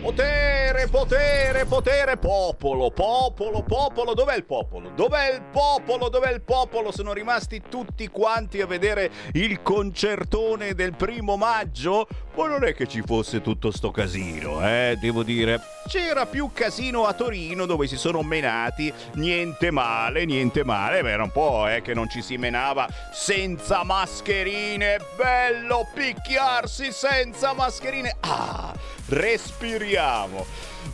[0.00, 4.90] Potere, potere, potere, popolo, popolo, popolo, dov'è il popolo?
[4.96, 6.08] Dov'è il popolo?
[6.08, 6.90] Dov'è il popolo?
[6.90, 12.08] Sono rimasti tutti quanti a vedere il concertone del primo maggio?
[12.32, 15.60] Poi non è che ci fosse tutto sto casino, eh, devo dire.
[15.86, 21.24] C'era più casino a Torino dove si sono menati, niente male, niente male, Beh, era
[21.24, 28.16] un po' eh, che non ci si menava senza mascherine, bello picchiarsi senza mascherine.
[28.20, 28.72] Ah,
[29.10, 30.46] respiriamo.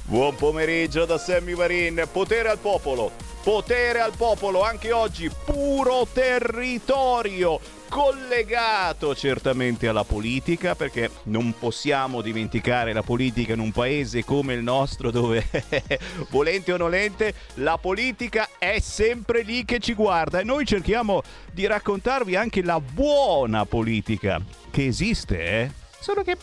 [0.05, 3.12] Buon pomeriggio da Sammy Varin, potere al popolo,
[3.43, 7.60] potere al popolo, anche oggi puro territorio.
[7.88, 14.62] Collegato certamente alla politica perché non possiamo dimenticare la politica in un paese come il
[14.62, 15.46] nostro dove
[16.30, 20.41] volente o nolente la politica è sempre lì che ci guarda.
[20.41, 25.71] E noi cerchiamo di raccontarvi anche la buona politica che esiste eh?
[26.01, 26.37] solo che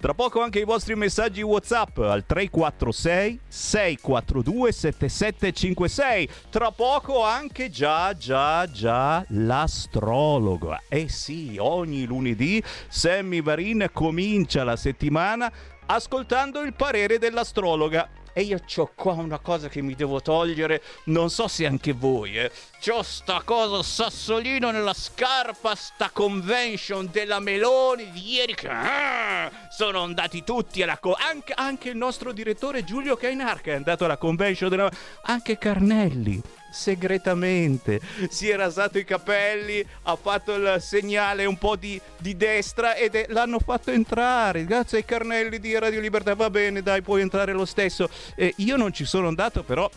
[0.00, 6.28] Tra poco anche i vostri messaggi WhatsApp al 346 642 7756.
[6.50, 10.82] Tra poco anche già già già l'astrologa.
[10.88, 15.52] Eh sì, ogni lunedì Sammy Varin comincia la settimana
[15.86, 18.08] ascoltando il parere dell'astrologa
[18.38, 22.38] e io ho qua una cosa che mi devo togliere, non so se anche voi,
[22.38, 22.50] eh.
[22.84, 30.02] C'ho sta cosa sassolino nella scarpa, sta convention della Meloni di ieri che ah, sono
[30.02, 34.68] andati tutti alla co- anche, anche il nostro direttore Giulio Cainarca è andato alla convention
[34.68, 34.90] della
[35.22, 36.38] anche Carnelli
[36.76, 42.94] segretamente si è rasato i capelli, ha fatto il segnale un po' di, di destra
[42.94, 44.64] ed è, l'hanno fatto entrare.
[44.64, 48.08] Grazie ai carnelli di Radio Libertà, va bene, dai, puoi entrare lo stesso.
[48.34, 49.90] Eh, io non ci sono andato, però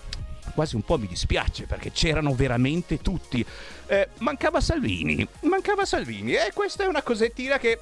[0.53, 3.45] quasi un po' mi dispiace perché c'erano veramente tutti.
[3.87, 7.79] Eh, mancava Salvini, mancava Salvini e questa è una cosettina che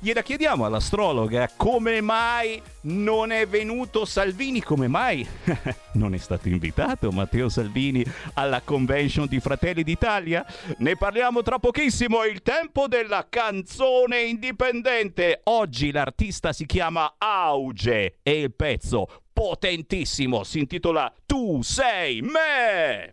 [0.00, 5.26] gliela chiediamo all'astrologa come mai non è venuto Salvini, come mai
[5.94, 8.04] non è stato invitato Matteo Salvini
[8.34, 10.46] alla convention di Fratelli d'Italia?
[10.78, 15.40] Ne parliamo tra pochissimo, il tempo della canzone indipendente.
[15.44, 23.12] Oggi l'artista si chiama Auge e il pezzo potentissimo si intitola Tu sei me.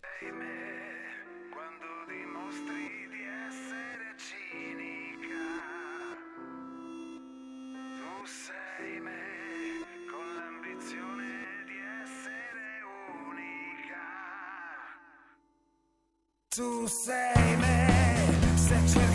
[16.56, 19.15] to say me,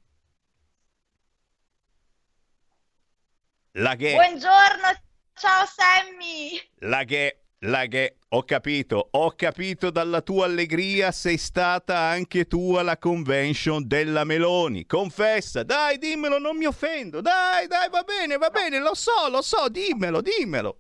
[3.74, 4.14] La che...
[4.14, 5.07] Buongiorno,
[5.38, 6.60] ciao Sammy.
[6.80, 12.76] La che, la che, ho capito, ho capito dalla tua allegria sei stata anche tu
[12.76, 14.86] alla convention della Meloni.
[14.86, 17.22] Confessa, dai, dimmelo, non mi offendo.
[17.22, 20.80] Dai, dai, va bene, va bene, lo so, lo so, dimmelo, dimmelo.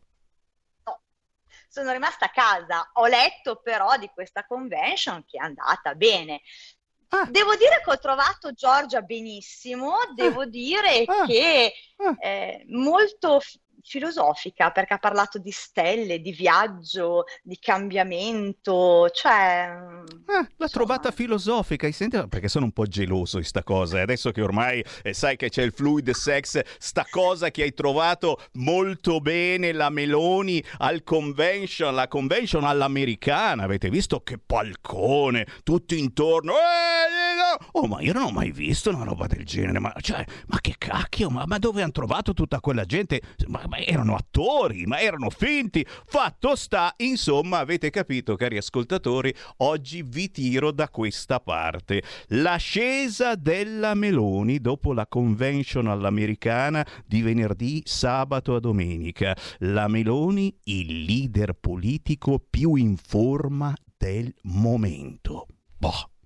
[0.86, 1.02] No,
[1.68, 2.90] sono rimasta a casa.
[2.94, 6.42] Ho letto però di questa convention che è andata bene.
[7.10, 7.26] Ah.
[7.30, 11.26] Devo dire che ho trovato Giorgia benissimo, devo dire Ah.
[11.26, 12.16] che Ah.
[12.20, 13.40] è molto
[13.88, 19.32] filosofica perché ha parlato di stelle, di viaggio, di cambiamento, cioè...
[19.32, 22.28] Ah, l'ha insomma, trovata filosofica, hai sentito?
[22.28, 23.98] Perché sono un po' geloso di sta cosa.
[23.98, 27.74] e Adesso che ormai eh, sai che c'è il fluid sex, sta cosa che hai
[27.74, 33.64] trovato molto bene la Meloni al convention, la convention all'americana.
[33.64, 36.54] Avete visto che palcone, tutti intorno.
[36.54, 37.27] Eh, eh!
[37.74, 39.80] Oh, ma io non ho mai visto una roba del genere.
[39.80, 41.30] Ma, cioè, ma che cacchio?
[41.30, 43.22] Ma, ma dove hanno trovato tutta quella gente?
[43.48, 45.86] Ma, ma erano attori, ma erano finti.
[46.06, 52.04] Fatto sta, insomma, avete capito, cari ascoltatori, oggi vi tiro da questa parte.
[52.28, 59.36] L'ascesa della Meloni dopo la convention all'americana di venerdì, sabato a domenica.
[59.60, 65.48] La Meloni, il leader politico più in forma del momento.
[65.78, 66.17] Boh.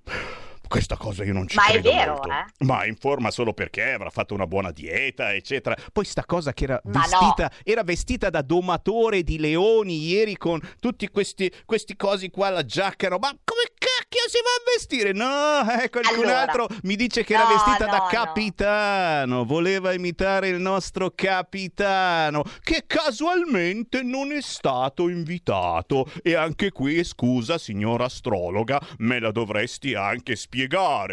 [0.72, 2.30] Questa cosa io non ci Ma è credo vero, molto.
[2.30, 2.46] eh?
[2.66, 5.76] Ma in forma solo perché avrà fatto una buona dieta, eccetera.
[5.92, 11.10] Poi sta cosa che era vestita, era vestita da domatore di leoni ieri con tutti
[11.10, 13.18] questi, questi cosi qua, la giacca, no?
[13.20, 15.12] ma come cacchio si va a vestire?
[15.12, 16.40] No, eh, qualcun Allora.
[16.40, 18.10] altro mi dice che era No, vestita da no, no.
[18.10, 26.10] capitano, voleva imitare il nostro capitano, che casualmente non è stato invitato.
[26.24, 30.60] E anche qui, scusa, signora astrologa, me la dovresti anche spiegare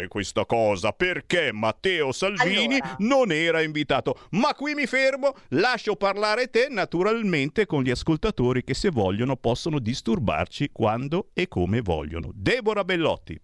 [0.07, 2.95] questa cosa, perché Matteo Salvini Allora.
[2.99, 4.27] non era invitato.
[4.31, 9.79] Ma qui mi fermo, lascio parlare te naturalmente con gli ascoltatori che se vogliono possono
[9.79, 12.31] disturbarci quando e come vogliono.
[12.33, 13.39] Deborah Bellotti.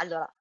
[0.00, 0.32] Allora,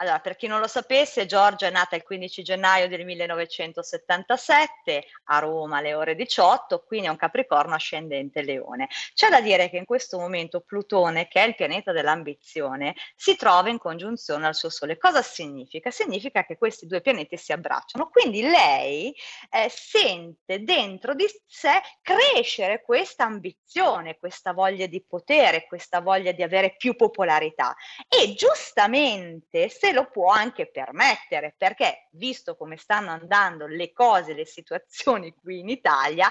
[0.00, 5.38] allora, per chi non lo sapesse, Giorgia è nata il 15 gennaio del 1977 a
[5.40, 8.86] Roma alle ore 18, quindi è un Capricorno ascendente Leone.
[9.12, 13.70] C'è da dire che in questo momento Plutone, che è il pianeta dell'ambizione, si trova
[13.70, 14.98] in congiunzione al suo Sole.
[14.98, 15.90] Cosa significa?
[15.90, 19.12] Significa che questi due pianeti si abbracciano, quindi lei
[19.50, 26.44] eh, sente dentro di sé crescere questa ambizione, questa voglia di potere, questa voglia di
[26.44, 27.74] avere più popolarità.
[28.08, 34.34] E giustamente, se se lo può anche permettere, perché visto come stanno andando le cose,
[34.34, 36.30] le situazioni qui in Italia,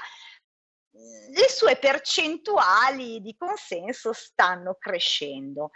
[0.91, 5.71] le sue percentuali di consenso stanno crescendo.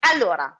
[0.00, 0.52] Allora,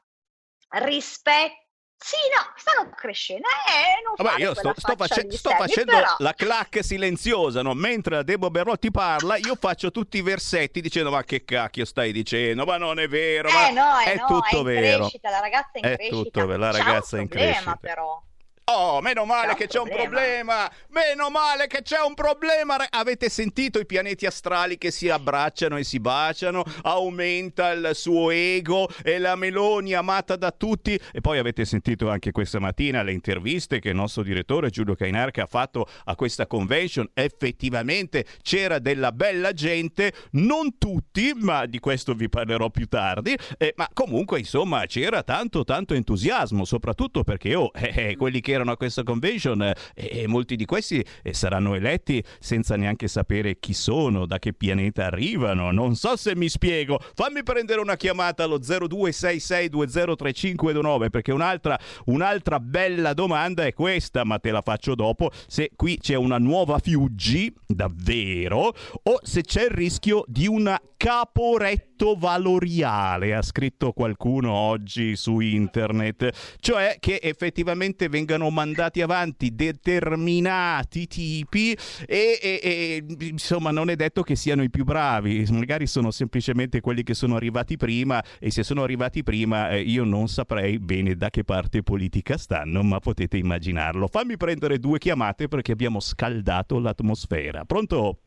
[0.69, 1.61] rispetto
[2.03, 3.47] sì, no, stanno crescendo.
[3.47, 6.17] Eh, non Vabbè, io sto, sto, face- sto facendo però...
[6.19, 7.75] la clac silenziosa, no?
[7.75, 12.65] mentre Debo Berrotti parla, io faccio tutti i versetti dicendo ma che cacchio stai dicendo?
[12.65, 14.99] Ma non è vero, eh, no, è, no, tutto è vero.
[14.99, 16.23] Crescita, la ragazza è in è crescita.
[16.23, 17.79] tutto vero, la ragazza è in problema, crescita.
[17.81, 18.23] però.
[18.65, 20.69] Oh, meno male che c'è un problema.
[20.69, 20.71] problema!
[20.91, 22.77] Meno male che c'è un problema!
[22.91, 26.63] Avete sentito i pianeti astrali che si abbracciano e si baciano?
[26.83, 30.99] Aumenta il suo ego e la Meloni amata da tutti.
[31.13, 35.43] E poi avete sentito anche questa mattina le interviste che il nostro direttore Giulio Cainarca
[35.43, 37.11] ha fatto a questa convention.
[37.15, 43.37] Effettivamente c'era della bella gente, non tutti, ma di questo vi parlerò più tardi.
[43.59, 48.73] Eh, ma comunque, insomma, c'era tanto, tanto entusiasmo, soprattutto perché oh, eh, quelli che erano
[48.73, 53.75] a questa convention eh, e molti di questi eh, saranno eletti senza neanche sapere chi
[53.75, 55.71] sono, da che pianeta arrivano.
[55.71, 57.01] Non so se mi spiego.
[57.15, 64.51] Fammi prendere una chiamata allo 0266203529 perché un'altra, un'altra bella domanda è questa, ma te
[64.51, 65.31] la faccio dopo.
[65.47, 71.92] Se qui c'è una nuova Fiuggi, davvero, o se c'è il rischio di una caporetto
[72.17, 81.77] valoriale, ha scritto qualcuno oggi su internet, cioè che effettivamente vengano mandati avanti determinati tipi
[82.07, 86.81] e, e- e, insomma non è detto che siano i più bravi, magari sono semplicemente
[86.81, 91.15] quelli che sono arrivati prima e se sono arrivati prima eh, io non saprei bene
[91.15, 94.09] da che parte politica stanno, ma potete immaginarlo.
[94.09, 97.65] Fammi prendere due chiamate perché abbiamo scaldato l'atmosfera.
[97.65, 98.19] Pronto?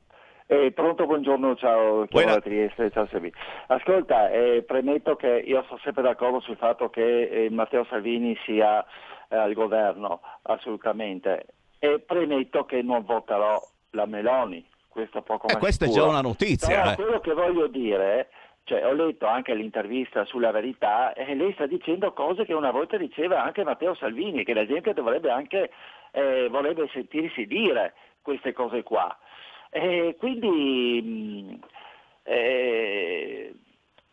[0.47, 3.33] Eh, pronto, buongiorno, ciao, chiamo da Trieste, ciao Sebi.
[3.65, 8.85] Ascolta, eh, premetto che io sono sempre d'accordo sul fatto che eh, Matteo Salvini sia
[9.27, 11.47] eh, al governo, assolutamente,
[11.79, 13.59] e premetto che non voterò
[13.91, 16.05] la Meloni, questo poco Eh, questa è sicuro.
[16.05, 16.67] già una notizia.
[16.79, 16.95] Però eh.
[16.95, 18.29] quello che voglio dire,
[18.65, 22.97] cioè ho letto anche l'intervista sulla verità e lei sta dicendo cose che una volta
[22.97, 25.71] diceva anche Matteo Salvini, che la gente dovrebbe anche,
[26.11, 29.17] eh, vorrebbe sentirsi dire queste cose qua.
[29.75, 31.59] E quindi mh,
[32.23, 33.53] eh,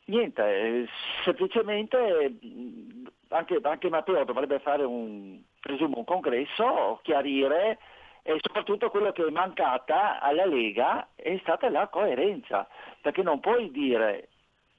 [0.06, 0.88] niente, eh,
[1.22, 7.78] semplicemente mh, anche, anche Matteo dovrebbe fare un, presumo, un congresso, chiarire
[8.22, 12.66] e soprattutto quello che è mancata alla Lega è stata la coerenza,
[13.00, 14.30] perché non puoi dire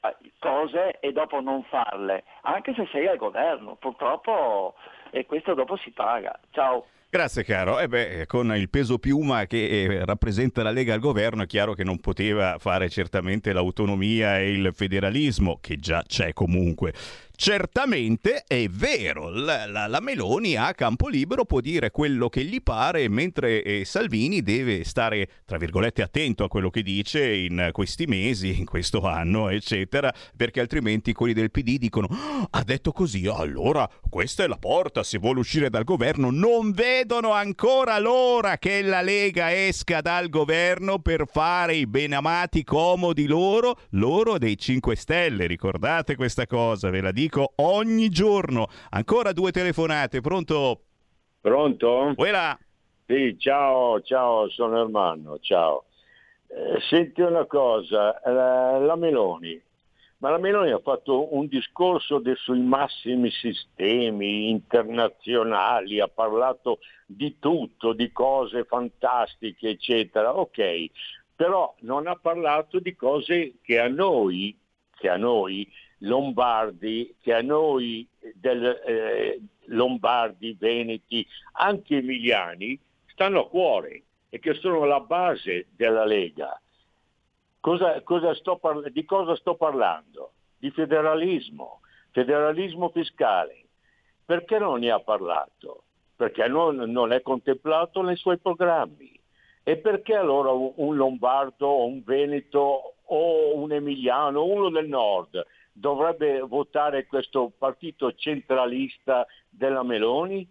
[0.01, 4.75] eh, cose e dopo non farle, anche se sei al governo, purtroppo
[5.11, 6.37] e questo dopo si paga.
[6.51, 6.87] Ciao.
[7.13, 7.79] Grazie caro.
[7.79, 11.75] Eh beh, con il peso piuma che eh, rappresenta la Lega al governo è chiaro
[11.75, 16.91] che non poteva fare certamente l'autonomia e il federalismo, che già c'è comunque.
[17.35, 22.61] Certamente è vero, la, la- la Meloni a campo libero può dire quello che gli
[22.61, 28.05] pare, mentre eh, Salvini deve stare, tra virgolette, attento a quello che dice in questi
[28.05, 33.25] mesi, in questo anno, eccetera, perché altrimenti quelli del PD dicono "Ah, ha detto così,
[33.27, 36.29] allora questa è la porta, se vuole uscire dal governo.
[36.29, 43.25] Non vedono ancora l'ora che la Lega esca dal governo per fare i benamati comodi
[43.25, 47.22] loro, loro dei 5 Stelle, ricordate questa cosa, ve la dico
[47.57, 48.67] ogni giorno.
[48.89, 50.81] Ancora due telefonate, pronto?
[51.41, 52.13] Pronto?
[52.15, 52.57] Quella.
[53.05, 55.85] Sì, ciao, ciao, sono Ermanno, ciao.
[56.47, 59.61] Eh, senti una cosa, la, la Meloni,
[60.19, 67.39] ma la Meloni ha fatto un discorso de- sui massimi sistemi internazionali, ha parlato di
[67.39, 70.85] tutto, di cose fantastiche, eccetera, ok,
[71.35, 74.57] però non ha parlato di cose che a noi,
[74.95, 75.69] che a noi
[76.03, 84.53] lombardi, che a noi del, eh, lombardi, veneti, anche emiliani, stanno a cuore e che
[84.55, 86.59] sono la base della Lega.
[87.59, 90.33] Cosa- cosa parla- di cosa sto parlando?
[90.57, 91.81] Di federalismo,
[92.11, 93.65] federalismo fiscale.
[94.25, 95.83] Perché non ne ha parlato?
[96.15, 99.11] Perché non, non è contemplato nei suoi programmi.
[99.63, 107.07] E perché allora un lombardo un veneto o un emiliano, uno del nord, dovrebbe votare
[107.07, 110.47] questo partito centralista della Meloni?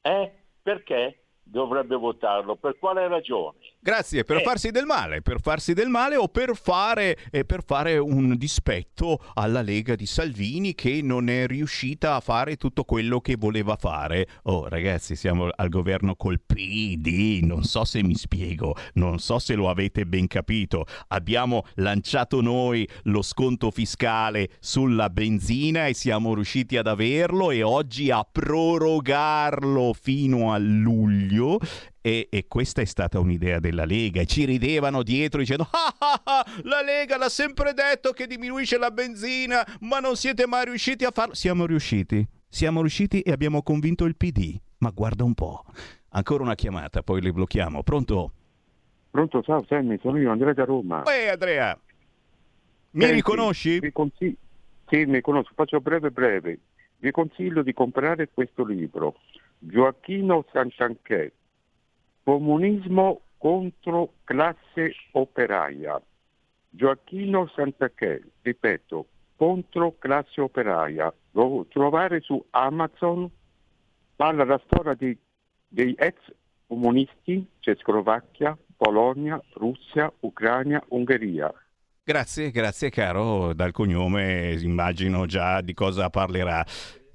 [0.00, 0.32] Eh?
[0.62, 2.56] Perché dovrebbe votarlo?
[2.56, 3.58] Per quale ragione?
[3.86, 4.42] Grazie, per Eh.
[4.42, 9.22] farsi del male, per farsi del male o per fare, eh, per fare un dispetto
[9.34, 14.26] alla Lega di Salvini che non è riuscita a fare tutto quello che voleva fare.
[14.46, 19.54] Oh ragazzi, siamo al governo col PD, non so se mi spiego, non so se
[19.54, 20.84] lo avete ben capito.
[21.08, 28.10] Abbiamo lanciato noi lo sconto fiscale sulla benzina e siamo riusciti ad averlo e oggi
[28.10, 31.60] a prorogarlo fino a luglio
[32.06, 36.20] e, e questa è stata un'idea della Lega e ci ridevano dietro dicendo ah, ah,
[36.22, 41.04] ah, la Lega l'ha sempre detto che diminuisce la benzina ma non siete mai riusciti
[41.04, 45.64] a farlo siamo riusciti siamo riusciti e abbiamo convinto il PD ma guarda un po'
[46.10, 48.30] ancora una chiamata poi li blocchiamo pronto?
[49.10, 51.02] Pronto, ciao Sammy, sono io, Andrea da Roma.
[51.06, 51.76] Ehi Andrea
[52.90, 53.80] mi Senti, riconosci?
[53.80, 54.36] Vi consiglio,
[54.88, 56.58] sì, mi conosco, faccio breve breve.
[56.98, 59.16] Vi consiglio di comprare questo libro,
[59.58, 61.32] Gioacchino Santanchè,
[62.36, 66.02] Comunismo contro classe operaia.
[66.70, 71.14] Gioacchino Santanchè, ripeto, contro classe operaia.
[71.30, 73.30] Lo trovare su Amazon,
[74.16, 75.16] parla la storia di-
[75.68, 76.16] dei ex
[76.66, 81.54] comunisti, Cecoslovacchia, Polonia, Russia, Ucraina, Ungheria.
[82.02, 86.64] Grazie, grazie caro, dal cognome immagino già di cosa parlerà.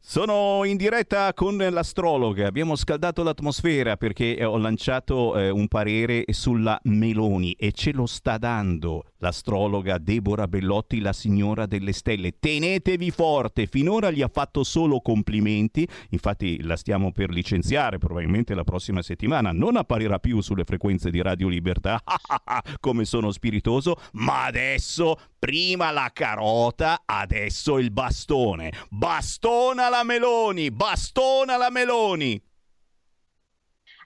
[0.03, 6.25] Sono in diretta con l'astrologa, abbiamo scaldato l'atmosfera perché eh, ho lanciato eh, un parere
[6.29, 12.33] sulla Meloni e ce lo sta dando l'astrologa Deborah Bellotti, la signora delle stelle.
[12.39, 17.99] Tenetevi forte, finora gli ha fatto solo complimenti, infatti la stiamo per licenziare.
[17.99, 22.01] Probabilmente la prossima settimana, non apparirà più sulle frequenze di Radio Libertà,
[22.81, 28.71] come sono spiritoso, ma adesso prima la carota, adesso il bastone.
[28.89, 32.39] Bastona la Meloni, bastona la Meloni.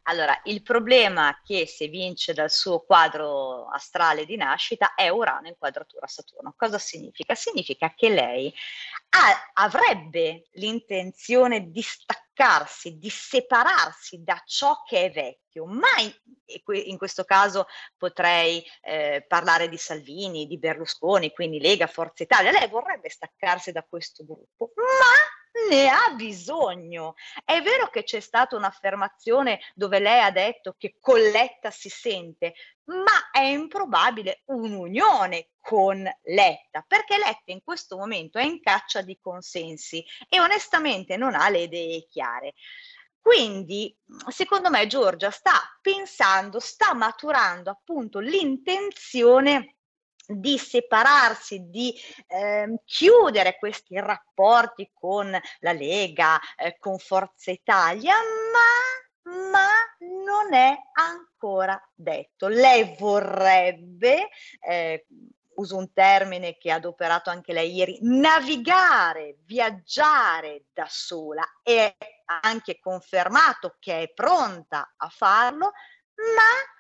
[0.08, 5.56] Allora, il problema che se vince dal suo quadro astrale di nascita è Urano in
[5.58, 6.54] quadratura Saturno.
[6.56, 7.34] Cosa significa?
[7.34, 8.54] Significa che lei
[9.10, 16.14] ha- avrebbe l'intenzione di staccarsi, di separarsi da ciò che è vecchio, ma in,
[16.86, 17.66] in questo caso
[17.98, 22.52] potrei eh, parlare di Salvini, di Berlusconi, quindi Lega, Forza Italia.
[22.52, 27.16] Lei vorrebbe staccarsi da questo gruppo, ma ne ha bisogno.
[27.44, 32.54] È vero che c'è stata un'affermazione dove lei ha detto che Colletta si sente,
[32.86, 39.18] ma è improbabile un'unione con Letta, perché Letta in questo momento è in caccia di
[39.20, 42.54] consensi e onestamente non ha le idee chiare.
[43.20, 49.75] Quindi, secondo me, Giorgia sta pensando, sta maturando appunto l'intenzione
[50.28, 51.94] di separarsi, di
[52.28, 58.16] ehm, chiudere questi rapporti con la Lega, eh, con Forza Italia,
[58.52, 62.48] ma, ma non è ancora detto.
[62.48, 65.06] Lei vorrebbe, eh,
[65.56, 72.40] uso un termine che ha adoperato anche lei ieri, navigare, viaggiare da sola e ha
[72.42, 75.72] anche confermato che è pronta a farlo,
[76.16, 76.75] ma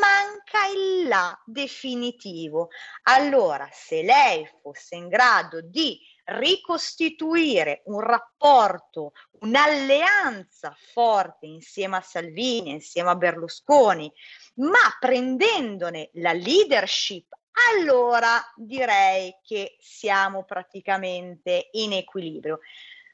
[0.00, 2.68] manca il là definitivo.
[3.04, 12.70] Allora, se lei fosse in grado di ricostituire un rapporto, un'alleanza forte insieme a Salvini,
[12.70, 14.10] insieme a Berlusconi,
[14.54, 17.32] ma prendendone la leadership,
[17.70, 22.60] allora direi che siamo praticamente in equilibrio.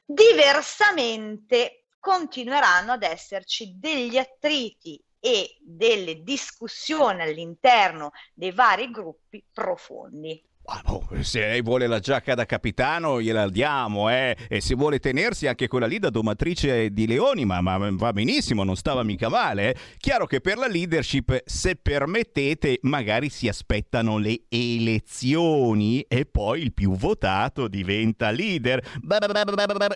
[0.05, 10.43] Diversamente continueranno ad esserci degli attriti e delle discussioni all'interno dei vari gruppi profondi.
[10.65, 14.33] Ah, no, se lei vuole la giacca da capitano gliela diamo, eh?
[14.47, 18.63] E se vuole tenersi anche quella lì da domatrice di leoni, ma, ma va benissimo,
[18.63, 19.71] non stava mica male.
[19.71, 19.75] eh.
[19.97, 26.73] Chiaro che per la leadership, se permettete, magari si aspettano le elezioni e poi il
[26.73, 28.81] più votato diventa leader.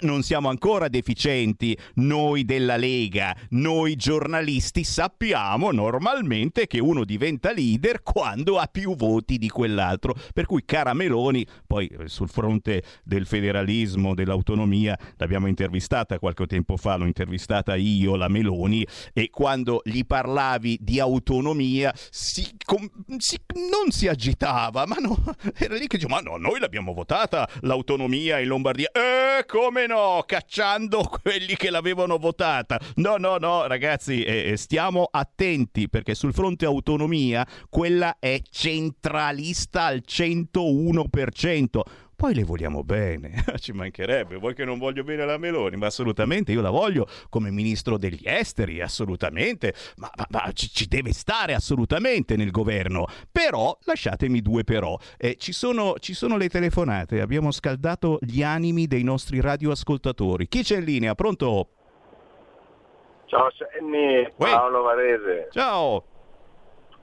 [0.02, 8.04] Non siamo ancora deficienti, noi della Lega, noi giornalisti sappiamo normalmente che uno diventa leader
[8.04, 10.14] quando ha più voti di quell'altro.
[10.34, 16.78] Per cui, cara Meloni, poi eh, sul fronte del federalismo, dell'autonomia, l'abbiamo intervistata qualche tempo
[16.78, 23.40] fa, l'ho intervistata io, la Meloni, e quando gli parlavi di autonomia si, com- si-
[23.56, 25.18] non si agitava, ma no,
[25.58, 28.90] era lì che diceva, ma no, noi l'abbiamo votata l'autonomia in Lombardia.
[28.92, 32.80] Eh, come no, cacciando quelli che l'avevano votata.
[32.96, 39.86] No, no, no, ragazzi, eh, eh, stiamo attenti perché sul fronte autonomia quella è centralista
[39.86, 40.02] al
[40.52, 41.82] 101%.
[42.16, 46.52] poi le vogliamo bene, ci mancherebbe, vuoi che non voglio bene la Meloni, ma assolutamente
[46.52, 51.54] io la voglio come ministro degli esteri, assolutamente, ma, ma, ma ci, ci, deve stare
[51.54, 57.52] assolutamente nel governo, però lasciatemi due però, eh, ci, sono, ci sono le telefonate, abbiamo
[57.52, 61.70] scaldato gli animi dei nostri radioascoltatori, chi c'è in linea, pronto?
[63.28, 65.50] Ciao Sammy, Paolo Varese.
[65.52, 66.04] Ciao.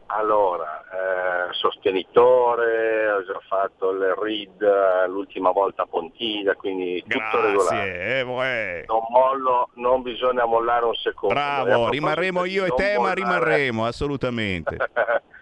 [0.06, 7.18] Allora, eh, sostenitore, ho già fatto il read eh, l'ultima volta a Pontiglia, quindi tutto
[7.18, 8.20] Grazie, regolare.
[8.20, 11.34] Eh, non mollo, non bisogna mollare un secondo.
[11.34, 13.00] Bravo, rimarremo io e te, mollare...
[13.00, 14.76] ma rimarremo, assolutamente.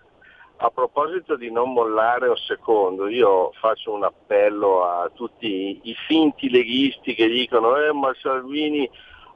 [0.62, 5.94] a proposito di non mollare un secondo, io faccio un appello a tutti i, i
[6.06, 8.88] finti leghisti che dicono eh, ma Salvini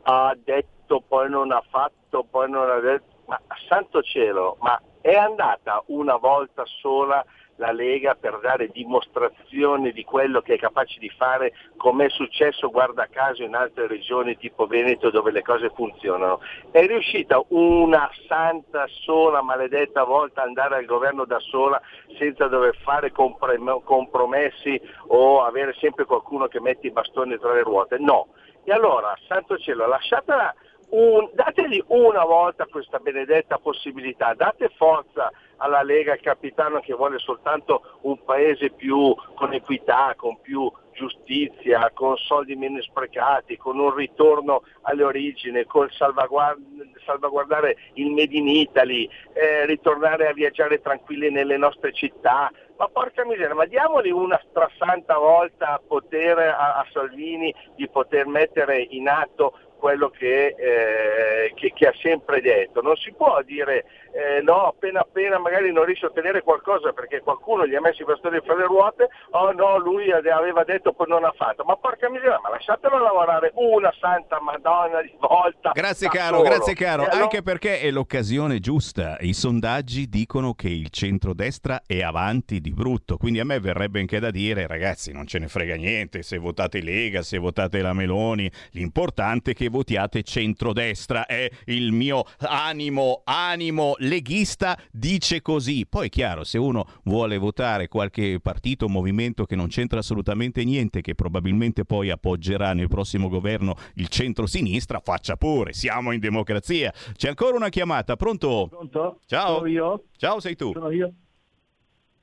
[0.02, 5.14] ha detto, poi non ha fatto, poi non ha detto, ma santo cielo, ma è
[5.14, 7.24] andata una volta sola
[7.58, 12.70] la Lega per dare dimostrazione di quello che è capace di fare, come è successo
[12.70, 16.40] guarda caso in altre regioni tipo Veneto dove le cose funzionano.
[16.72, 21.80] È riuscita una santa sola maledetta volta ad andare al governo da sola
[22.18, 27.96] senza dover fare compromessi o avere sempre qualcuno che mette i bastoni tra le ruote?
[27.98, 28.26] No.
[28.64, 30.52] E allora, santo cielo, lasciatela
[30.90, 37.18] un, dategli una volta questa benedetta possibilità, date forza alla Lega, al capitano che vuole
[37.18, 43.94] soltanto un paese più con equità, con più giustizia, con soldi meno sprecati, con un
[43.94, 46.60] ritorno alle origini, con salvaguard-
[47.04, 52.50] salvaguardare il Made in Italy, eh, ritornare a viaggiare tranquilli nelle nostre città.
[52.78, 58.86] Ma porca miseria, ma diamogli una strasanta volta potere a, a Salvini di poter mettere
[58.90, 62.82] in atto quello che, eh, che, che, ha sempre detto.
[62.82, 63.84] Non si può dire
[64.16, 68.02] eh, no, appena appena magari non riesce a ottenere qualcosa perché qualcuno gli ha messo
[68.02, 71.62] i bastoni fra le ruote, oh no, lui aveva detto poi non ha fatto.
[71.64, 75.70] Ma porca miseria, ma lasciatelo lavorare una santa madonna di volta.
[75.72, 76.48] Grazie caro, solo.
[76.48, 77.22] grazie caro, allora...
[77.22, 79.18] anche perché è l'occasione giusta.
[79.20, 84.18] I sondaggi dicono che il centrodestra è avanti di brutto, quindi a me verrebbe anche
[84.18, 88.50] da dire ragazzi non ce ne frega niente se votate Lega, se votate la Meloni,
[88.70, 95.86] l'importante è che votiate centrodestra, è il mio animo, animo leghista dice così.
[95.86, 101.02] Poi è chiaro, se uno vuole votare qualche partito movimento che non c'entra assolutamente niente,
[101.02, 106.90] che probabilmente poi appoggerà nel prossimo governo il centro-sinistra, faccia pure, siamo in democrazia.
[107.14, 108.68] C'è ancora una chiamata, pronto?
[108.68, 109.20] Pronto?
[109.26, 109.56] Ciao.
[109.56, 110.04] Sono io?
[110.16, 110.72] Ciao, sei tu.
[110.72, 111.12] Sono io.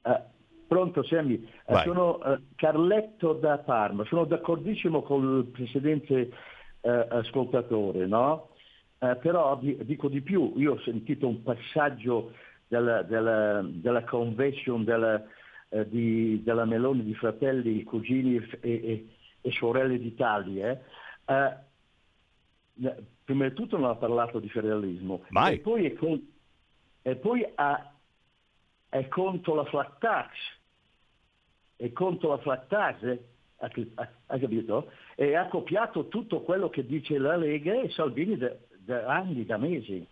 [0.01, 0.19] Uh,
[0.67, 1.47] pronto, Sammy.
[1.67, 4.03] Uh, sono uh, Carletto da Parma.
[4.05, 5.45] Sono d'accordissimo con il
[6.83, 8.49] precedente ascoltatore, no?
[8.99, 12.33] Eh, però dico di più, io ho sentito un passaggio
[12.67, 15.21] della, della, della convention della,
[15.69, 19.07] eh, di, della, Meloni di fratelli, cugini e, e,
[19.41, 20.81] e sorelle d'Italia.
[21.25, 21.55] Eh,
[23.23, 25.55] prima di tutto non ha parlato di federalismo Mai.
[25.55, 26.31] e poi, è, con,
[27.01, 27.93] e poi ha,
[28.89, 30.31] è contro la flat tax,
[31.75, 33.19] è contro la flat tax,
[33.65, 34.91] ha, capito?
[35.15, 40.06] E ha copiato tutto quello che dice la Lega e Salvini da anni, da mesi.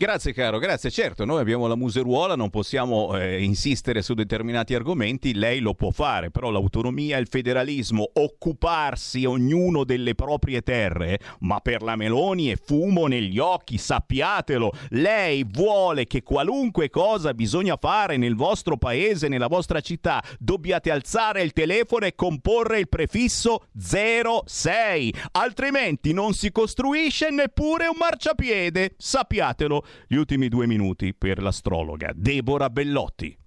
[0.00, 0.92] Grazie caro, grazie.
[0.92, 5.90] Certo, noi abbiamo la museruola, non possiamo eh, insistere su determinati argomenti, lei lo può
[5.90, 12.56] fare, però l'autonomia, il federalismo, occuparsi ognuno delle proprie terre, ma per la Meloni è
[12.56, 14.70] fumo negli occhi, sappiatelo.
[14.90, 21.42] Lei vuole che qualunque cosa bisogna fare nel vostro paese, nella vostra città, dobbiate alzare
[21.42, 29.86] il telefono e comporre il prefisso 06, altrimenti non si costruisce neppure un marciapiede, sappiatelo
[30.06, 33.46] gli ultimi due minuti per l'astrologa Deborah Bellotti.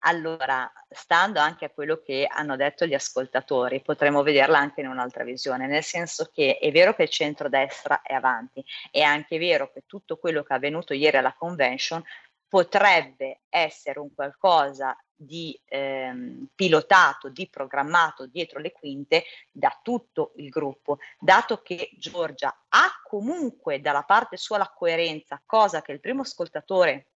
[0.00, 5.24] Allora, stando anche a quello che hanno detto gli ascoltatori, potremmo vederla anche in un'altra
[5.24, 9.82] visione, nel senso che è vero che il centrodestra è avanti, è anche vero che
[9.84, 12.04] tutto quello che è avvenuto ieri alla convention
[12.56, 20.48] potrebbe essere un qualcosa di ehm, pilotato, di programmato dietro le quinte da tutto il
[20.48, 26.22] gruppo, dato che Giorgia ha comunque dalla parte sua la coerenza, cosa che il primo
[26.22, 27.08] ascoltatore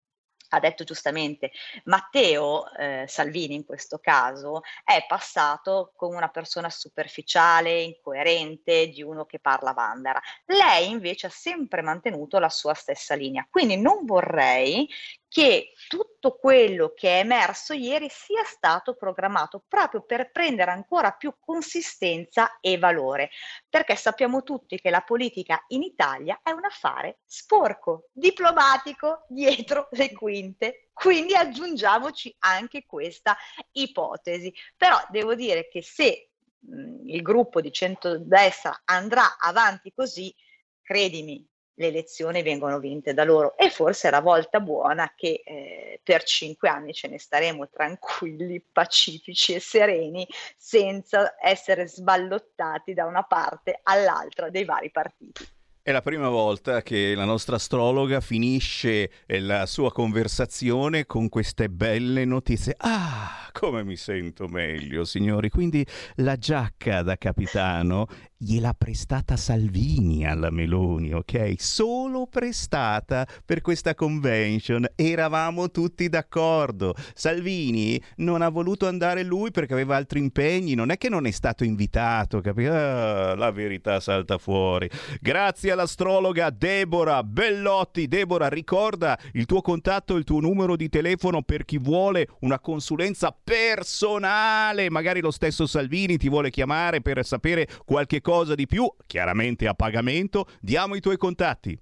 [0.51, 1.51] ha detto giustamente,
[1.85, 9.27] Matteo eh, Salvini in questo caso è passato come una persona superficiale, incoerente, di uno
[9.27, 10.21] che parla vandera.
[10.47, 14.89] Lei invece ha sempre mantenuto la sua stessa linea, quindi non vorrei
[15.29, 21.35] che tutto quello che è emerso ieri sia stato programmato proprio per prendere ancora più
[21.39, 23.31] consistenza e valore,
[23.69, 30.13] perché sappiamo tutti che la politica in Italia è un affare sporco, diplomatico, dietro le
[30.13, 30.89] quinte.
[30.93, 33.37] Quindi aggiungiamoci anche questa
[33.73, 34.53] ipotesi.
[34.77, 40.35] Però devo dire che se mh, il gruppo di centrodestra andrà avanti così,
[40.83, 41.47] credimi,
[41.79, 46.25] le elezioni vengono vinte da loro e forse è la volta buona che eh, per
[46.25, 53.79] cinque anni ce ne staremo tranquilli, pacifici e sereni senza essere sballottati da una parte
[53.83, 55.57] all'altra dei vari partiti.
[55.89, 61.71] È la prima volta che la nostra astrologa finisce eh, la sua conversazione con queste
[61.71, 62.75] belle notizie.
[62.77, 65.49] Ah, come mi sento meglio, signori.
[65.49, 65.87] Quindi
[66.17, 68.07] la giacca da capitano
[68.41, 71.55] gliel'ha prestata Salvini alla Meloni, ok?
[71.57, 74.87] Solo prestata per questa convention.
[74.95, 76.95] Eravamo tutti d'accordo.
[77.15, 81.33] Salvini non ha voluto andare lui perché aveva altri impegni, non è che non è
[81.33, 82.71] stato invitato, capito?
[82.73, 84.89] Ah, la verità salta fuori.
[85.21, 88.07] Grazie all'astrologa Deborah Bellotti.
[88.07, 93.37] Deborah, ricorda il tuo contatto, il tuo numero di telefono per chi vuole una consulenza
[93.43, 94.91] personale.
[94.91, 99.67] Magari lo stesso Salvini ti vuole chiamare per sapere qualche cosa qualcosa di più, chiaramente
[99.67, 101.79] a pagamento, diamo i tuoi contatti.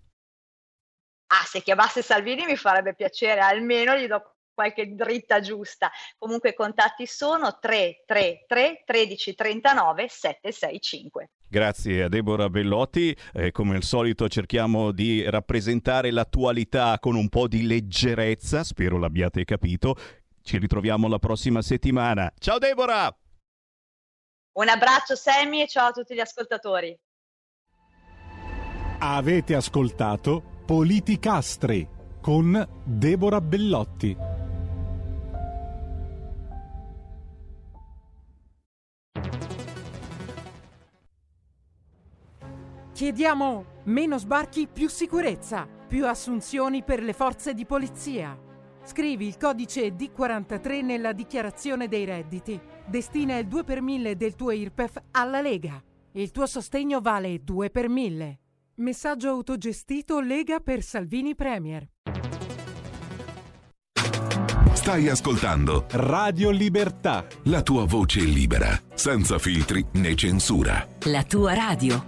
[1.28, 5.90] Ah, se chiamasse Salvini mi farebbe piacere, almeno gli do qualche dritta giusta.
[6.16, 11.30] Comunque i contatti sono 333 13 39 765.
[11.48, 17.48] Grazie a Deborah Bellotti, eh, come al solito cerchiamo di rappresentare l'attualità con un po'
[17.48, 19.96] di leggerezza, spero l'abbiate capito.
[20.42, 22.32] Ci ritroviamo la prossima settimana.
[22.38, 23.12] Ciao Deborah!
[24.56, 26.98] Un abbraccio Sammy e ciao a tutti gli ascoltatori.
[29.00, 31.86] Avete ascoltato Politicastri
[32.22, 34.16] con Deborah Bellotti.
[42.94, 48.34] Chiediamo meno sbarchi, più sicurezza, più assunzioni per le forze di polizia.
[48.84, 52.58] Scrivi il codice D43 nella dichiarazione dei redditi.
[52.88, 55.82] Destina il 2 per 1000 del tuo IRPEF alla Lega.
[56.12, 58.38] Il tuo sostegno vale 2 per 1000.
[58.76, 61.88] Messaggio autogestito Lega per Salvini Premier.
[64.72, 67.26] Stai ascoltando Radio Libertà.
[67.44, 70.86] la tua voce libera, senza filtri né censura.
[71.06, 72.04] La tua radio.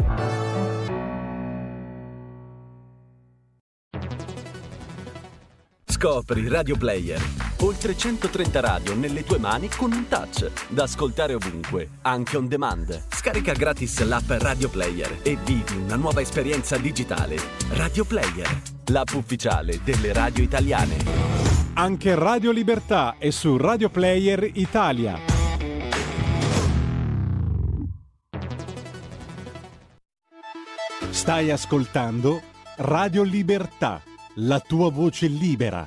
[5.84, 7.47] Scopri Radio Player.
[7.62, 10.48] Oltre 130 radio nelle tue mani con un touch.
[10.68, 13.06] Da ascoltare ovunque, anche on demand.
[13.10, 17.36] Scarica gratis l'app Radio Player e vivi una nuova esperienza digitale.
[17.70, 20.96] Radio Player, l'app ufficiale delle radio italiane.
[21.74, 25.18] Anche Radio Libertà è su Radio Player Italia.
[31.10, 32.40] Stai ascoltando
[32.76, 34.00] Radio Libertà,
[34.36, 35.86] la tua voce libera,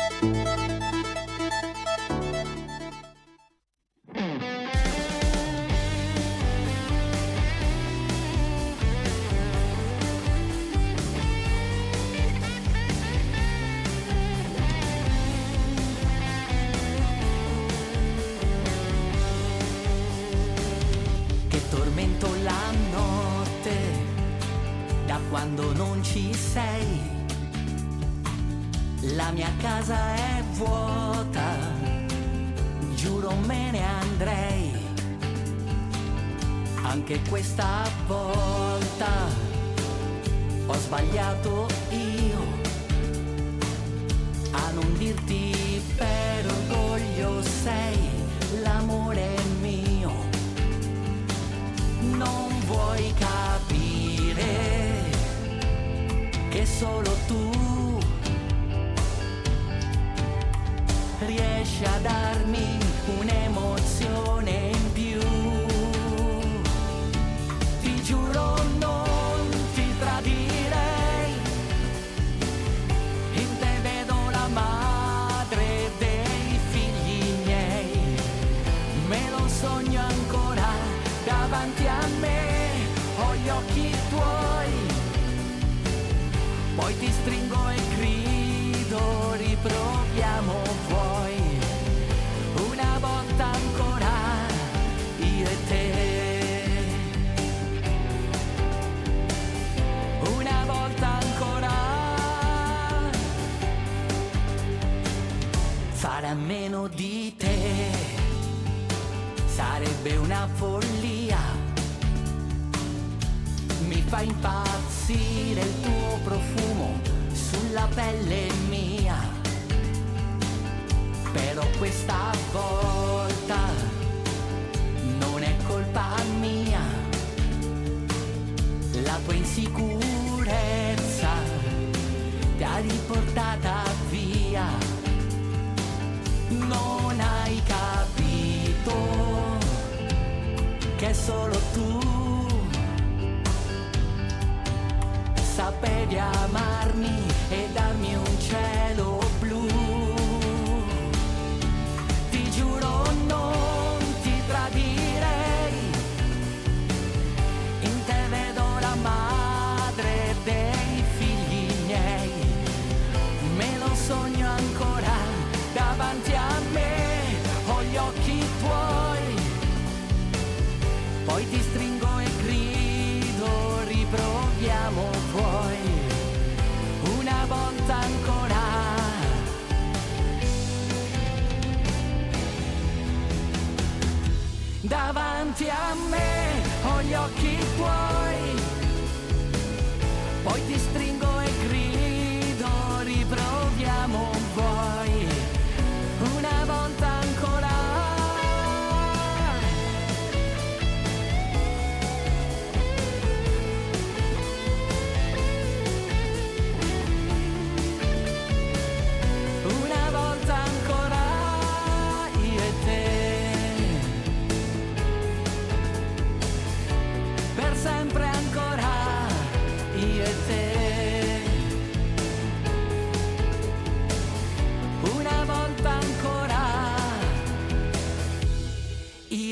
[185.61, 188.30] Davanti a me ho gli occhi tuoi,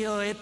[0.10, 0.36] io e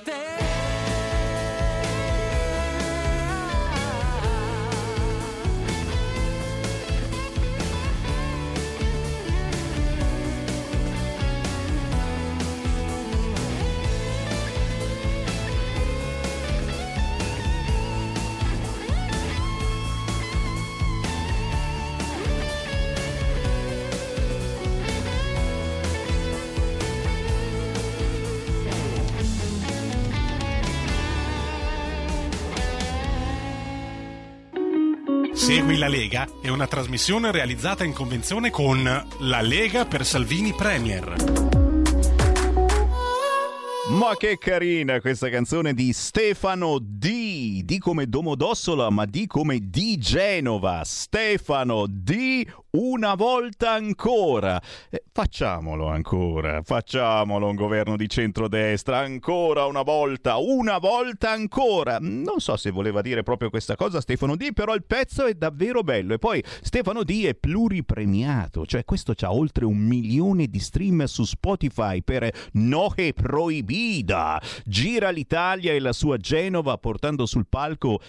[35.88, 38.84] la Lega è una trasmissione realizzata in convenzione con
[39.19, 41.13] La Lega per Salvini Premier.
[43.92, 47.27] Ma che carina questa canzone di Stefano D,
[47.68, 50.84] di come Domodossola, ma di come di Genova.
[50.86, 54.62] Stefano D, una volta ancora.
[54.90, 61.98] Eh, facciamolo ancora, facciamolo un governo di centrodestra, ancora una volta, una volta ancora.
[62.00, 65.82] Non so se voleva dire proprio questa cosa Stefano D, però il pezzo è davvero
[65.82, 66.13] bello.
[66.13, 71.26] E poi Stefano D è pluripremiato, cioè questo c'ha oltre un milione di stream su
[71.26, 74.42] Spotify per Noche Proibida.
[74.63, 77.56] Gira l'Italia e la sua Genova portando sul palco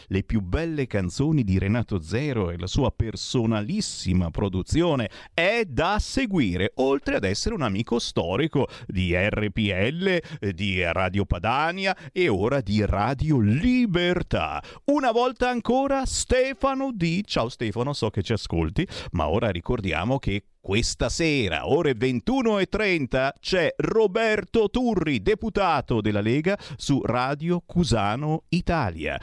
[0.07, 5.09] le più belle canzoni di Renato Zero e la sua personalissima produzione.
[5.33, 12.29] È da seguire, oltre ad essere un amico storico di RPL, di Radio Padania e
[12.29, 14.63] ora di Radio Libertà.
[14.87, 17.23] Una volta ancora Stefano D.
[17.25, 23.73] Ciao Stefano, so che ci ascolti, ma ora ricordiamo che questa sera, ore 21.30, c'è
[23.79, 29.19] Roberto Turri, deputato della Lega, su Radio Cusano Italia.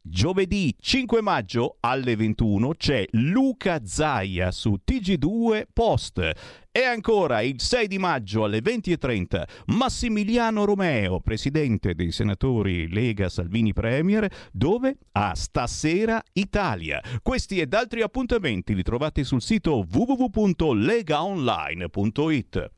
[0.00, 6.32] Giovedì 5 maggio alle 21 c'è Luca Zaia su TG2 Post.
[6.70, 13.72] E ancora il 6 di maggio alle 20.30 Massimiliano Romeo, presidente dei senatori Lega Salvini
[13.72, 14.98] Premier, dove?
[15.12, 17.00] A Stasera Italia.
[17.20, 22.77] Questi ed altri appuntamenti li trovate sul sito www.legaonline.it.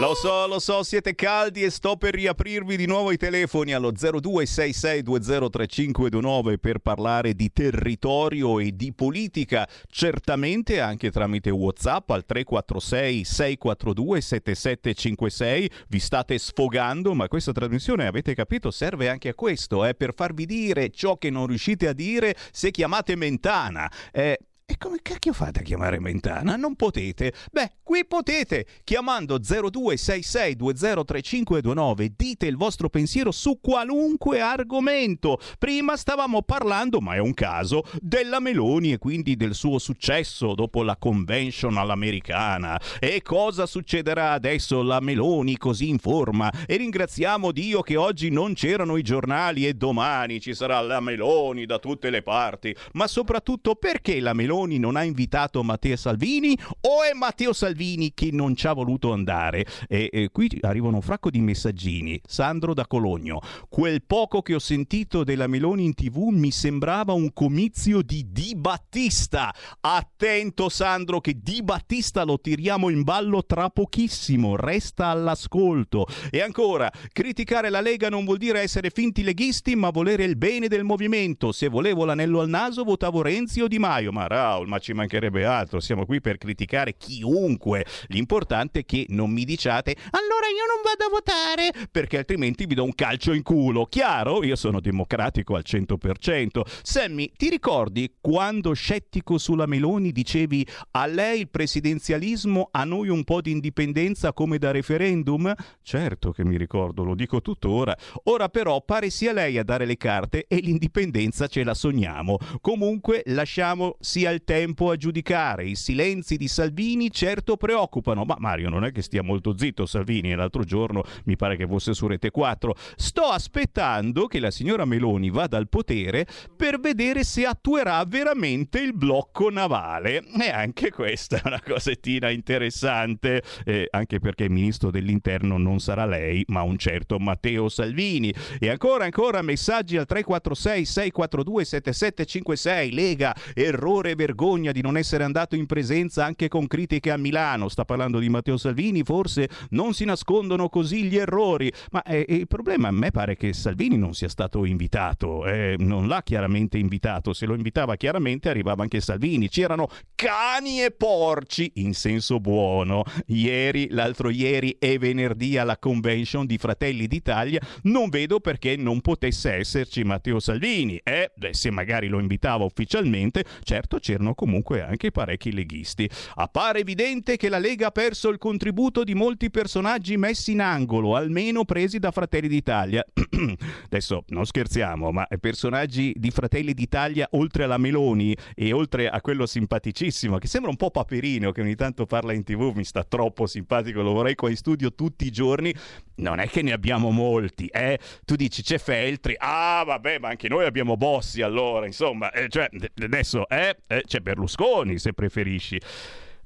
[0.00, 3.92] Lo so, lo so, siete caldi e sto per riaprirvi di nuovo i telefoni allo
[3.92, 14.20] 0266203529 per parlare di territorio e di politica, certamente anche tramite WhatsApp al 346 642
[14.22, 15.70] 7756.
[15.88, 20.46] Vi state sfogando, ma questa trasmissione, avete capito, serve anche a questo, eh, per farvi
[20.46, 23.92] dire ciò che non riuscite a dire se chiamate Mentana.
[24.12, 24.38] Eh,
[24.70, 26.54] E come cacchio fate a chiamare Mentana?
[26.54, 27.32] Non potete?
[27.50, 35.40] Beh, qui potete, chiamando 0266203529, dite il vostro pensiero su qualunque argomento.
[35.58, 40.84] Prima stavamo parlando, ma è un caso, della Meloni e quindi del suo successo dopo
[40.84, 42.80] la convention all'americana.
[43.00, 44.82] E cosa succederà adesso?
[44.82, 46.48] La Meloni così in forma.
[46.64, 51.66] E ringraziamo Dio che oggi non c'erano i giornali e domani ci sarà la Meloni
[51.66, 52.72] da tutte le parti.
[52.92, 58.30] Ma soprattutto perché la Meloni non ha invitato Matteo Salvini o è Matteo Salvini che
[58.32, 59.66] non ci ha voluto andare?
[59.88, 62.20] E, e qui arrivano un fracco di messaggini.
[62.26, 63.40] Sandro da Cologno.
[63.68, 68.54] Quel poco che ho sentito della Meloni in tv mi sembrava un comizio di Di
[68.56, 69.54] Battista.
[69.80, 74.56] Attento Sandro che Di Battista lo tiriamo in ballo tra pochissimo.
[74.56, 76.06] Resta all'ascolto.
[76.30, 80.68] E ancora, criticare la Lega non vuol dire essere finti leghisti, ma volere il bene
[80.68, 81.52] del movimento.
[81.52, 84.12] Se volevo l'anello al naso votavo Renzi o Di Maio.
[84.12, 85.80] Ma Raul, ma ci mancherebbe altro.
[85.80, 87.84] Siamo qui per criticare chiunque.
[88.08, 92.74] L'importante è che non mi diciate allora io non vado a votare perché altrimenti vi
[92.74, 93.86] do un calcio in culo.
[93.86, 94.42] Chiaro?
[94.44, 96.62] Io sono democratico al 100%.
[96.82, 103.24] Sammy, ti ricordi quando scettico sulla Meloni dicevi a lei il presidenzialismo, a noi un
[103.24, 105.52] po' di indipendenza come da referendum?
[105.82, 107.96] Certo che mi ricordo, lo dico tuttora.
[108.24, 112.38] Ora però pare sia lei a dare le carte e l'indipendenza ce la sogniamo.
[112.60, 115.66] Comunque lasciamo sia il tempo a giudicare.
[115.66, 120.34] I silenzi di Salvini certo preoccupano, ma Mario non è che stia molto zitto Salvini,
[120.34, 122.74] l'altro giorno mi pare che fosse su Rete 4.
[122.96, 126.26] Sto aspettando che la signora Meloni vada al potere
[126.56, 130.22] per vedere se attuerà veramente il blocco navale.
[130.40, 136.06] E anche questa è una cosettina interessante, eh, anche perché il ministro dell'interno non sarà
[136.06, 138.32] lei, ma un certo Matteo Salvini.
[138.58, 142.92] E ancora, ancora messaggi al 346 642 7756.
[142.92, 147.70] Lega, errore vergogna di non essere andato in presenza anche con critiche a Milano.
[147.70, 151.72] Sta parlando di Matteo Salvini, forse non si nascondono così gli errori.
[151.90, 156.06] Ma eh, il problema a me pare che Salvini non sia stato invitato, eh, non
[156.06, 157.32] l'ha chiaramente invitato.
[157.32, 159.48] Se lo invitava chiaramente arrivava anche Salvini.
[159.48, 163.04] C'erano cani e porci in senso buono.
[163.28, 169.54] Ieri, l'altro ieri e venerdì alla convention di Fratelli d'Italia non vedo perché non potesse
[169.54, 171.00] esserci Matteo Salvini.
[171.02, 176.08] Eh, beh, se magari lo invitava ufficialmente, certo c'erano comunque anche parecchi leghisti.
[176.34, 181.14] Appare evidente che la Lega ha perso il contributo di molti personaggi messi in angolo,
[181.14, 183.04] almeno presi da Fratelli d'Italia.
[183.86, 189.46] Adesso non scherziamo, ma personaggi di Fratelli d'Italia oltre alla Meloni e oltre a quello
[189.46, 193.46] simpaticissimo che sembra un po' Paperino che ogni tanto parla in tv, mi sta troppo
[193.46, 195.72] simpatico, lo vorrei qua in studio tutti i giorni.
[196.16, 197.98] Non è che ne abbiamo molti, eh?
[198.24, 202.68] Tu dici c'è Feltri, ah vabbè, ma anche noi abbiamo Bossi allora, insomma, eh, cioè,
[203.00, 205.80] adesso eh, eh, c'è Berlusconi se preferisci.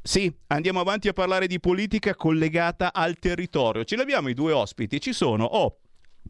[0.02, 3.84] Sì, andiamo avanti a parlare di politica collegata al territorio.
[3.84, 5.44] Ce l'abbiamo i due ospiti, ci sono.
[5.44, 5.78] Oh,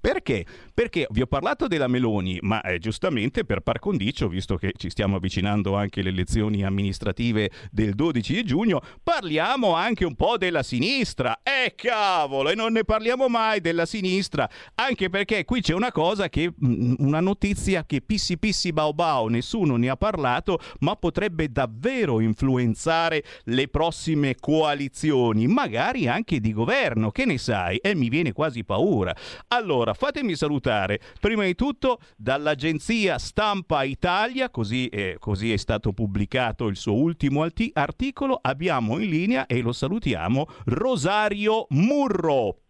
[0.05, 0.45] perché?
[0.75, 4.91] Perché vi ho parlato della Meloni, ma eh, giustamente per par condicio, visto che ci
[4.91, 10.63] stiamo avvicinando anche alle elezioni amministrative del 12 di giugno, parliamo anche un po' della
[10.63, 11.41] sinistra.
[11.43, 16.29] Eh cavolo, e non ne parliamo mai della sinistra, anche perché qui c'è una cosa
[16.29, 21.51] che mm, una notizia che pissi pissi bao bao, nessuno ne ha parlato, ma potrebbe
[21.51, 27.79] davvero influenzare le prossime coalizioni, magari anche di governo, che ne sai?
[27.79, 29.17] E mi viene quasi paura.
[29.49, 36.67] Allora, fatemi salutare prima di tutto dall'agenzia Stampa Italia, così, eh, così è stato pubblicato
[36.67, 42.64] il suo ultimo articolo, abbiamo in linea e lo salutiamo Rosario Murro.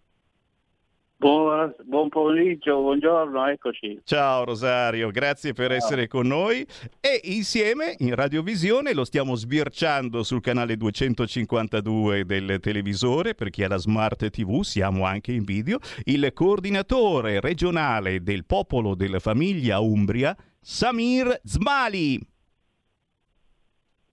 [1.25, 3.99] Buon, buon pomeriggio, buongiorno, eccoci.
[4.05, 5.79] Ciao Rosario, grazie per Ciao.
[5.79, 6.67] essere con noi
[7.01, 13.69] e insieme in radiovisione lo stiamo sbirciando sul canale 252 del televisore per chi ha
[13.69, 20.37] la smart TV, siamo anche in video, il coordinatore regionale del popolo della famiglia Umbria,
[20.61, 22.21] Samir Zmali.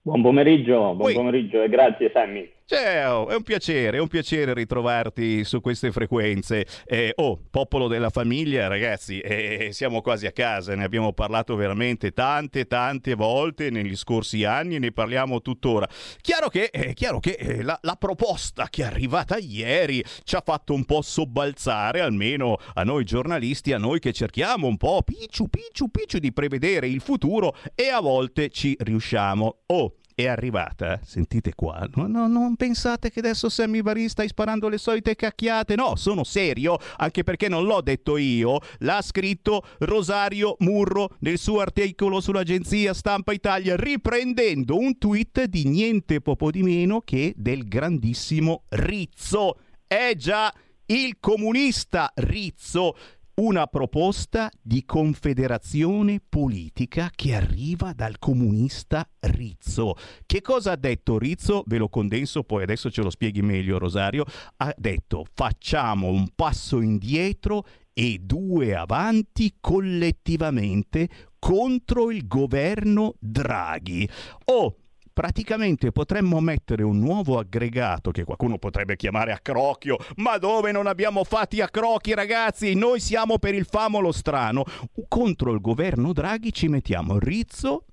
[0.00, 1.12] Buon pomeriggio, buon Ui.
[1.12, 2.50] pomeriggio e grazie Sammy.
[2.74, 6.66] Ciao, è un piacere, è un piacere ritrovarti su queste frequenze.
[6.86, 12.12] Eh, oh, popolo della famiglia, ragazzi, eh, siamo quasi a casa, ne abbiamo parlato veramente
[12.12, 15.86] tante, tante volte negli scorsi anni e ne parliamo tuttora.
[16.22, 20.42] Chiaro che, eh, chiaro che eh, la, la proposta che è arrivata ieri ci ha
[20.42, 25.46] fatto un po' sobbalzare, almeno a noi giornalisti, a noi che cerchiamo un po' picciu,
[25.50, 29.58] picciu, picciu di prevedere il futuro e a volte ci riusciamo.
[29.66, 34.68] Oh, è arrivata, sentite qua, no, no, non pensate che adesso Sammy Varin stai sparando
[34.68, 40.56] le solite cacchiate, no, sono serio, anche perché non l'ho detto io, l'ha scritto Rosario
[40.60, 47.00] Murro nel suo articolo sull'agenzia Stampa Italia, riprendendo un tweet di niente poco di meno
[47.00, 49.58] che del grandissimo Rizzo.
[49.86, 50.52] È già
[50.86, 52.96] il comunista Rizzo
[53.42, 59.96] una proposta di confederazione politica che arriva dal comunista Rizzo.
[60.24, 61.64] Che cosa ha detto Rizzo?
[61.66, 64.24] Ve lo condenso, poi adesso ce lo spieghi meglio Rosario.
[64.58, 71.08] Ha detto facciamo un passo indietro e due avanti collettivamente
[71.40, 74.08] contro il governo Draghi.
[74.44, 74.76] Oh,
[75.12, 81.24] praticamente potremmo mettere un nuovo aggregato che qualcuno potrebbe chiamare accrocchio, ma dove non abbiamo
[81.24, 82.74] fatti accrocchi ragazzi?
[82.74, 84.64] Noi siamo per il famolo strano.
[85.08, 87.84] Contro il governo Draghi ci mettiamo Rizzo,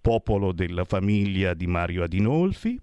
[0.00, 2.78] popolo della famiglia di Mario Adinolfi,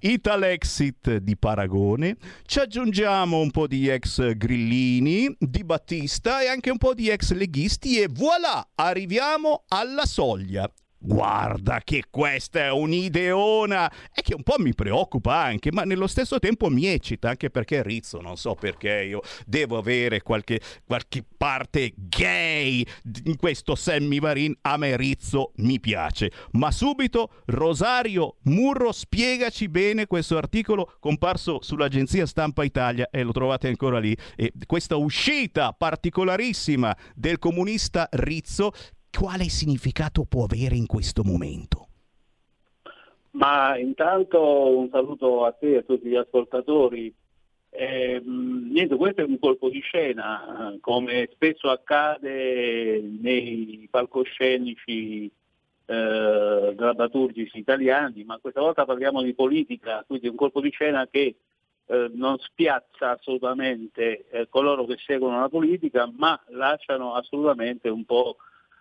[0.00, 6.78] Italexit di Paragone, ci aggiungiamo un po' di ex grillini, di Battista e anche un
[6.78, 10.70] po' di ex leghisti e voilà, arriviamo alla soglia.
[11.06, 16.40] Guarda che questa è un'ideona e che un po' mi preoccupa anche, ma nello stesso
[16.40, 21.92] tempo mi eccita anche perché Rizzo, non so perché io devo avere qualche, qualche parte
[21.94, 22.84] gay
[23.24, 26.32] in questo Sammy Varin, a me Rizzo mi piace.
[26.52, 33.68] Ma subito Rosario Murro spiegaci bene questo articolo comparso sull'agenzia Stampa Italia e lo trovate
[33.68, 38.72] ancora lì e questa uscita particolarissima del comunista Rizzo
[39.16, 41.88] quale significato può avere in questo momento?
[43.30, 47.14] Ma intanto un saluto a te e a tutti gli ascoltatori.
[47.70, 55.30] Eh, niente, questo è un colpo di scena, come spesso accade nei palcoscenici
[55.86, 61.36] eh, drammaturgici italiani, ma questa volta parliamo di politica, quindi un colpo di scena che
[61.86, 68.36] eh, non spiazza assolutamente eh, coloro che seguono la politica, ma lasciano assolutamente un po'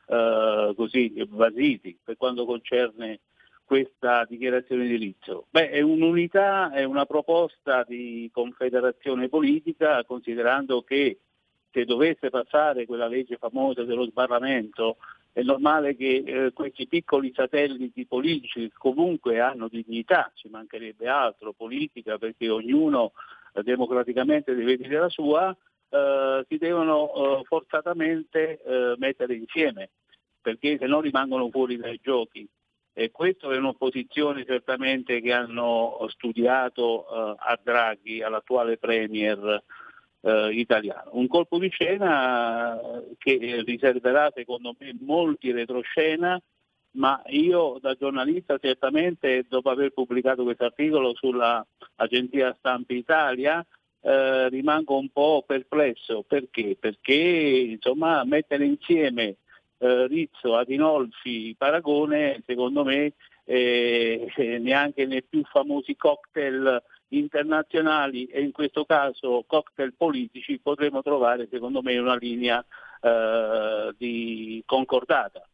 [0.08, 3.20] eh, così basiti per quanto concerne
[3.66, 5.48] questa dichiarazione di Rizzo?
[5.50, 11.20] Beh, è un'unità, è una proposta di confederazione politica, considerando che
[11.72, 14.98] se dovesse passare quella legge famosa dello sbarramento,
[15.34, 22.18] è normale che eh, questi piccoli satelliti politici comunque hanno dignità, ci mancherebbe altro, politica,
[22.18, 23.12] perché ognuno
[23.54, 25.54] eh, democraticamente deve dire la sua,
[25.90, 29.92] eh, si devono eh, forzatamente eh, mettere insieme,
[30.42, 32.48] perché se no rimangono fuori dai giochi.
[32.98, 39.64] E questa è un'opposizione certamente che hanno studiato eh, a Draghi, all'attuale Premier
[40.26, 41.12] italiano.
[41.12, 42.82] Un colpo di scena
[43.20, 46.42] che riserverà secondo me molti retroscena,
[46.94, 53.64] ma io da giornalista certamente dopo aver pubblicato questo articolo sull'agenzia Stampa Italia
[54.06, 56.24] eh, rimango un po' perplesso.
[56.28, 56.78] Perché?
[56.80, 59.38] Perché insomma, mettere insieme
[59.80, 63.14] eh, Rizzo, Adinolfi, Paragone, secondo me
[63.46, 64.28] eh,
[64.62, 71.82] neanche nei più famosi cocktail internazionali e in questo caso cocktail politici potremo trovare secondo
[71.82, 72.64] me una linea
[73.02, 75.48] eh, di concordata.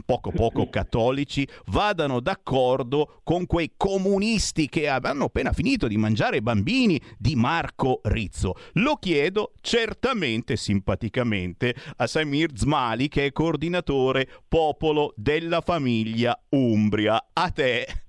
[0.04, 7.00] poco poco cattolici vadano d'accordo con quei comunisti che hanno appena finito di mangiare bambini
[7.18, 8.54] di Marco Rizzo.
[8.74, 17.28] Lo chiedo certamente simpaticamente a Samir Zmali che è coordinatore popolo della famiglia Umbria.
[17.32, 18.03] A te.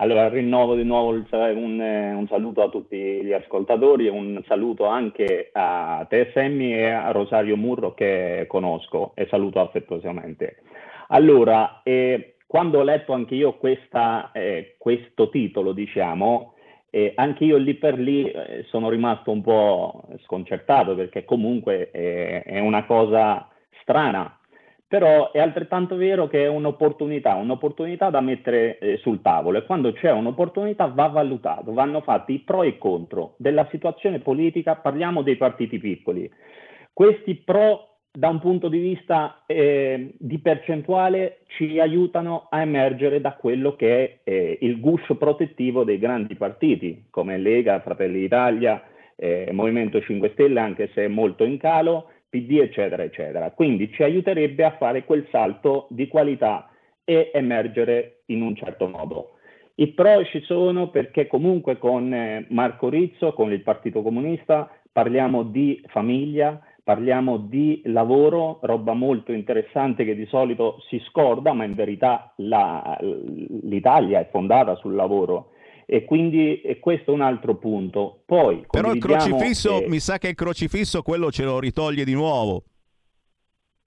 [0.00, 4.84] Allora rinnovo di nuovo il- un, un saluto a tutti gli ascoltatori e un saluto
[4.86, 10.58] anche a te Sammy e a Rosario Murro che conosco e saluto affettuosamente.
[11.08, 13.56] Allora, eh, quando ho letto anche io
[14.32, 16.54] eh, questo titolo, diciamo,
[16.90, 22.60] eh, anche io lì per lì eh, sono rimasto un po' sconcertato perché comunque è
[22.60, 23.48] una cosa
[23.80, 24.37] strana
[24.88, 29.92] però è altrettanto vero che è un'opportunità, un'opportunità da mettere eh, sul tavolo e quando
[29.92, 35.20] c'è un'opportunità va valutato, vanno fatti i pro e i contro della situazione politica, parliamo
[35.20, 36.30] dei partiti piccoli.
[36.90, 43.34] Questi pro da un punto di vista eh, di percentuale ci aiutano a emergere da
[43.34, 48.82] quello che è eh, il guscio protettivo dei grandi partiti come Lega, Fratelli d'Italia,
[49.16, 53.50] eh, Movimento 5 Stelle, anche se è molto in calo, PD, eccetera, eccetera.
[53.50, 56.68] Quindi ci aiuterebbe a fare quel salto di qualità
[57.04, 59.32] e emergere in un certo modo.
[59.76, 65.44] I pro ci sono perché comunque con eh, Marco Rizzo, con il Partito Comunista, parliamo
[65.44, 71.74] di famiglia, parliamo di lavoro, roba molto interessante che di solito si scorda, ma in
[71.74, 75.50] verità la- l'Italia è fondata sul lavoro.
[75.90, 78.20] E quindi e questo è un altro punto.
[78.26, 82.12] Poi, Però il crocifisso, eh, mi sa che il crocifisso quello ce lo ritoglie di
[82.12, 82.64] nuovo.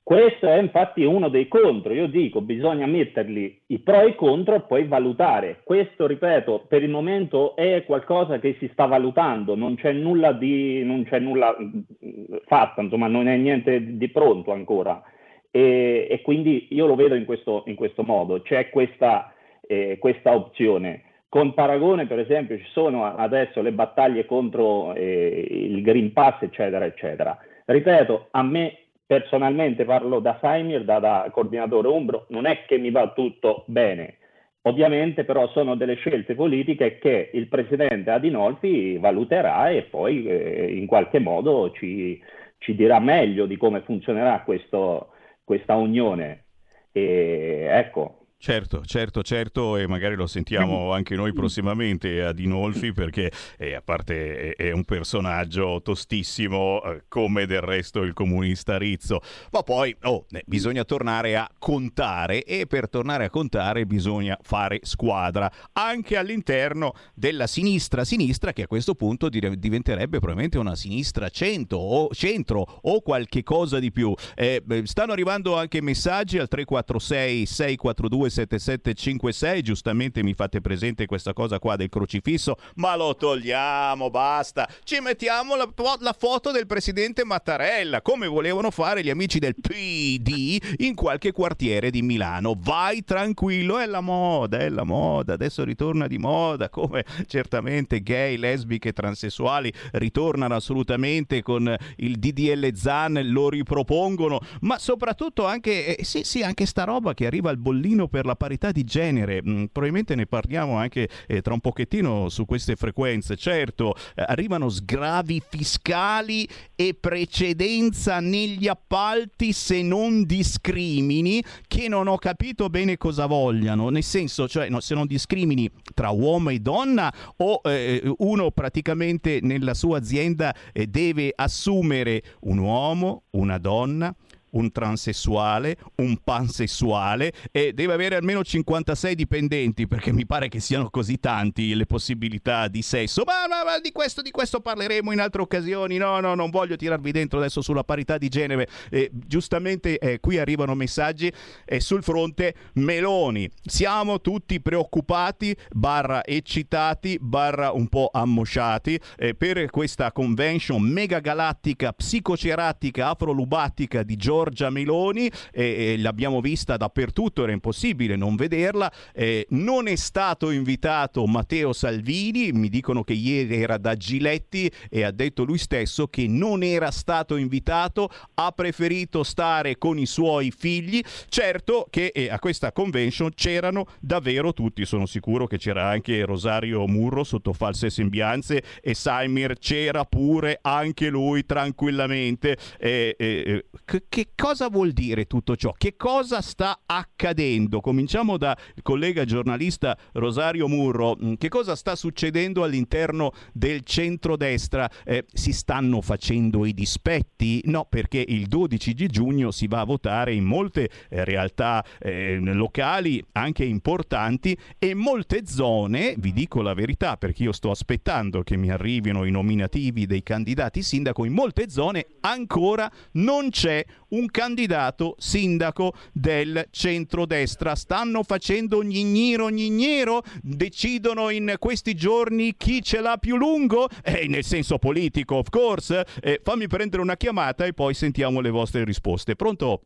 [0.01, 1.93] Questo è infatti uno dei contro.
[1.93, 5.61] Io dico, bisogna metterli i pro e i contro e poi valutare.
[5.63, 10.83] Questo, ripeto, per il momento è qualcosa che si sta valutando, non c'è nulla di
[10.83, 15.03] non c'è nulla mm, fatto, insomma, non è niente di pronto ancora.
[15.51, 18.41] E, e quindi io lo vedo in questo, in questo modo.
[18.41, 19.31] C'è questa,
[19.67, 21.03] eh, questa opzione.
[21.31, 26.83] Con paragone, per esempio, ci sono adesso le battaglie contro eh, il Green Pass, eccetera,
[26.83, 27.37] eccetera.
[27.63, 32.91] Ripeto, a me personalmente parlo da Saimir, da, da coordinatore Umbro, non è che mi
[32.91, 34.17] va tutto bene.
[34.63, 40.85] Ovviamente però sono delle scelte politiche che il presidente Adinolfi valuterà e poi eh, in
[40.85, 42.21] qualche modo ci,
[42.57, 45.11] ci dirà meglio di come funzionerà questo-
[45.45, 46.43] questa unione.
[46.91, 53.31] E, ecco, Certo, certo, certo, e magari lo sentiamo anche noi prossimamente a Dinolfi perché
[53.55, 59.21] eh, a parte è, è un personaggio tostissimo eh, come del resto il comunista Rizzo,
[59.51, 64.79] ma poi oh, eh, bisogna tornare a contare e per tornare a contare bisogna fare
[64.81, 71.29] squadra anche all'interno della sinistra sinistra che a questo punto dire- diventerebbe probabilmente una sinistra
[71.29, 74.15] cento o centro o qualche cosa di più.
[74.33, 81.59] Eh, stanno arrivando anche messaggi al 346 642 7756, giustamente mi fate presente questa cosa
[81.59, 84.67] qua del crocifisso, ma lo togliamo, basta.
[84.83, 85.69] Ci mettiamo la,
[85.99, 91.91] la foto del presidente Mattarella, come volevano fare gli amici del PD in qualche quartiere
[91.91, 92.55] di Milano.
[92.57, 98.37] Vai tranquillo, è la moda, è la moda, adesso ritorna di moda, come certamente gay,
[98.37, 106.23] lesbiche, transessuali ritornano assolutamente con il DDL Zan, lo ripropongono, ma soprattutto anche, eh, sì,
[106.23, 110.15] sì, anche sta roba che arriva al bollino per la parità di genere, Mm, probabilmente
[110.15, 116.47] ne parliamo anche eh, tra un pochettino su queste frequenze, certo, eh, arrivano sgravi fiscali
[116.75, 124.03] e precedenza negli appalti se non discrimini, che non ho capito bene cosa vogliano, nel
[124.03, 129.73] senso, cioè no, se non discrimini tra uomo e donna o eh, uno praticamente nella
[129.73, 134.15] sua azienda eh, deve assumere un uomo, una donna,
[134.51, 140.89] un transessuale, un pansessuale e deve avere almeno 56 dipendenti perché mi pare che siano
[140.89, 143.23] così tanti le possibilità di sesso.
[143.25, 145.97] Ma, ma- ma di, questo, di questo parleremo in altre occasioni.
[145.97, 148.67] No, no, non voglio tirarvi dentro adesso sulla parità di genere.
[148.89, 151.31] Eh, giustamente eh, qui arrivano messaggi
[151.65, 153.49] e sul fronte Meloni.
[153.63, 161.93] Siamo tutti preoccupati, barra eccitati, barra un po' ammosciati eh, per questa convention mega galattica,
[161.93, 165.29] psicoceratica, afrolubatica di Giorgia Meloni.
[165.51, 168.91] e- e l'abbiamo vista dappertutto, era impossibile non vederla.
[169.13, 175.03] Eh, non è stato invitato Matteo Salvini, mi dicono che ieri era da Giletti e
[175.03, 180.51] ha detto lui stesso che non era stato invitato, ha preferito stare con i suoi
[180.51, 181.01] figli.
[181.27, 186.87] Certo che eh, a questa convention c'erano davvero tutti, sono sicuro che c'era anche Rosario
[186.87, 192.57] Murro sotto false sembianze e Saimir c'era pure anche lui tranquillamente.
[192.79, 195.71] Eh, eh, eh, che cosa vuol dire tutto ciò?
[195.77, 197.79] Che cosa sta accadendo?
[197.79, 201.15] Cominciamo dal collega giornalista Rosario Murro.
[201.23, 204.89] Mm, Che cosa sta succedendo all'interno del centrodestra?
[205.05, 207.61] Eh, si stanno facendo i dispetti?
[207.65, 212.39] No, perché il 12 di giugno si va a votare in molte eh, realtà eh,
[212.39, 218.57] locali, anche importanti, e molte zone, vi dico la verità perché io sto aspettando che
[218.57, 225.15] mi arrivino i nominativi dei candidati sindaco, in molte zone ancora non c'è un candidato
[225.19, 227.75] sindaco del centrodestra.
[227.75, 230.23] Stanno facendo gnigniro gnignero?
[230.41, 233.87] Decidono in questi giorni chi ce l'ha più lungo?
[234.03, 236.05] Eh, nel senso politico, of course.
[236.21, 239.35] Eh, fammi prendere una chiamata e poi sentiamo le vostre risposte.
[239.35, 239.83] Pronto?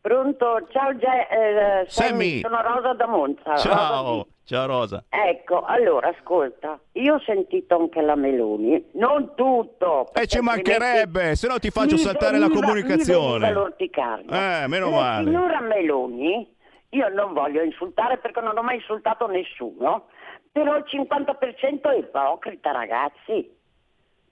[0.00, 0.66] Pronto?
[0.70, 2.40] Ciao Ge- eh, Sammy.
[2.40, 3.50] Sono Rosa da Monza.
[3.50, 5.04] Rosa Ciao, ciao Rosa.
[5.10, 10.06] Ecco, allora ascolta, io ho sentito anche la Meloni, non tutto.
[10.08, 13.32] E perché ci mancherebbe, se no ti faccio saltare la veniva- comunicazione.
[13.34, 14.62] Mi veniva l'orticaria.
[14.62, 15.24] Eh, meno la male.
[15.24, 16.54] signora Meloni,
[16.90, 20.06] io non voglio insultare perché non ho mai insultato nessuno,
[20.50, 23.58] però il 50% è ipocrita ragazzi.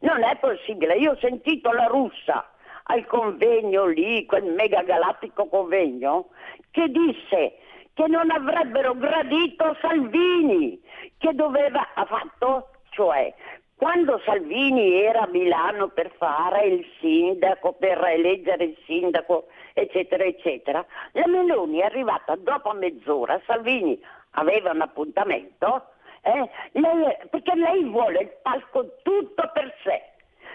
[0.00, 2.48] Non è possibile, io ho sentito la russa
[2.91, 6.28] al convegno lì, quel mega galattico convegno,
[6.70, 7.59] che disse
[7.93, 10.80] che non avrebbero gradito Salvini,
[11.18, 13.34] che doveva, ha fatto, cioè,
[13.76, 20.84] quando Salvini era a Milano per fare il sindaco, per eleggere il sindaco, eccetera, eccetera,
[21.12, 24.01] la Meloni è arrivata dopo mezz'ora, Salvini
[24.32, 25.91] aveva un appuntamento,
[26.22, 30.03] eh, lei- perché lei vuole il palco tutto per sé.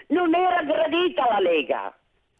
[0.08, 1.94] Non era gradita la Lega.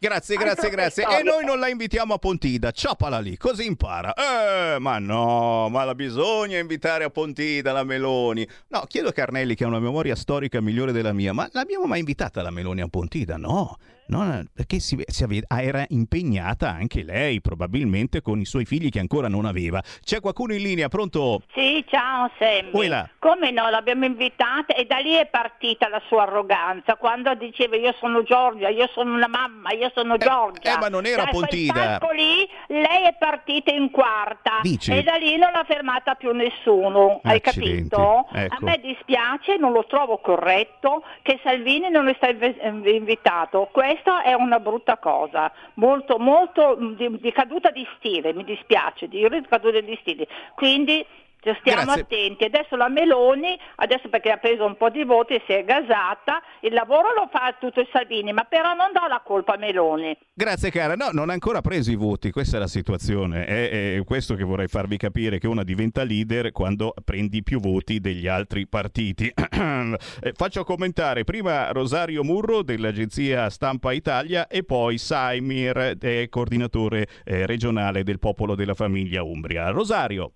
[0.05, 1.05] Grazie, grazie, grazie.
[1.19, 4.13] E noi non la invitiamo a Pontida, ciapala lì, così impara.
[4.13, 8.47] Eh, ma no, ma la bisogna invitare a Pontida la Meloni.
[8.69, 12.01] No, chiedo a Carnelli che ha una memoria storica migliore della mia, ma l'abbiamo mai
[12.01, 13.39] invitata la Meloni a Pontida?
[13.39, 18.99] No, no, perché si, si era impegnata anche lei, probabilmente con i suoi figli che
[19.01, 19.83] ancora non aveva.
[20.03, 21.43] C'è qualcuno in linea, pronto?
[21.55, 22.71] Sì, ciao Sammy.
[23.19, 27.95] Come no, l'abbiamo invitata e da lì è partita la sua arroganza quando diceva io
[27.99, 30.75] sono Giorgia, io sono una mamma, io sono Giorgia.
[30.77, 31.99] eh, ma non era da Pontida.
[32.13, 34.93] lì lei è partita in quarta Dici?
[34.93, 38.27] e da lì non l'ha fermata più nessuno, hai Accidenti, capito?
[38.33, 38.55] ecco.
[38.55, 43.69] A me dispiace, non lo trovo corretto che Salvini non è stato inv- inv- invitato.
[43.95, 49.07] Questa è una brutta cosa, molto molto mh, di, di caduta di stile, mi dispiace,
[49.07, 50.27] di caduta di stile.
[50.57, 51.07] Quindi
[51.61, 52.03] Stiamo Grazie.
[52.03, 52.45] attenti.
[52.45, 56.73] Adesso la Meloni, adesso perché ha preso un po' di voti, si è gasata, il
[56.73, 60.17] lavoro lo fa tutto il Salvini, ma però non do la colpa a Meloni.
[60.33, 64.05] Grazie cara, no, non ha ancora preso i voti, questa è la situazione, è, è
[64.05, 68.67] questo che vorrei farvi capire, che una diventa leader quando prendi più voti degli altri
[68.67, 69.33] partiti.
[70.21, 77.47] Eh, Faccio commentare prima Rosario Murro dell'agenzia Stampa Italia e poi Saimir, eh, coordinatore eh,
[77.47, 79.71] regionale del Popolo della Famiglia Umbria.
[79.71, 80.33] Rosario.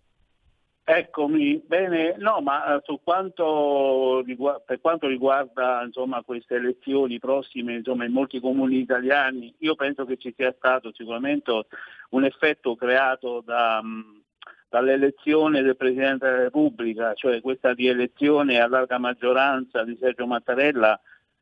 [0.91, 8.07] Eccomi, bene, no, ma eh, quanto rigu- per quanto riguarda insomma, queste elezioni prossime insomma,
[8.07, 11.66] in molti comuni italiani, io penso che ci sia stato sicuramente
[12.11, 14.22] un effetto creato da, mh,
[14.70, 20.99] dall'elezione del Presidente della Repubblica, cioè questa rielezione a larga maggioranza di Sergio Mattarella,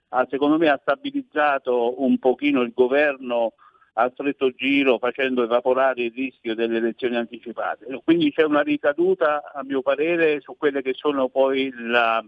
[0.08, 3.52] ha, secondo me ha stabilizzato un pochino il governo
[3.98, 7.86] a stretto giro facendo evaporare il rischio delle elezioni anticipate.
[8.04, 12.22] Quindi c'è una ricaduta, a mio parere, su quelle che sono poi la,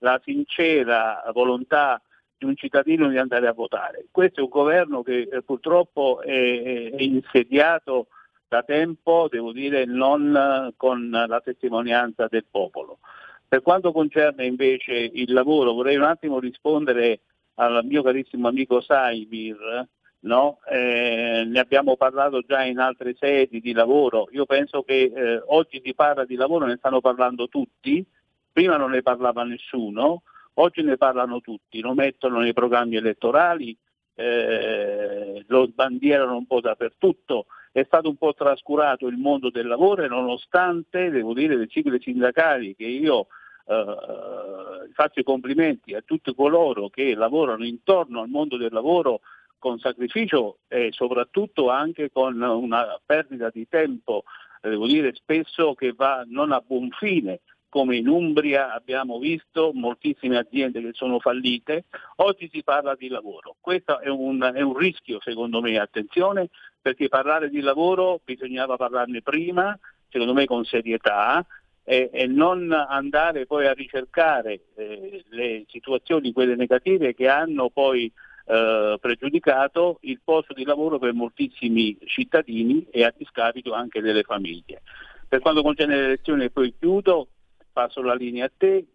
[0.00, 2.02] la sincera volontà
[2.36, 4.06] di un cittadino di andare a votare.
[4.10, 8.08] Questo è un governo che eh, purtroppo è, è insediato
[8.48, 12.98] da tempo, devo dire, non con la testimonianza del popolo.
[13.46, 17.20] Per quanto concerne invece il lavoro, vorrei un attimo rispondere
[17.54, 19.86] al mio carissimo amico Saimir,
[20.22, 20.58] no?
[20.68, 24.28] Eh, ne abbiamo parlato già in altre sedi di lavoro.
[24.32, 28.04] Io penso che eh, oggi si parla di lavoro, ne stanno parlando tutti,
[28.52, 30.22] prima non ne parlava nessuno,
[30.54, 33.76] oggi ne parlano tutti, lo mettono nei programmi elettorali,
[34.14, 37.46] eh, lo sbandierano un po' dappertutto.
[37.72, 42.00] È stato un po' trascurato il mondo del lavoro e nonostante, devo dire, le sigle
[42.00, 43.28] sindacali che io
[43.64, 49.20] eh, faccio i complimenti a tutti coloro che lavorano intorno al mondo del lavoro
[49.62, 54.24] con sacrificio e soprattutto anche con una perdita di tempo,
[54.60, 59.70] eh, devo dire spesso che va non a buon fine, come in Umbria abbiamo visto
[59.72, 61.84] moltissime aziende che sono fallite,
[62.16, 63.54] oggi si parla di lavoro.
[63.60, 66.48] Questo è un, è un rischio secondo me, attenzione,
[66.80, 71.46] perché parlare di lavoro bisognava parlarne prima, secondo me con serietà,
[71.84, 78.12] e, non andare poi a ricercare eh, le situazioni, quelle negative che hanno poi
[78.46, 84.82] eh, pregiudicato il posto di lavoro per moltissimi cittadini e a discapito anche delle famiglie.
[85.28, 87.28] Per quanto concerne le elezioni, poi chiudo,
[87.72, 88.86] passo la linea a te.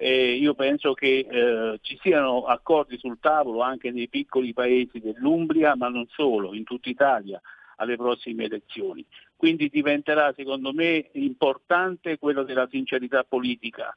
[0.00, 5.74] E io penso che eh, ci siano accordi sul tavolo anche nei piccoli paesi dell'Umbria,
[5.74, 7.40] ma non solo, in tutta Italia,
[7.76, 9.04] alle prossime elezioni.
[9.34, 13.96] Quindi diventerà secondo me importante quello della sincerità politica.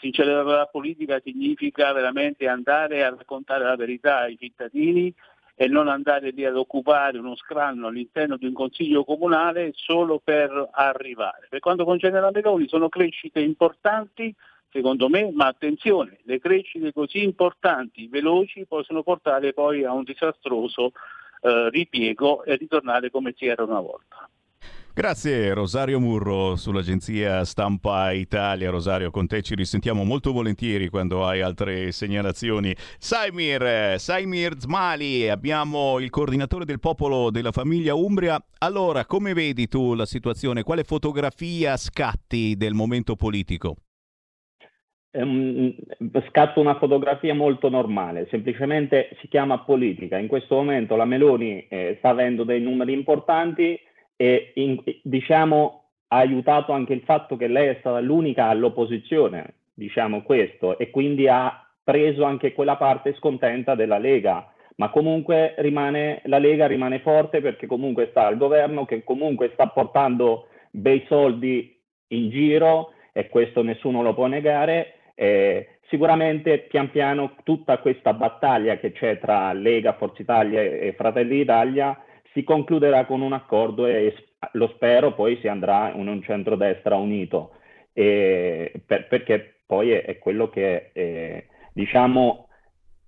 [0.00, 5.12] Sincerità politica significa veramente andare a raccontare la verità ai cittadini
[5.54, 10.68] e non andare lì ad occupare uno scranno all'interno di un consiglio comunale solo per
[10.72, 11.48] arrivare.
[11.50, 14.32] Per quanto concerne la Meloni sono crescite importanti
[14.70, 20.92] secondo me, ma attenzione, le crescite così importanti, veloci, possono portare poi a un disastroso
[21.40, 24.28] eh, ripiego e ritornare come si era una volta.
[24.98, 28.68] Grazie Rosario Murro sull'agenzia Stampa Italia.
[28.68, 32.74] Rosario, con te ci risentiamo molto volentieri quando hai altre segnalazioni.
[32.98, 38.44] Saimir, Saimir Zmali, abbiamo il coordinatore del popolo della famiglia Umbria.
[38.58, 40.64] Allora, come vedi tu la situazione?
[40.64, 43.76] Quale fotografia scatti del momento politico?
[45.12, 45.76] Um,
[46.28, 50.18] scatto una fotografia molto normale, semplicemente si chiama politica.
[50.18, 53.78] In questo momento la Meloni eh, sta avendo dei numeri importanti
[54.20, 60.22] e in, diciamo ha aiutato anche il fatto che lei è stata l'unica all'opposizione, diciamo
[60.22, 66.38] questo, e quindi ha preso anche quella parte scontenta della Lega, ma comunque rimane, la
[66.38, 72.30] Lega rimane forte perché comunque sta al governo, che comunque sta portando bei soldi in
[72.30, 74.94] giro e questo nessuno lo può negare.
[75.14, 81.38] Eh, sicuramente pian piano tutta questa battaglia che c'è tra Lega, Forza Italia e Fratelli
[81.38, 82.02] d'Italia
[82.38, 84.14] si concluderà con un accordo e
[84.52, 87.50] lo spero poi si andrà in un centrodestra unito,
[87.92, 92.46] per, perché poi è, è quello che eh, diciamo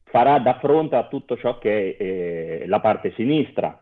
[0.07, 3.81] farà da fronte a tutto ciò che è eh, la parte sinistra.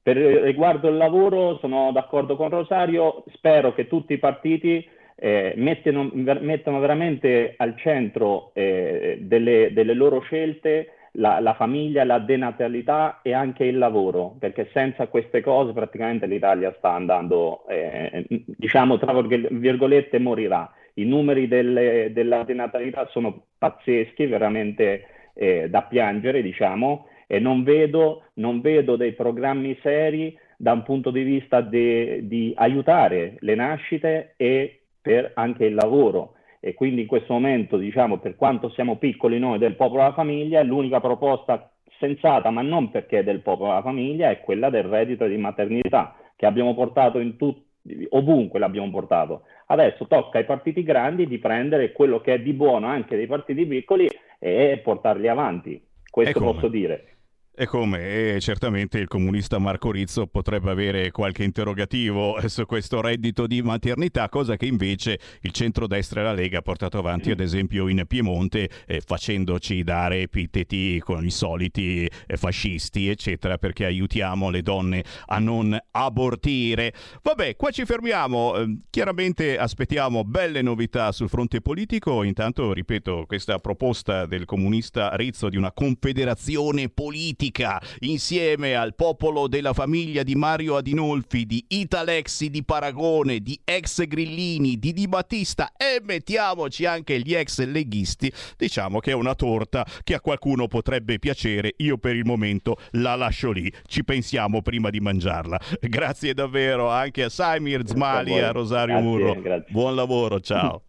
[0.00, 6.08] Per riguardo il lavoro sono d'accordo con Rosario, spero che tutti i partiti eh, mettano,
[6.12, 13.32] mettano, veramente al centro eh, delle, delle loro scelte la, la, famiglia, la denatalità e
[13.32, 20.18] anche il lavoro, perché senza queste cose praticamente l'Italia sta andando, eh, diciamo, tra virgolette,
[20.18, 20.70] morirà.
[20.94, 28.24] I numeri delle, della denatalità sono pazzeschi, veramente eh, da piangere, diciamo, e non vedo,
[28.34, 34.34] non vedo dei programmi seri da un punto di vista de, di aiutare le nascite
[34.36, 36.34] e per anche il lavoro
[36.66, 40.62] e quindi in questo momento, diciamo, per quanto siamo piccoli noi del popolo della famiglia,
[40.62, 45.36] l'unica proposta sensata, ma non perché del popolo della famiglia, è quella del reddito di
[45.36, 49.42] maternità, che abbiamo portato in tutti, ovunque l'abbiamo portato.
[49.66, 53.66] Adesso tocca ai partiti grandi di prendere quello che è di buono anche dei partiti
[53.66, 54.08] piccoli
[54.38, 55.86] e portarli avanti.
[56.10, 57.13] Questo posso dire.
[57.56, 58.34] E come?
[58.34, 64.28] E certamente il comunista Marco Rizzo potrebbe avere qualche interrogativo su questo reddito di maternità,
[64.28, 68.68] cosa che invece il centrodestra e la Lega ha portato avanti ad esempio in Piemonte
[68.88, 75.38] eh, facendoci dare epiteti con i soliti eh, fascisti eccetera perché aiutiamo le donne a
[75.38, 76.92] non abortire.
[77.22, 83.60] Vabbè, qua ci fermiamo, eh, chiaramente aspettiamo belle novità sul fronte politico, intanto ripeto questa
[83.60, 90.34] proposta del comunista Rizzo di una confederazione politica politica insieme al popolo della famiglia di
[90.34, 97.18] Mario Adinolfi, di Italexi di Paragone, di ex Grillini, di Di Battista e mettiamoci anche
[97.20, 102.16] gli ex leghisti, diciamo che è una torta che a qualcuno potrebbe piacere, io per
[102.16, 105.60] il momento la lascio lì, ci pensiamo prima di mangiarla.
[105.80, 109.40] Grazie davvero anche a Saimir Zmali e a Rosario grazie, Murro.
[109.40, 109.72] Grazie.
[109.72, 110.82] Buon lavoro, ciao.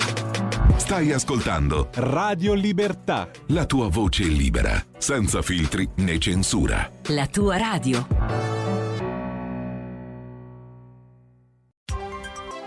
[0.80, 3.30] Stai ascoltando Radio Libertà.
[3.48, 6.90] La tua voce libera, senza filtri né censura.
[7.08, 8.06] La tua radio.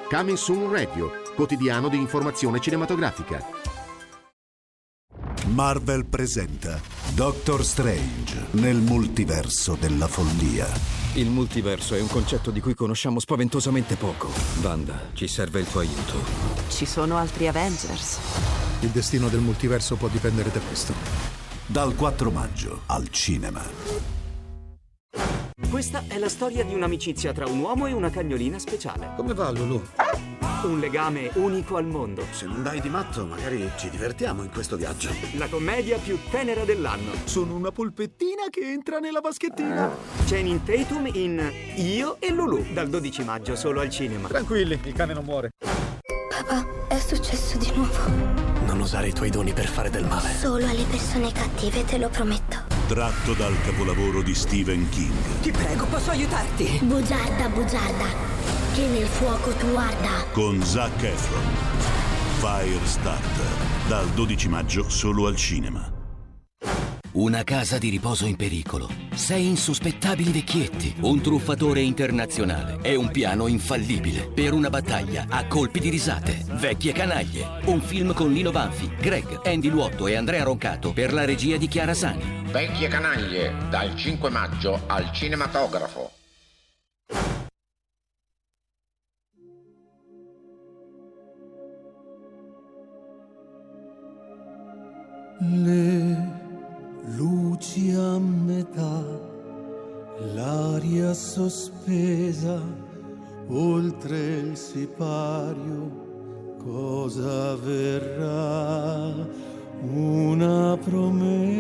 [0.08, 3.44] Coming Soon Radio, quotidiano di informazione cinematografica.
[5.48, 6.80] Marvel presenta
[7.16, 11.03] Doctor Strange nel multiverso della follia.
[11.16, 14.32] Il multiverso è un concetto di cui conosciamo spaventosamente poco.
[14.64, 16.16] Wanda, ci serve il tuo aiuto.
[16.70, 18.18] Ci sono altri Avengers.
[18.80, 20.92] Il destino del multiverso può dipendere da questo.
[21.68, 23.62] Dal 4 maggio al cinema.
[25.70, 29.12] Questa è la storia di un'amicizia tra un uomo e una cagnolina speciale.
[29.16, 29.84] Come va, Lulu?
[30.64, 32.26] Un legame unico al mondo.
[32.32, 35.10] Se non dai di matto, magari ci divertiamo in questo viaggio.
[35.36, 37.12] La commedia più tenera dell'anno.
[37.26, 39.92] Sono una polpettina che entra nella vaschettina.
[40.26, 44.30] Channing Tatum in Io e Lulu, dal 12 maggio solo al cinema.
[44.30, 45.50] Tranquilli, il cane non muore.
[46.30, 48.43] Papà, è successo di nuovo.
[48.84, 50.34] Usare i tuoi doni per fare del male.
[50.34, 52.58] Solo alle persone cattive, te lo prometto.
[52.86, 55.40] Tratto dal capolavoro di Stephen King.
[55.42, 56.80] Ti prego, posso aiutarti?
[56.84, 58.06] Bugiarda, bugiarda,
[58.74, 60.26] che nel fuoco tu arda.
[60.34, 61.44] Con Zac Efron.
[62.40, 63.88] Firestarter.
[63.88, 65.90] Dal 12 maggio solo al cinema.
[67.14, 68.90] Una casa di riposo in pericolo.
[69.14, 70.96] Sei insospettabili vecchietti.
[71.02, 72.80] Un truffatore internazionale.
[72.82, 74.32] E un piano infallibile.
[74.34, 76.44] Per una battaglia a colpi di risate.
[76.54, 77.62] Vecchie canaglie.
[77.66, 81.68] Un film con Lino Banfi, Greg, Andy Luotto e Andrea Roncato per la regia di
[81.68, 82.46] Chiara Sani.
[82.46, 86.10] Vecchie canaglie, dal 5 maggio al cinematografo.
[95.46, 95.93] Le
[98.64, 99.04] a metà,
[100.34, 102.62] l'aria sospesa,
[103.50, 105.92] oltre il sipario,
[106.64, 109.14] cosa verrà?
[109.82, 111.56] Una promessa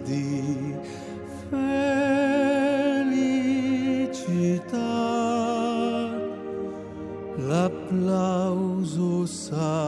[0.00, 0.74] di
[1.50, 1.66] felicità,
[7.36, 9.87] l'applauso salirà.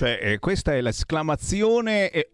[0.00, 2.30] Cioè, eh, questa è l'esclamazione eh,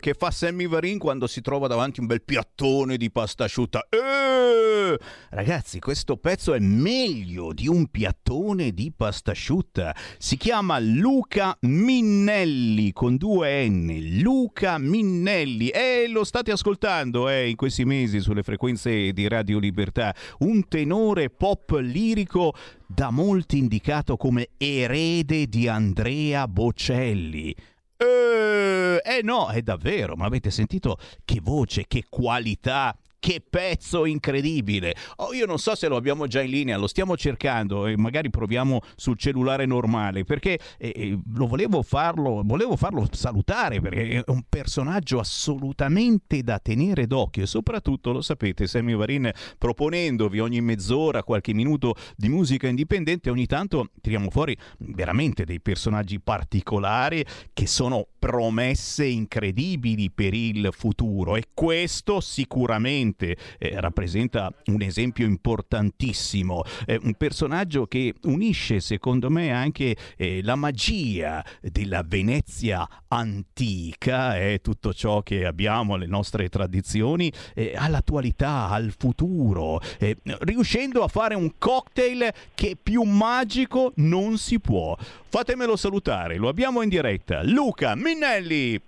[0.00, 3.86] che fa Sammy Varin quando si trova davanti un bel piattone di pasta asciutta.
[3.88, 4.98] "Eh".
[5.30, 9.94] Ragazzi, questo pezzo è meglio di un piattone di pasta asciutta.
[10.18, 14.18] Si chiama Luca Minnelli con due N.
[14.20, 15.68] Luca Minnelli.
[15.68, 20.12] E lo state ascoltando eh, in questi mesi sulle frequenze di Radio Libertà.
[20.40, 22.52] Un tenore pop lirico
[22.86, 27.54] da molti indicato come erede di Andrea Bocelli.
[27.96, 32.96] Eh, eh no, è davvero, ma avete sentito che voce, che qualità,
[33.26, 34.94] che pezzo incredibile!
[35.16, 38.30] Oh, io non so se lo abbiamo già in linea, lo stiamo cercando e magari
[38.30, 44.30] proviamo sul cellulare normale perché eh, eh, lo volevo farlo, volevo farlo salutare perché è
[44.30, 51.24] un personaggio assolutamente da tenere d'occhio e soprattutto lo sapete, Sammy Varin proponendovi ogni mezz'ora
[51.24, 58.06] qualche minuto di musica indipendente, ogni tanto tiriamo fuori veramente dei personaggi particolari che sono
[58.20, 67.14] promesse incredibili per il futuro e questo sicuramente eh, rappresenta un esempio importantissimo, eh, un
[67.14, 75.22] personaggio che unisce secondo me anche eh, la magia della Venezia antica, eh, tutto ciò
[75.22, 82.32] che abbiamo, le nostre tradizioni, eh, all'attualità, al futuro, eh, riuscendo a fare un cocktail
[82.54, 84.96] che più magico non si può.
[85.28, 87.42] Fatemelo salutare, lo abbiamo in diretta.
[87.42, 88.80] Luca Minnelli.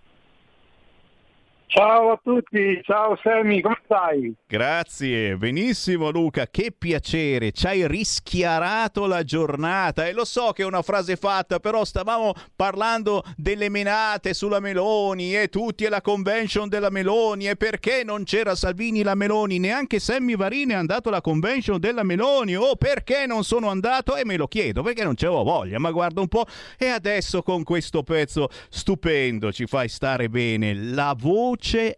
[1.70, 4.34] Ciao a tutti, ciao Sammy, come stai?
[4.46, 10.06] Grazie, benissimo Luca, che piacere, ci hai rischiarato la giornata.
[10.06, 15.36] E lo so che è una frase fatta, però stavamo parlando delle menate sulla Meloni
[15.36, 17.48] e tutti alla convention della Meloni.
[17.48, 22.02] E perché non c'era Salvini la Meloni, neanche Sammy Varini è andato alla convention della
[22.02, 22.56] Meloni.
[22.56, 24.16] O perché non sono andato?
[24.16, 26.46] E me lo chiedo perché non c'avevo voglia, ma guarda un po'
[26.78, 31.56] e adesso con questo pezzo stupendo ci fai stare bene, la voce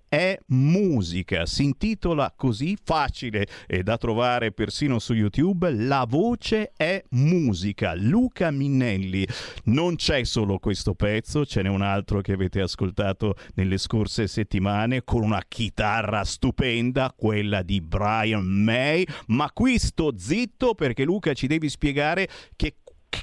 [0.08, 7.02] è musica, si intitola così facile e da trovare persino su YouTube, La voce è
[7.10, 9.26] musica, Luca Minnelli.
[9.64, 15.04] Non c'è solo questo pezzo, ce n'è un altro che avete ascoltato nelle scorse settimane
[15.04, 21.46] con una chitarra stupenda, quella di Brian May, ma qui sto zitto perché Luca ci
[21.46, 22.76] devi spiegare che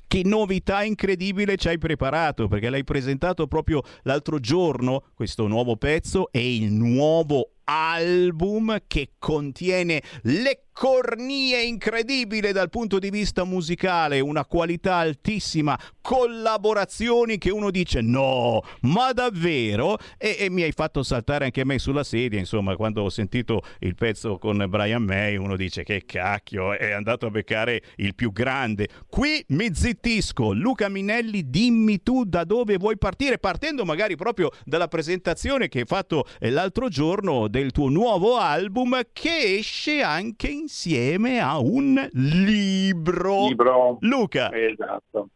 [0.08, 6.30] che novità incredibile ci hai preparato perché l'hai presentato proprio l'altro giorno questo nuovo pezzo
[6.32, 14.46] e il nuovo album che contiene le cornie incredibili dal punto di vista musicale, una
[14.46, 19.98] qualità altissima, collaborazioni che uno dice no, ma davvero?
[20.20, 23.96] E, e, mi hai fatto saltare anche me sulla sedia, insomma, quando ho sentito il
[23.96, 28.88] pezzo con Brian May, uno dice che cacchio, è andato a beccare il più grande.
[29.10, 34.88] Qui mi zittisco, Luca Minelli, dimmi tu da dove vuoi partire, partendo magari proprio dalla
[34.88, 41.40] presentazione che hai fatto eh, l'altro giorno del tuo nuovo album che esce anche insieme
[41.40, 43.48] a un libro.
[43.48, 43.98] Libro.
[44.02, 44.52] Luca.
[44.54, 45.30] Esatto.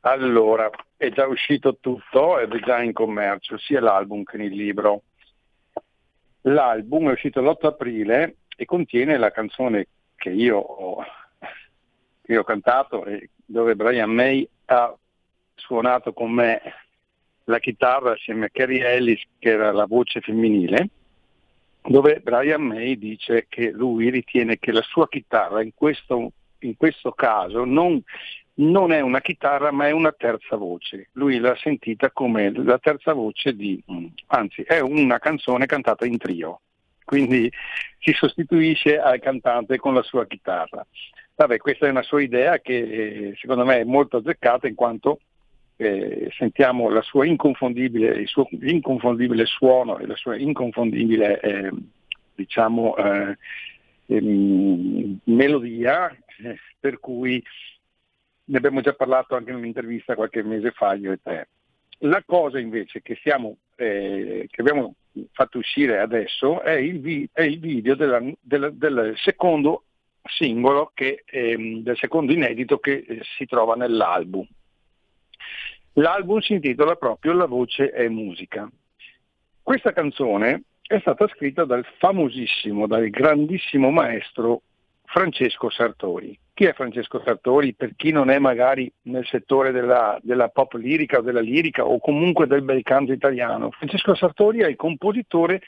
[0.00, 5.02] Allora, è già uscito tutto, è già in commercio, sia l'album che il libro.
[6.42, 11.04] L'album è uscito l'8 aprile e contiene la canzone che io ho,
[12.22, 14.94] che ho cantato e dove Brian May ha
[15.54, 16.60] suonato con me
[17.44, 20.88] la chitarra assieme a Carrie Ellis, che era la voce femminile,
[21.86, 27.12] dove Brian May dice che lui ritiene che la sua chitarra in questo, in questo
[27.12, 28.02] caso non,
[28.54, 31.08] non, è una chitarra ma è una terza voce.
[31.12, 33.82] Lui l'ha sentita come la terza voce di,
[34.28, 36.62] anzi è una canzone cantata in trio,
[37.04, 37.52] quindi
[37.98, 40.86] si sostituisce al cantante con la sua chitarra.
[41.36, 45.18] Vabbè, questa è una sua idea che eh, secondo me è molto azzeccata in quanto
[45.76, 51.70] eh, sentiamo il suo inconfondibile suono e la sua inconfondibile eh,
[52.34, 53.36] diciamo, eh,
[54.06, 57.42] ehm, melodia, eh, per cui
[58.46, 61.48] ne abbiamo già parlato anche in un'intervista qualche mese fa io e te.
[61.98, 64.94] La cosa invece che, siamo, eh, che abbiamo
[65.32, 69.84] fatto uscire adesso è il, vi- è il video della, della, del secondo
[70.24, 74.46] singolo, che, ehm, del secondo inedito che eh, si trova nell'album.
[75.94, 78.68] L'album si intitola proprio La voce è musica.
[79.62, 84.62] Questa canzone è stata scritta dal famosissimo, dal grandissimo maestro
[85.04, 86.36] Francesco Sartori.
[86.52, 87.74] Chi è Francesco Sartori?
[87.74, 92.00] Per chi non è magari nel settore della, della pop lirica o della lirica o
[92.00, 95.62] comunque del bel canto italiano, Francesco Sartori è il compositore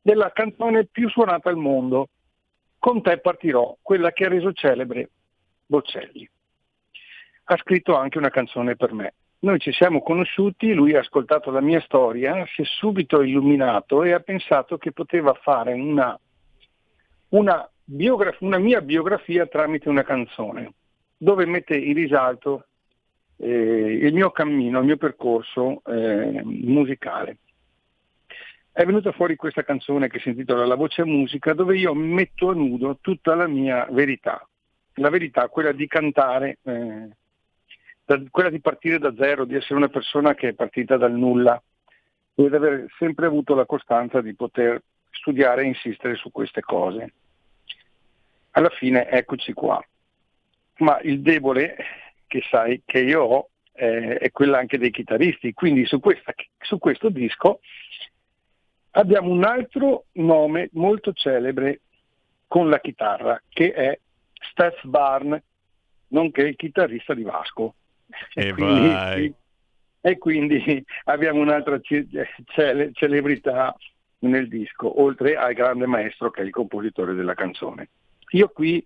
[0.00, 2.08] della canzone più suonata al mondo,
[2.78, 5.10] Con te partirò, quella che ha reso celebre
[5.66, 6.26] Bocelli.
[7.44, 11.60] Ha scritto anche una canzone per me, noi ci siamo conosciuti, lui ha ascoltato la
[11.60, 16.18] mia storia, si è subito illuminato e ha pensato che poteva fare una,
[17.30, 20.74] una, biograf- una mia biografia tramite una canzone,
[21.16, 22.66] dove mette in risalto
[23.38, 27.38] eh, il mio cammino, il mio percorso eh, musicale.
[28.72, 32.54] È venuta fuori questa canzone che si intitola La voce musica, dove io metto a
[32.54, 34.46] nudo tutta la mia verità.
[34.94, 37.08] La verità, quella di cantare eh,
[38.30, 41.60] quella di partire da zero, di essere una persona che è partita dal nulla,
[42.34, 47.12] deve aver sempre avuto la costanza di poter studiare e insistere su queste cose.
[48.52, 49.82] Alla fine eccoci qua.
[50.78, 51.76] Ma il debole
[52.26, 56.78] che sai che io ho eh, è quella anche dei chitarristi, quindi su, questa, su
[56.78, 57.60] questo disco
[58.92, 61.80] abbiamo un altro nome molto celebre
[62.46, 63.98] con la chitarra, che è
[64.50, 65.40] Steph Barn,
[66.08, 67.74] nonché il chitarrista di Vasco.
[68.34, 69.34] E quindi,
[70.00, 72.06] e quindi abbiamo un'altra ce-
[72.46, 73.74] cele- celebrità
[74.20, 77.90] nel disco, oltre al grande maestro che è il compositore della canzone.
[78.30, 78.84] Io qui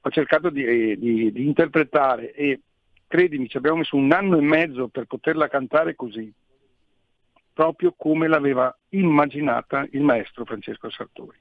[0.00, 2.60] ho cercato di, di- di interpretare e
[3.06, 6.32] credimi, ci abbiamo messo un anno e mezzo per poterla cantare così,
[7.52, 11.38] proprio come l'aveva immaginata il maestro Francesco Sartori.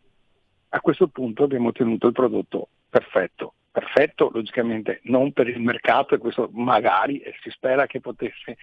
[0.69, 3.53] A questo punto abbiamo ottenuto il prodotto perfetto.
[3.77, 8.57] Perfetto, logicamente, non per il mercato, e questo magari e si spera che potesse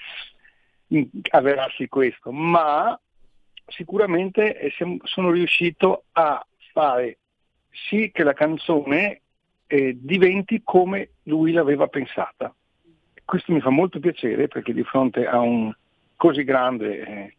[1.30, 2.98] avverarsi questo, ma
[3.68, 4.72] sicuramente eh,
[5.04, 7.18] sono riuscito a fare
[7.70, 9.20] sì che la canzone
[9.68, 12.52] eh, diventi come lui l'aveva pensata.
[13.24, 15.72] Questo mi fa molto piacere perché di fronte a un
[16.16, 17.36] così grande eh,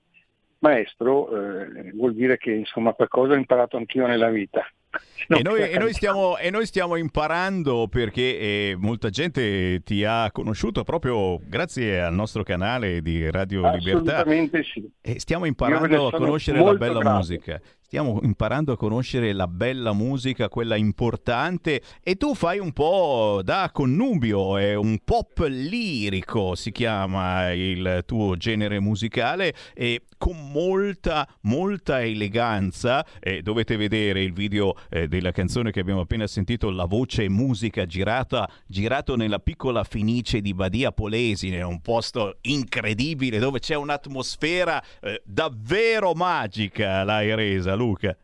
[0.60, 4.66] maestro eh, vuol dire che insomma qualcosa ho imparato anch'io nella vita.
[5.28, 10.30] E noi, e noi stiamo, e noi stiamo imparando perché eh, molta gente ti ha
[10.32, 14.18] conosciuto proprio grazie al nostro canale di Radio Libertà.
[14.18, 14.88] Assolutamente sì.
[15.02, 17.16] E stiamo imparando a conoscere la bella grato.
[17.16, 17.60] musica.
[17.96, 21.82] Stiamo imparando a conoscere la bella musica, quella importante.
[22.04, 28.36] E tu fai un po' da connubio, è un pop lirico, si chiama il tuo
[28.36, 33.06] genere musicale, e con molta, molta eleganza.
[33.22, 37.30] eh, dovete vedere il video eh, della canzone che abbiamo appena sentito, La voce e
[37.30, 44.84] musica, girata, girato nella piccola Fenice di Badia Polesine, un posto incredibile dove c'è un'atmosfera
[45.00, 48.18] eh, davvero magica, l'hai resa, Luca.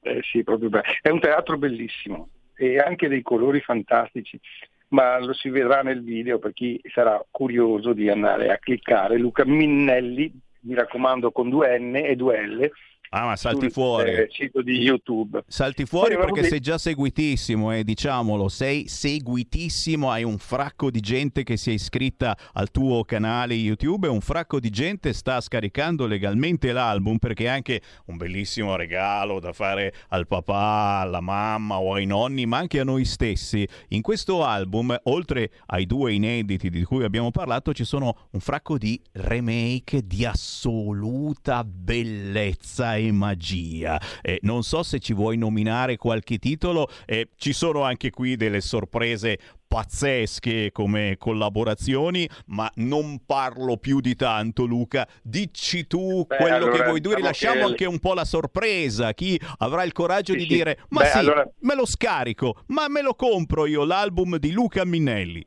[0.00, 0.84] Eh sì, proprio bello.
[1.00, 4.40] È un teatro bellissimo e anche dei colori fantastici,
[4.88, 9.18] ma lo si vedrà nel video per chi sarà curioso di andare a cliccare.
[9.18, 12.70] Luca Minnelli, mi raccomando, con due N e due L.
[13.10, 14.10] Ah, ma salti sul, fuori.
[14.10, 15.42] eh, sito di YouTube.
[15.46, 21.00] Salti fuori Poi perché sei già seguitissimo, eh, diciamolo, sei seguitissimo, hai un fracco di
[21.00, 25.40] gente che si è iscritta al tuo canale YouTube e un fracco di gente sta
[25.40, 31.80] scaricando legalmente l'album perché è anche un bellissimo regalo da fare al papà, alla mamma
[31.80, 33.66] o ai nonni, ma anche a noi stessi.
[33.88, 38.76] In questo album, oltre ai due inediti di cui abbiamo parlato, ci sono un fracco
[38.76, 44.00] di remake di assoluta bellezza e magia.
[44.22, 48.60] Eh, non so se ci vuoi nominare qualche titolo, eh, ci sono anche qui delle
[48.60, 49.38] sorprese
[49.68, 55.06] pazzesche come collaborazioni, ma non parlo più di tanto, Luca.
[55.22, 58.24] Dici tu Beh, quello allora, che vuoi dire, diciamo lasciamo che- anche un po' la
[58.24, 59.12] sorpresa.
[59.12, 60.54] Chi avrà il coraggio Sì, di sì.
[60.54, 64.52] dire: Ma Beh, sì, allora- me lo scarico, ma me lo compro io l'album di
[64.52, 65.46] Luca Minnelli.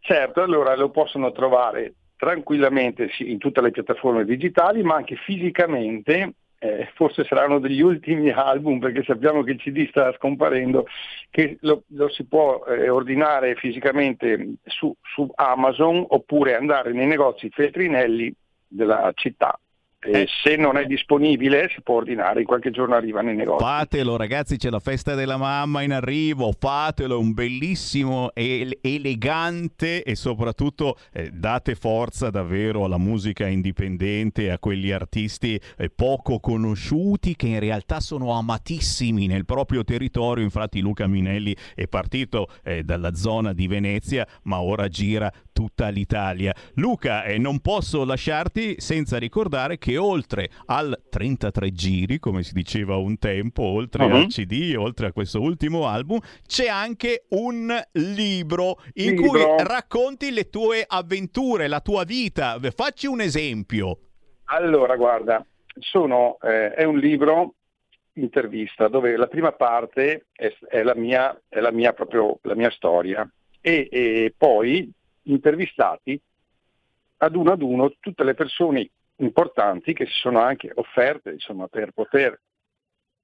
[0.00, 6.34] Certo, allora lo possono trovare tranquillamente in tutte le piattaforme digitali, ma anche fisicamente.
[6.64, 10.86] Eh, forse saranno degli ultimi album perché sappiamo che il CD sta scomparendo,
[11.30, 17.50] che lo, lo si può eh, ordinare fisicamente su, su Amazon oppure andare nei negozi
[17.50, 18.34] Feltrinelli
[18.66, 19.58] della città.
[20.04, 23.64] E se non è disponibile si può ordinare, in qualche giorno arriva nei negozi.
[23.64, 30.02] Fatelo ragazzi, c'è la festa della mamma in arrivo, fatelo, è un bellissimo, e- elegante
[30.02, 37.34] e soprattutto eh, date forza davvero alla musica indipendente, a quegli artisti eh, poco conosciuti
[37.36, 43.14] che in realtà sono amatissimi nel proprio territorio, infatti Luca Minelli è partito eh, dalla
[43.14, 46.54] zona di Venezia ma ora gira tutta l'Italia.
[46.74, 52.96] Luca, eh, non posso lasciarti senza ricordare che oltre al 33 giri, come si diceva
[52.96, 54.12] un tempo, oltre Mhm.
[54.14, 59.28] al CD, oltre a questo ultimo album, c'è anche un libro in Libro.
[59.28, 62.58] cui racconti le tue avventure, la tua vita.
[62.74, 63.98] Facci un esempio.
[64.44, 65.44] Allora, guarda,
[65.78, 67.54] sono, eh, è un libro
[68.14, 72.70] intervista dove la prima parte è, è la, mia, è la mia proprio la mia
[72.70, 73.28] storia
[73.60, 74.88] e, e poi
[75.22, 76.20] intervistati
[77.18, 81.92] ad uno ad uno tutte le persone importanti che si sono anche offerte insomma, per
[81.92, 82.40] poter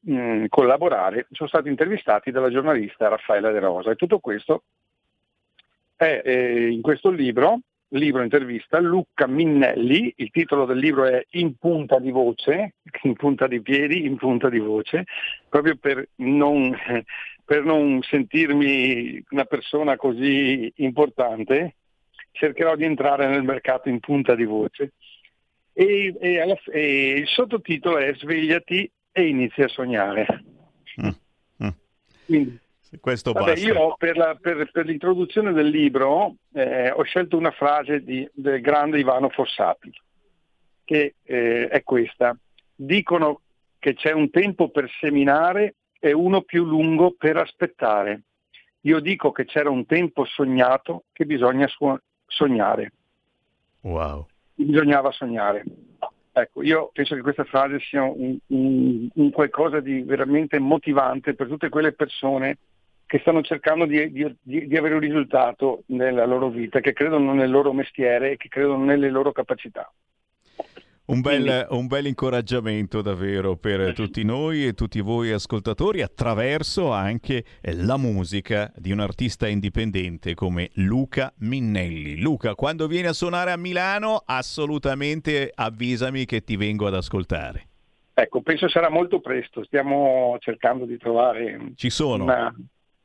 [0.00, 4.64] mh, collaborare, sono stati intervistati dalla giornalista Raffaella De Rosa e tutto questo
[5.96, 11.56] è eh, in questo libro, libro intervista, Luca Minnelli, il titolo del libro è In
[11.56, 15.04] punta di voce, in punta di piedi, in punta di voce,
[15.48, 16.74] proprio per non,
[17.44, 21.74] per non sentirmi una persona così importante,
[22.32, 24.92] cercherò di entrare nel mercato in punta di voce.
[25.80, 30.26] E, e alla e il sottotitolo è Svegliati e inizi a sognare.
[32.26, 32.58] Quindi,
[33.00, 33.66] Questo vabbè, basta.
[33.66, 38.60] io per, la- per- per l'introduzione del libro eh, ho scelto una frase di- del
[38.60, 39.90] grande Ivano Fossati,
[40.84, 42.36] che eh, è questa.
[42.74, 43.40] Dicono
[43.78, 48.22] che c'è un tempo per seminare e uno più lungo per aspettare.
[48.82, 52.92] Io dico che c'era un tempo sognato che bisogna suo- sognare.
[53.80, 54.26] Wow.
[54.64, 55.64] Bisognava sognare.
[56.32, 61.48] Ecco, io penso che questa frase sia un, un- un qualcosa di veramente motivante per
[61.48, 62.58] tutte quelle persone
[63.06, 67.50] che stanno cercando di, di- di- avere un risultato nella loro vita, che credono nel
[67.50, 69.92] loro mestiere e che credono nelle loro capacità.
[71.10, 77.44] Un bel, un bel incoraggiamento davvero per tutti noi e tutti voi ascoltatori attraverso anche
[77.60, 82.20] eh, la musica di un artista indipendente come Luca Minnelli.
[82.20, 87.66] Luca, quando vieni a suonare a Milano, assolutamente avvisami che ti vengo ad ascoltare.
[88.14, 91.72] Ecco, penso sarà molto presto, stiamo cercando di trovare...
[91.74, 92.22] Ci sono.
[92.22, 92.54] una-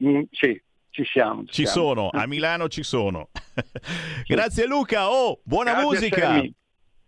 [0.03, 0.61] mm, sì,
[0.91, 1.45] ci siamo.
[1.45, 1.71] Ci siamo.
[1.71, 3.29] sono, a Milano ci sono.
[4.27, 6.43] Grazie Luca, oh, buona Grazie, musica.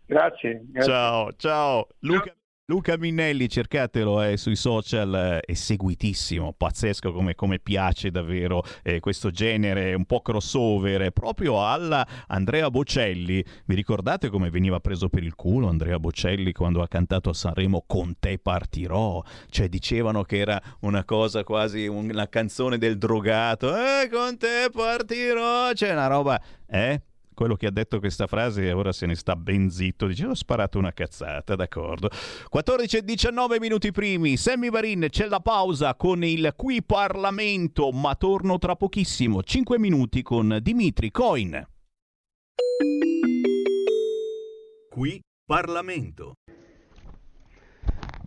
[0.08, 0.62] Grazie.
[0.64, 0.90] grazie.
[0.90, 1.86] Ciao, ciao.
[2.00, 2.34] Luca,
[2.70, 9.00] Luca Minnelli, cercatelo eh, sui social, eh, è seguitissimo, pazzesco come, come piace davvero eh,
[9.00, 13.44] questo genere, un po' crossover, proprio alla Andrea Bocelli.
[13.66, 17.84] Vi ricordate come veniva preso per il culo Andrea Bocelli quando ha cantato a Sanremo
[17.86, 19.22] Con te partirò?
[19.50, 25.72] Cioè dicevano che era una cosa quasi una canzone del drogato, eh, con te partirò,
[25.72, 27.02] c'è una roba, eh?
[27.38, 30.76] Quello che ha detto questa frase ora se ne sta ben zitto, dice ho sparato
[30.76, 32.10] una cazzata, d'accordo.
[32.48, 38.16] 14 e 19 minuti primi, Sammy Varin, c'è la pausa con il Qui Parlamento, ma
[38.16, 41.64] torno tra pochissimo, 5 minuti con Dimitri Coin.
[44.90, 46.34] Qui Parlamento.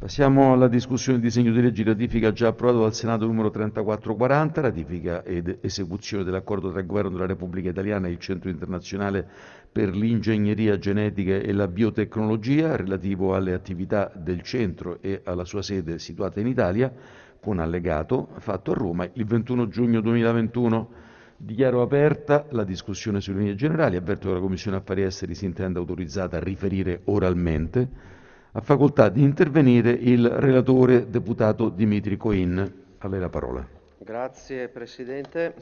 [0.02, 4.60] Passiamo alla discussione del disegno di legge di ratifica già approvato dal Senato numero 3440,
[4.60, 9.24] ratifica ed esecuzione dell'accordo tra il Governo della Repubblica Italiana e il Centro internazionale
[9.72, 16.00] per l'ingegneria genetica e la biotecnologia relativo alle attività del centro e alla sua sede
[16.00, 16.92] situata in Italia,
[17.40, 20.90] con allegato fatto a Roma il 21 giugno 2021.
[21.38, 25.78] Dichiaro aperta la discussione sulle linee generali, avverto che la Commissione Affari Esteri si intende
[25.78, 28.20] autorizzata a riferire oralmente.
[28.54, 32.60] Ha facoltà di intervenire il relatore deputato Dimitri Coin.
[32.98, 33.66] A lei la parola.
[33.98, 35.54] Grazie Presidente.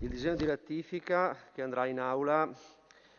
[0.00, 2.50] Il disegno di ratifica che andrà in aula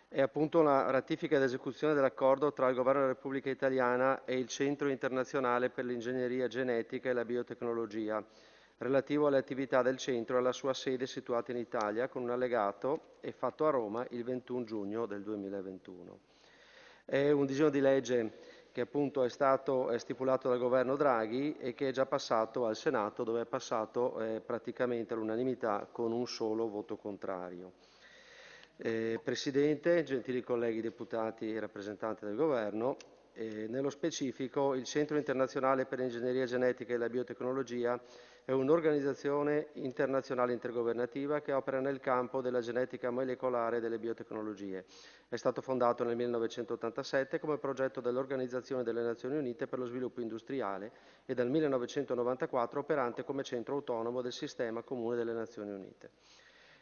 [0.09, 4.47] è appunto la ratifica ed esecuzione dell'accordo tra il Governo della Repubblica Italiana e il
[4.47, 8.21] Centro internazionale per l'ingegneria genetica e la biotecnologia,
[8.79, 13.19] relativo alle attività del centro e alla sua sede situata in Italia, con un allegato
[13.21, 16.35] e fatto a Roma il 21 giugno del 2021.
[17.09, 18.31] È un disegno di legge
[18.73, 23.23] che appunto è stato stipulato dal governo Draghi e che è già passato al Senato
[23.23, 27.71] dove è passato eh, praticamente all'unanimità con un solo voto contrario.
[28.75, 32.97] Eh, Presidente, gentili colleghi deputati e rappresentanti del governo,
[33.35, 37.97] eh, nello specifico il Centro internazionale per l'ingegneria genetica e la biotecnologia
[38.47, 44.85] è un'organizzazione internazionale intergovernativa che opera nel campo della genetica molecolare e delle biotecnologie.
[45.27, 50.93] È stato fondato nel 1987 come progetto dell'Organizzazione delle Nazioni Unite per lo sviluppo industriale
[51.25, 56.11] e dal 1994 operante come centro autonomo del sistema comune delle Nazioni Unite.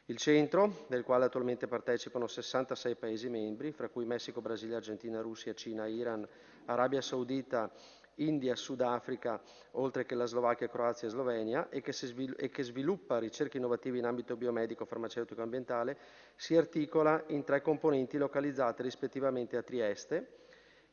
[0.06, 5.56] Il centro, del quale attualmente partecipano 66 Paesi membri, fra cui Messico, Brasile, Argentina, Russia,
[5.56, 6.28] Cina, Iran,
[6.66, 7.72] Arabia Saudita,
[8.16, 13.20] India, Sudafrica, oltre che la Slovacchia, Croazia e Slovenia, e che, svil- e che sviluppa
[13.20, 15.98] ricerche innovative in ambito biomedico, farmaceutico e ambientale,
[16.36, 20.44] si articola in tre componenti localizzate rispettivamente a Trieste,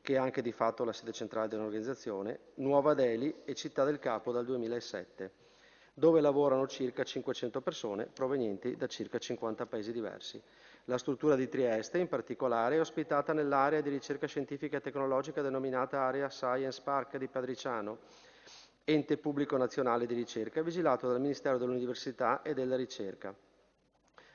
[0.01, 4.31] che è anche di fatto la sede centrale dell'organizzazione, Nuova Delhi e Città del Capo
[4.31, 5.41] dal 2007
[5.93, 10.41] dove lavorano circa 500 persone provenienti da circa 50 paesi diversi.
[10.87, 16.01] La struttura di Trieste, in particolare, è ospitata nell'area di ricerca scientifica e tecnologica denominata
[16.01, 17.99] Area Science Park di Padriciano,
[18.83, 23.33] ente pubblico nazionale di ricerca, vigilato dal Ministero dell'Università e della Ricerca.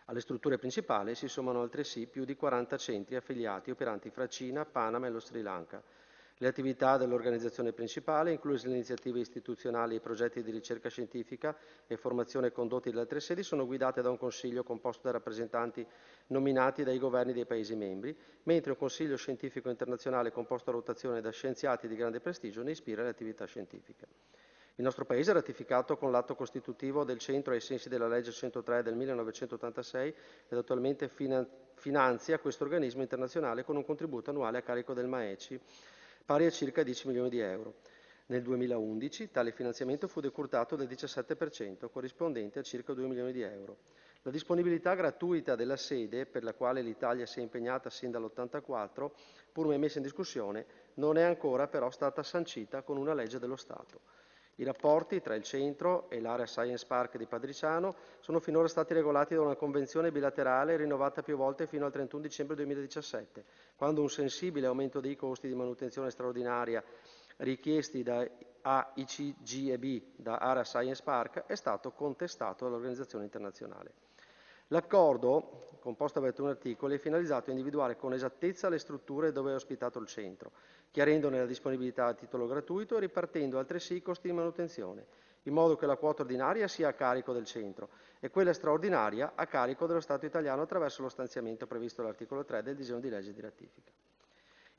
[0.07, 5.07] Alle strutture principali si sommano altresì più di 40 centri affiliati operanti fra Cina, Panama
[5.07, 5.83] e lo Sri Lanka.
[6.40, 11.56] Le attività dell'organizzazione principale, incluse le iniziative istituzionali e i progetti di ricerca scientifica
[11.89, 15.85] e formazione condotti dalle altre sedi, sono guidate da un consiglio composto da rappresentanti
[16.28, 21.31] nominati dai governi dei Paesi membri, mentre un consiglio scientifico internazionale composto a rotazione da
[21.31, 24.06] scienziati di grande prestigio ne ispira le attività scientifiche.
[24.77, 28.85] Il nostro Paese ha ratificato con l'atto costitutivo del centro ai sensi della legge 103
[28.85, 30.15] del 1986
[30.51, 35.60] ed attualmente finan- finanzia questo organismo internazionale con un contributo annuale a carico del MAECI
[36.28, 37.76] pari a circa 10 milioni di euro.
[38.26, 43.78] Nel 2011 tale finanziamento fu decurtato del 17%, corrispondente a circa 2 milioni di euro.
[44.20, 49.10] La disponibilità gratuita della sede, per la quale l'Italia si è impegnata sin dall'84,
[49.50, 54.00] pur messa in discussione, non è ancora però stata sancita con una legge dello Stato.
[54.60, 59.35] I rapporti tra il centro e l'area Science Park di Padriciano sono finora stati regolati
[59.35, 63.44] da una convenzione bilaterale rinnovata più volte fino al 31 dicembre 2017,
[63.76, 66.82] quando un sensibile aumento dei costi di manutenzione straordinaria
[67.36, 68.28] richiesti da
[68.62, 74.07] AICG e B da Area Science Park è stato contestato dall'organizzazione internazionale.
[74.70, 79.55] L'accordo, composto da 21 articoli, è finalizzato a individuare con esattezza le strutture dove è
[79.55, 80.53] ospitato il centro,
[80.90, 85.07] chiarendone la disponibilità a titolo gratuito e ripartendo altresì i costi di manutenzione,
[85.45, 87.89] in modo che la quota ordinaria sia a carico del centro
[88.20, 92.77] e quella straordinaria a carico dello Stato italiano attraverso lo stanziamento previsto dall'articolo 3 del
[92.77, 93.90] disegno di legge di ratifica.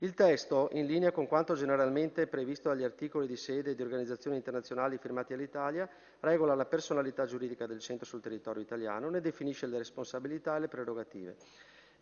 [0.02, 4.98] Il testo, in linea con quanto generalmente previsto dagli articoli di sede di organizzazioni internazionali
[4.98, 5.90] firmati all'Italia,
[6.22, 10.68] regola la personalità giuridica del centro sul territorio italiano, ne definisce le responsabilità e le
[10.70, 11.36] prerogative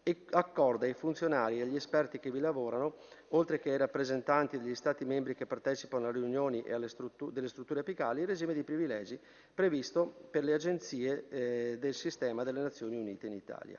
[0.04, 2.96] e accorda ai funzionari e agli esperti che vi lavorano,
[3.30, 7.50] oltre che ai rappresentanti degli Stati membri che partecipano alle riunioni e alle strutture, delle
[7.50, 9.20] strutture apicali, il regime di privilegi
[9.54, 13.78] previsto per le agenzie eh, del sistema delle Nazioni Unite in Italia,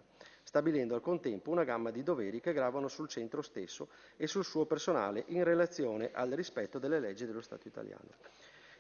[0.49, 4.65] stabilendo al contempo una gamma di doveri che gravano sul centro stesso e sul suo
[4.65, 8.09] personale in relazione al rispetto delle leggi dello Stato italiano.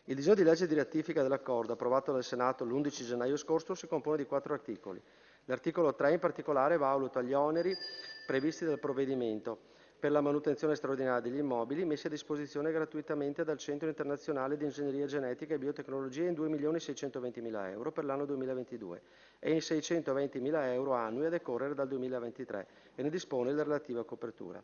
[0.05, 4.17] Il disegno di legge di ratifica dell'accordo approvato dal Senato l'11 gennaio scorso si compone
[4.17, 4.99] di quattro articoli.
[5.45, 7.77] L'articolo 3 in particolare valuta gli oneri
[8.27, 9.59] previsti dal provvedimento
[9.99, 15.05] per la manutenzione straordinaria degli immobili messi a disposizione gratuitamente dal Centro internazionale di ingegneria
[15.05, 19.03] genetica e biotecnologia in 2.620.000 euro per l'anno 2022
[19.39, 24.63] e in 620.000 euro annui a decorrere dal 2023 e ne dispone la relativa copertura.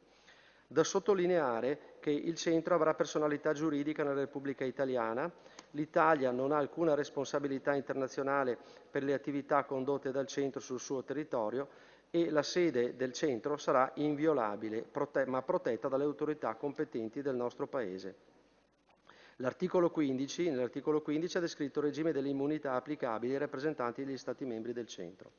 [0.67, 5.31] Da sottolineare che il centro avrà personalità giuridica nella Repubblica Italiana,
[5.73, 8.59] l'Italia non ha alcuna responsabilità internazionale
[8.91, 11.69] per le attività condotte dal centro sul suo territorio
[12.11, 17.67] e la sede del centro sarà inviolabile, prote- ma protetta dalle autorità competenti del nostro
[17.67, 18.34] Paese.
[19.39, 24.45] L'articolo 15, nell'articolo 15 ha descritto il regime delle immunità applicabili ai rappresentanti degli Stati
[24.45, 25.33] membri del centro.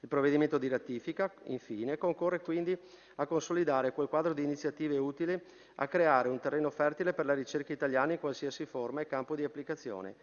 [0.00, 2.76] Il provvedimento di ratifica, infine, concorre quindi
[3.16, 5.38] a consolidare quel quadro di iniziative utili
[5.76, 9.44] a creare un terreno fertile per la ricerca italiana in qualsiasi forma e campo di
[9.44, 10.14] applicazione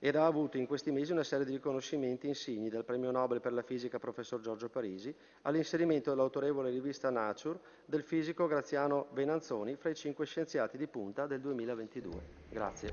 [0.00, 3.52] ed ha avuto in questi mesi una serie di riconoscimenti insigni, dal premio Nobel per
[3.52, 9.94] la fisica professor Giorgio Parisi all'inserimento dell'autorevole rivista Nature del fisico Graziano Venanzoni fra i
[9.94, 12.22] cinque scienziati di punta del 2022.
[12.48, 12.90] Grazie.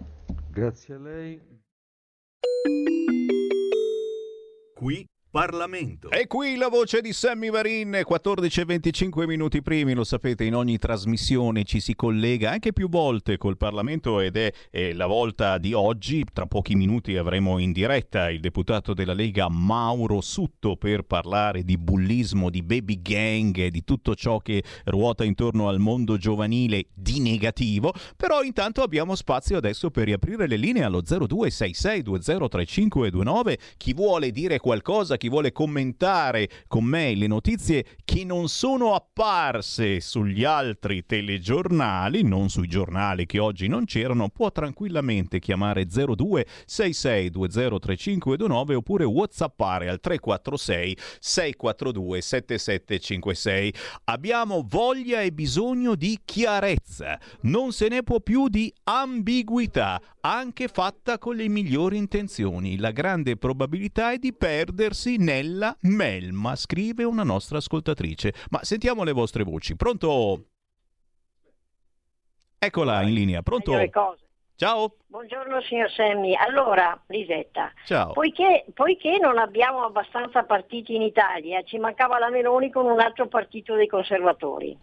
[0.51, 1.41] Grazie a lei.
[4.75, 6.09] Qui Parlamento.
[6.09, 10.55] E qui la voce di Sammy Varin, 14 e 25 minuti primi, lo sapete, in
[10.55, 15.57] ogni trasmissione ci si collega anche più volte col Parlamento ed è, è, la volta
[15.57, 16.23] di oggi.
[16.31, 21.77] Tra pochi minuti avremo in diretta il deputato della Lega Mauro Sutto per parlare di
[21.77, 27.93] bullismo, di baby gang di tutto ciò che ruota intorno al mondo giovanile di negativo.
[28.15, 33.57] Però intanto abbiamo spazio adesso per riaprire le linee allo 0266203529.
[33.77, 39.99] Chi vuole dire qualcosa, chi vuole commentare con me le notizie che non sono apparse
[39.99, 49.03] sugli altri telegiornali, non sui giornali che oggi non c'erano, può tranquillamente chiamare 0266203529 oppure
[49.03, 53.73] whatsappare al 346 642 7756.
[54.05, 59.99] Abbiamo voglia e bisogno di chiarezza, non se ne può più di ambiguità,
[60.33, 62.77] anche fatta con le migliori intenzioni.
[62.77, 68.33] La grande probabilità è di perdersi nella melma, scrive una nostra ascoltatrice.
[68.49, 69.75] Ma sentiamo le vostre voci.
[69.75, 70.45] Pronto?
[72.59, 73.71] Eccola in linea, pronto?
[74.55, 74.95] Ciao.
[75.05, 76.35] Buongiorno signor Semmi.
[76.35, 78.13] Allora, Lisetta, Ciao.
[78.13, 83.27] Poiché, poiché non abbiamo abbastanza partiti in Italia, ci mancava la Meloni con un altro
[83.27, 84.75] partito dei conservatori.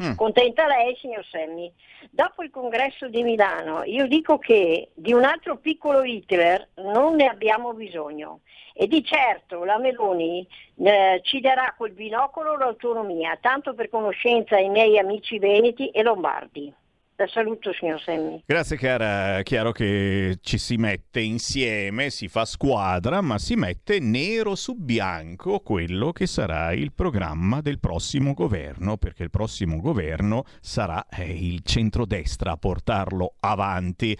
[0.00, 0.14] Mm.
[0.14, 1.72] Contenta lei, signor Semmi?
[2.10, 7.26] Dopo il congresso di Milano, io dico che di un altro piccolo Hitler non ne
[7.26, 8.40] abbiamo bisogno.
[8.74, 10.46] E di certo la Meloni
[10.78, 16.72] eh, ci darà col binocolo l'autonomia, tanto per conoscenza ai miei amici veneti e lombardi.
[17.22, 18.42] La saluto, signor Semmi.
[18.44, 24.56] Grazie cara, chiaro che ci si mette insieme, si fa squadra, ma si mette nero
[24.56, 31.06] su bianco quello che sarà il programma del prossimo governo, perché il prossimo governo sarà
[31.08, 34.18] eh, il centrodestra a portarlo avanti.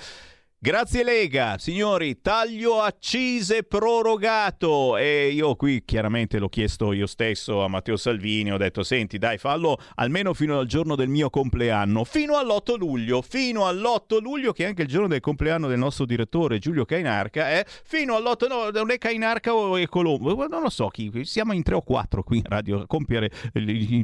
[0.65, 4.97] Grazie Lega, signori, taglio accise prorogato.
[4.97, 9.39] E io qui chiaramente l'ho chiesto io stesso a Matteo Salvini, ho detto senti dai
[9.39, 14.63] fallo almeno fino al giorno del mio compleanno, fino all'8 luglio, fino all'8 luglio che
[14.63, 17.67] è anche il giorno del compleanno del nostro direttore Giulio Cainarca, eh?
[17.67, 21.65] fino all'8, no, non è Cainarca o è Colombo, non lo so chi, siamo in
[21.65, 23.33] tre o quattro qui in radio a compiere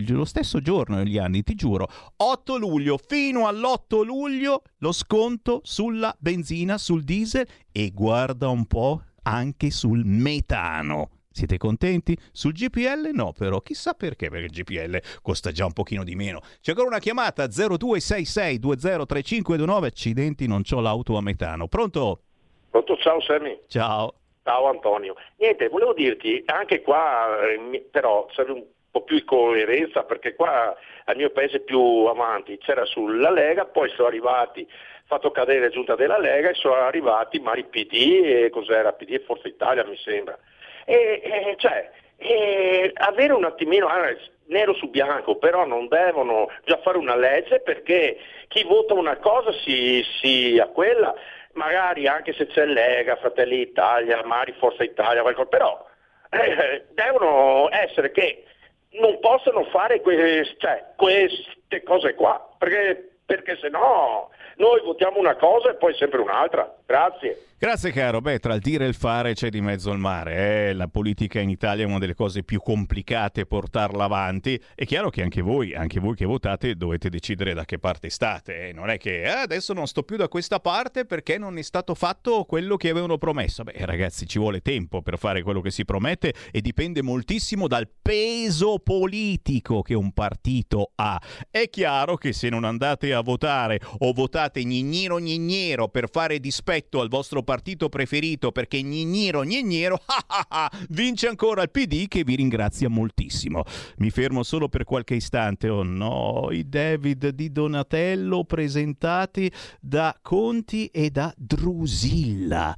[0.09, 1.87] lo stesso giorno negli anni, ti giuro,
[2.17, 6.47] 8 luglio, fino all'8 luglio lo sconto sulla benzina,
[6.79, 11.11] sul diesel e guarda un po' anche sul metano.
[11.31, 12.19] Siete contenti?
[12.33, 16.41] Sul GPL no, però chissà perché, perché il GPL costa già un pochino di meno.
[16.61, 19.85] C'è ancora una chiamata 0266203529.
[19.85, 21.69] Accidenti, non c'ho l'auto a metano.
[21.69, 22.23] Pronto?
[22.71, 23.57] Pronto, ciao Sammy.
[23.69, 24.15] Ciao.
[24.43, 25.15] Ciao Antonio.
[25.37, 30.75] Niente, volevo dirti, anche qua eh, però serve un po' più di coerenza perché qua
[31.05, 34.67] al mio paese più avanti c'era sulla Lega, poi sono arrivati,
[35.09, 39.49] fatto cadere giunta della Lega e sono arrivati Mari PD e cos'era PD e Forza
[39.49, 40.39] Italia mi sembra.
[40.85, 44.15] E, e, cioè, e avere un attimino ah,
[44.47, 48.19] nero su bianco, però non devono già fare una legge perché
[48.49, 51.15] chi vota una cosa si, si a quella,
[51.53, 55.87] magari anche se c'è Lega, Fratelli d'Italia, magari Forza Italia, qualcosa, però
[56.31, 58.45] eh, devono essere che
[58.91, 65.37] non possono fare que- cioè, queste cose qua, perché, perché se no noi votiamo una
[65.37, 66.78] cosa e poi sempre un'altra.
[66.89, 67.43] Grazie.
[67.61, 70.73] Grazie caro, beh tra il dire e il fare c'è di mezzo il mare, eh?
[70.75, 75.23] la politica in Italia è una delle cose più complicate portarla avanti, è chiaro che
[75.23, 78.73] anche voi, anche voi che votate dovete decidere da che parte state, eh?
[78.73, 81.97] non è che "Ah, adesso non sto più da questa parte perché non è stato
[81.97, 85.85] fatto quello che avevano promesso, beh ragazzi ci vuole tempo per fare quello che si
[85.85, 91.21] promette e dipende moltissimo dal peso politico che un partito ha,
[91.51, 96.77] è chiaro che se non andate a votare o votate gnignero gnignero per fare dispetto
[97.01, 102.25] al vostro partito preferito perché gnignero gnignero ah, ah, ah, vince ancora il PD che
[102.25, 103.65] vi ringrazia moltissimo.
[103.99, 105.69] Mi fermo solo per qualche istante.
[105.69, 109.51] Oh no, i David di Donatello presentati
[109.81, 112.77] da Conti e da Drusilla.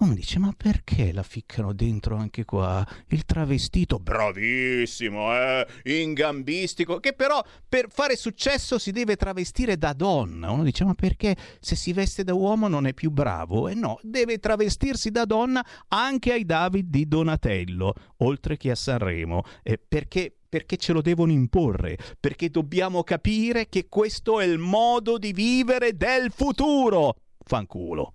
[0.00, 2.86] Uno dice, ma perché la ficcano dentro anche qua?
[3.08, 5.66] Il travestito, bravissimo, eh?
[5.84, 10.52] ingambistico, che però per fare successo si deve travestire da donna.
[10.52, 13.68] Uno dice, ma perché se si veste da uomo non è più bravo?
[13.68, 19.42] E no, deve travestirsi da donna anche ai David di Donatello, oltre che a Sanremo.
[19.62, 25.18] Eh, perché perché ce lo devono imporre, perché dobbiamo capire che questo è il modo
[25.18, 27.14] di vivere del futuro.
[27.44, 28.14] Fanculo.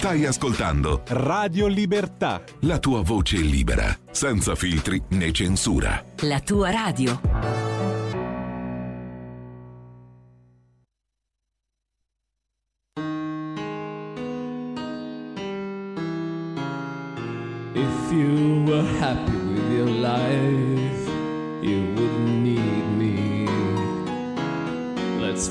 [0.00, 2.42] Stai ascoltando Radio Libertà.
[2.60, 6.02] la tua voce libera, senza filtri né censura.
[6.20, 7.20] La tua radio.
[17.74, 20.59] If you were happy with your life,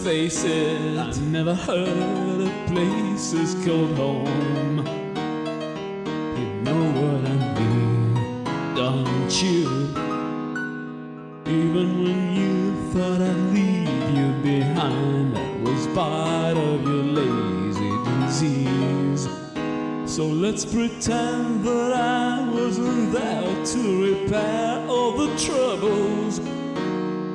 [0.04, 4.78] face it, I never heard of places called home.
[6.38, 8.14] You know what I mean,
[8.76, 9.68] don't you?
[11.46, 19.28] Even when you thought I'd leave you behind, that was part of your lazy disease.
[20.06, 26.40] So let's pretend that I wasn't there to repair all the troubles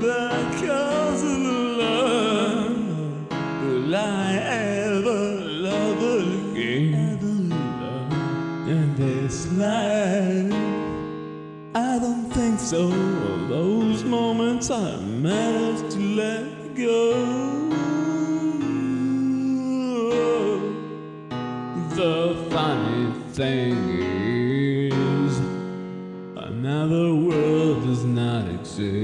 [0.00, 1.73] that caused the.
[3.94, 5.22] Will I ever
[5.68, 7.52] love again
[8.66, 10.52] in this life?
[11.76, 12.88] I don't think so.
[13.48, 17.14] Those moments I managed to let go.
[21.94, 23.76] The funny thing
[24.90, 25.38] is,
[26.36, 28.94] another world does not exist.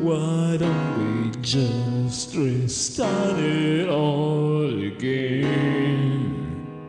[0.00, 6.32] Why don't we just restart it all again?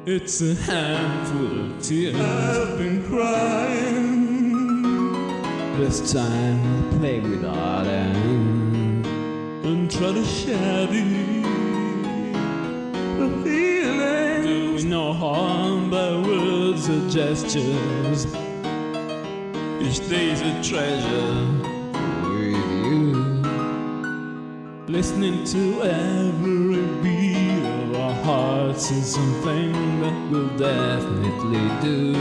[0.06, 2.16] It's a handful of tears.
[2.16, 4.28] I've been crying.
[5.80, 9.04] This time I'll play with darling
[9.66, 11.04] and try to share the,
[13.18, 14.44] the feeling.
[14.44, 18.28] Doing no harm by words or gestures.
[19.82, 21.77] Each day's a treasure
[25.08, 32.14] Listening to every beat of our hearts is something that we'll definitely do.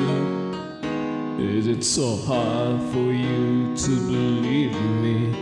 [1.36, 5.34] Is it so hard for you to believe me?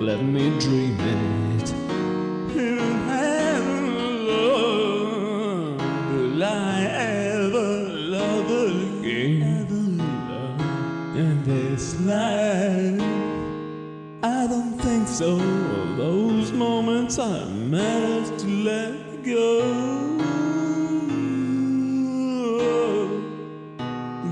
[0.00, 1.72] Let me dream it.
[2.56, 4.24] In heaven
[6.08, 7.68] will I ever
[8.16, 10.00] love again?
[11.14, 13.02] In this life,
[14.22, 15.51] I don't think so.
[17.16, 19.62] Moments I managed to let go.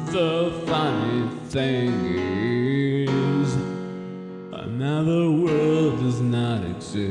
[0.06, 3.54] The funny thing is,
[4.52, 7.10] another world does not exist.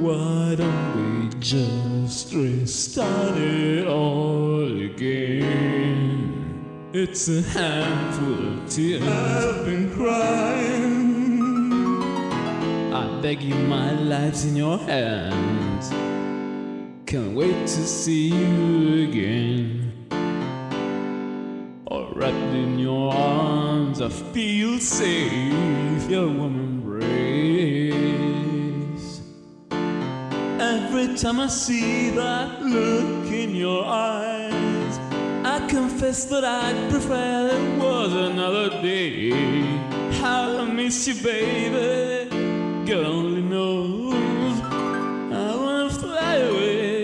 [0.00, 6.32] Why don't we just restart it all again?
[6.92, 9.02] It's a handful of tears.
[9.02, 10.23] I've been crying.
[13.34, 15.90] Beg you, my life's in your hands.
[17.06, 19.92] Can't wait to see you again.
[21.86, 26.08] Or wrapped in your arms, I feel safe.
[26.08, 27.94] Your warm embrace.
[30.60, 34.98] Every time I see that look in your eyes,
[35.44, 39.30] I confess that I'd prefer it was another day.
[40.20, 42.33] How I miss you, baby.
[42.86, 44.60] God only knows.
[44.60, 47.00] I wanna fly away.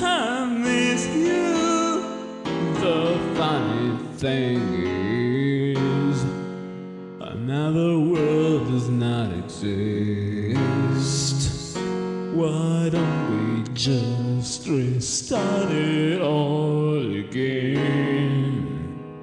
[0.00, 2.02] I miss you.
[2.80, 6.24] The funny thing is,
[7.20, 10.98] another world does not exist.
[12.32, 16.57] Why don't we just restart it all?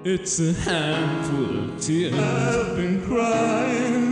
[0.07, 2.13] It's a handful of tears.
[2.13, 4.03] I've been crying.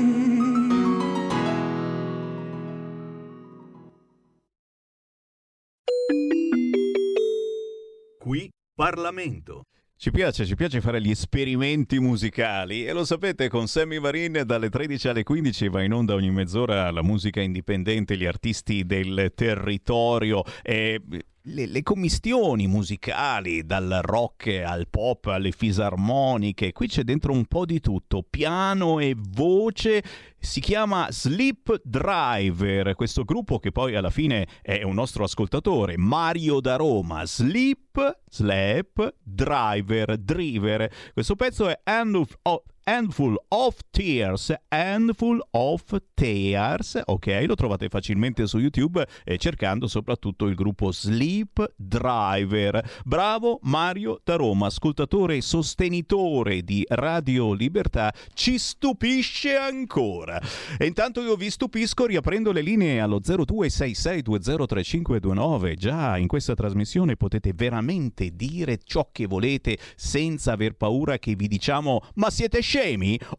[8.18, 9.66] Qui Parlamento.
[9.96, 14.70] Ci piace, ci piace fare gli esperimenti musicali e lo sapete con Sammy Varin dalle
[14.70, 20.44] 13 alle 15 va in onda ogni mezz'ora la musica indipendente, gli artisti del territorio
[20.64, 21.00] e
[21.48, 27.66] le, le commistioni musicali dal rock al pop alle fisarmoniche, qui c'è dentro un po'
[27.66, 30.04] di tutto, piano e voce
[30.40, 36.60] si chiama Sleep Driver, questo gruppo che poi alla fine è un nostro ascoltatore, Mario
[36.60, 40.92] da Roma, Sleep, Sleep Driver, Driver.
[41.14, 45.84] Questo pezzo è End of, oh, Handful of Tears, Handful of
[46.14, 47.46] Tears, ok?
[47.48, 52.86] Lo trovate facilmente su YouTube eh, cercando soprattutto il gruppo Sleep Driver.
[53.06, 60.42] Bravo Mario da Roma, ascoltatore e sostenitore di Radio Libertà, ci stupisce ancora.
[60.78, 65.76] E intanto io vi stupisco riaprendo le linee allo 0266203529.
[65.76, 71.48] Già in questa trasmissione potete veramente dire ciò che volete senza aver paura che vi
[71.48, 72.72] diciamo ma siete scemi?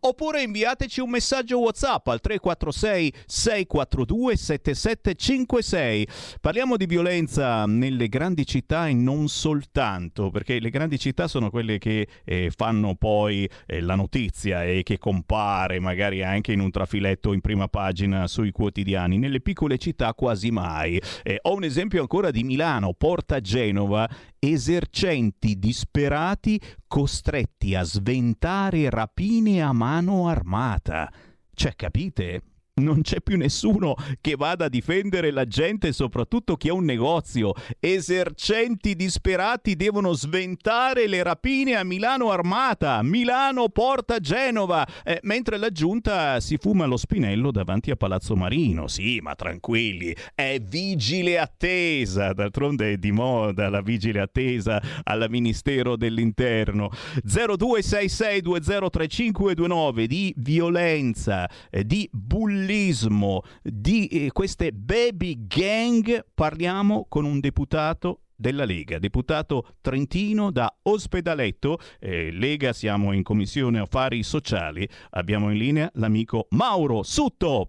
[0.00, 6.08] Oppure inviateci un messaggio WhatsApp al 346 642 7756.
[6.40, 11.78] Parliamo di violenza nelle grandi città e non soltanto, perché le grandi città sono quelle
[11.78, 17.32] che eh, fanno poi eh, la notizia e che compare magari anche in un trafiletto
[17.32, 19.18] in prima pagina sui quotidiani.
[19.18, 21.00] Nelle piccole città quasi mai.
[21.24, 24.08] Eh, ho un esempio ancora di Milano, Porta Genova,
[24.38, 28.88] esercenti disperati costretti a sventare
[29.24, 31.10] rapine a mano armata.
[31.54, 32.42] Cioè, capite?
[32.76, 37.52] Non c'è più nessuno che vada a difendere la gente, soprattutto chi ha un negozio.
[37.78, 45.70] Esercenti disperati devono sventare le rapine a Milano Armata, Milano Porta Genova, eh, mentre la
[45.70, 48.88] giunta si fuma lo spinello davanti a Palazzo Marino.
[48.88, 52.32] Sì, ma tranquilli, è vigile attesa.
[52.32, 56.90] D'altronde è di moda la vigile attesa al Ministero dell'Interno.
[57.24, 67.38] 0266203529 di violenza, eh, di bullismo bullismo, di eh, queste baby gang, parliamo con un
[67.38, 75.50] deputato della Lega, deputato trentino da Ospedaletto, eh, Lega siamo in commissione affari sociali, abbiamo
[75.50, 77.68] in linea l'amico Mauro Sutto.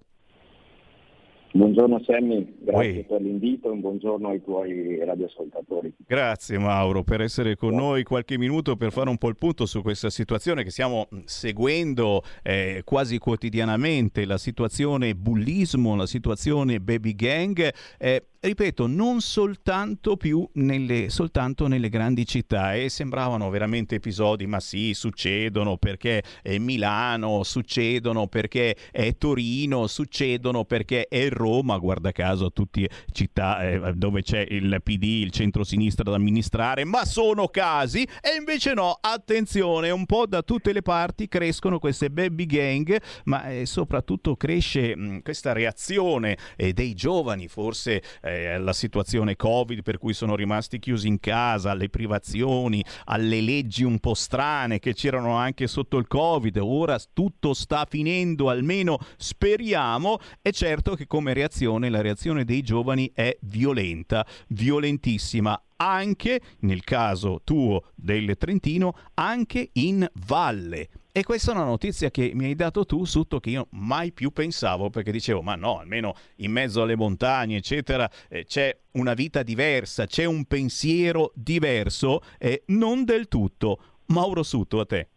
[1.56, 3.06] Buongiorno Sammy, grazie Uè.
[3.06, 5.94] per l'invito e un buongiorno ai tuoi radioascoltatori.
[6.06, 9.82] Grazie Mauro per essere con noi qualche minuto per fare un po' il punto su
[9.82, 17.74] questa situazione che stiamo seguendo eh, quasi quotidianamente, la situazione bullismo, la situazione baby gang.
[18.00, 24.60] eh, ripeto, non soltanto più nelle, soltanto nelle grandi città e sembravano veramente episodi, ma
[24.60, 32.52] sì, succedono perché è Milano, succedono perché è Torino, succedono perché è Roma, guarda caso,
[32.52, 38.36] tutte città eh, dove c'è il PD, il centro-sinistra da amministrare, ma sono casi e
[38.38, 43.66] invece no, attenzione, un po' da tutte le parti crescono queste baby gang, ma eh,
[43.66, 50.14] soprattutto cresce mh, questa reazione eh, dei giovani, forse eh, alla situazione Covid per cui
[50.14, 55.68] sono rimasti chiusi in casa, alle privazioni, alle leggi un po' strane che c'erano anche
[55.68, 56.58] sotto il Covid.
[56.58, 60.20] Ora tutto sta finendo, almeno speriamo.
[60.42, 67.42] È certo che come reazione la reazione dei giovani è violenta, violentissima anche nel caso
[67.44, 70.90] tuo del Trentino, anche in valle.
[71.18, 74.32] E questa è una notizia che mi hai dato tu, Sutto, che io mai più
[74.32, 79.42] pensavo, perché dicevo, ma no, almeno in mezzo alle montagne, eccetera, eh, c'è una vita
[79.42, 83.80] diversa, c'è un pensiero diverso, e non del tutto.
[84.08, 85.08] Mauro Sutto, a te.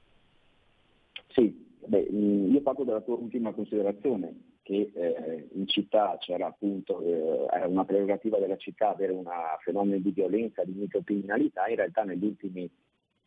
[1.31, 7.03] Sì, beh, mh, io parto dalla tua ultima considerazione, che eh, in città c'era appunto,
[7.03, 9.25] eh, era una prerogativa della città avere un
[9.65, 12.71] fenomeno di violenza, di microcriminalità, in realtà negli ultimi,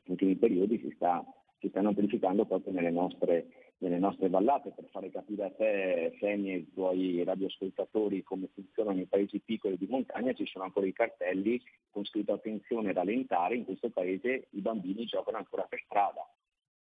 [0.05, 1.21] ultimi periodi si, sta,
[1.61, 4.71] si stanno amplificando proprio nelle nostre, nelle nostre vallate.
[4.71, 9.77] Per fare capire a te, Semi e ai tuoi radioascoltatori come funzionano i paesi piccoli
[9.77, 11.61] di montagna, ci sono ancora i cartelli
[11.91, 16.27] con scritto attenzione rallentare, in questo paese i bambini giocano ancora per strada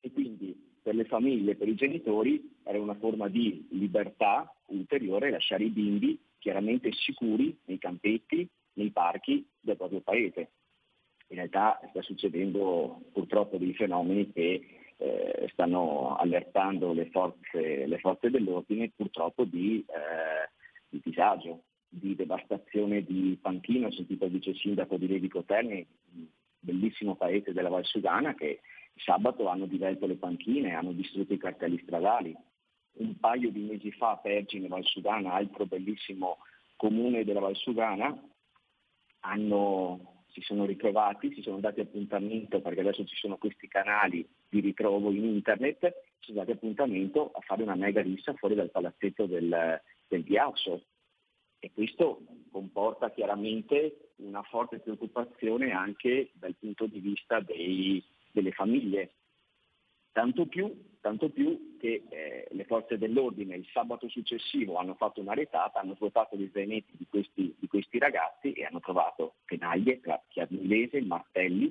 [0.01, 5.65] e quindi per le famiglie, per i genitori era una forma di libertà ulteriore lasciare
[5.65, 10.51] i bimbi chiaramente sicuri nei campetti, nei parchi del proprio paese.
[11.28, 14.66] In realtà sta succedendo purtroppo dei fenomeni che
[14.97, 20.51] eh, stanno allertando le forze, le forze dell'ordine purtroppo di, eh,
[20.89, 25.86] di disagio, di devastazione di panchino, ho sentito il vice sindaco di Levico Terni,
[26.59, 28.61] bellissimo paese della Val Sudana che
[28.97, 32.36] sabato hanno divelto le panchine, hanno distrutto i cartelli stradali.
[32.98, 36.39] Un paio di mesi fa Pergine, Val Sudana, altro bellissimo
[36.77, 38.19] comune della Val Sudana,
[39.20, 44.61] hanno, si sono ritrovati, si sono dati appuntamento, perché adesso ci sono questi canali di
[44.61, 49.25] ritrovo in internet, si sono dati appuntamento a fare una mega rissa fuori dal palazzetto
[49.25, 50.83] del, del ghiaccio.
[51.59, 59.13] E questo comporta chiaramente una forte preoccupazione anche dal punto di vista dei, delle famiglie.
[60.16, 65.34] Tanto più, tanto più che eh, le forze dell'ordine il sabato successivo hanno fatto una
[65.34, 70.56] retata, hanno trovato gli zainetti di questi, di questi ragazzi e hanno trovato penaglie, chiavi
[70.56, 71.70] inglese, martelli.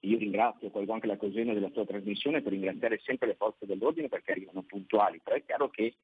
[0.00, 4.32] Io ringrazio, colgo anche l'occasione della sua trasmissione per ringraziare sempre le forze dell'ordine perché
[4.32, 5.94] arrivano puntuali, però è chiaro che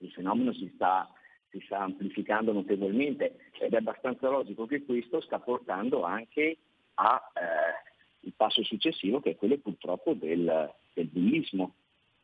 [0.00, 1.10] il fenomeno si sta,
[1.48, 6.58] si sta amplificando notevolmente ed è abbastanza logico che questo sta portando anche
[6.96, 7.32] a...
[7.34, 7.87] Eh,
[8.20, 11.74] il passo successivo che è quello purtroppo del, del bullismo.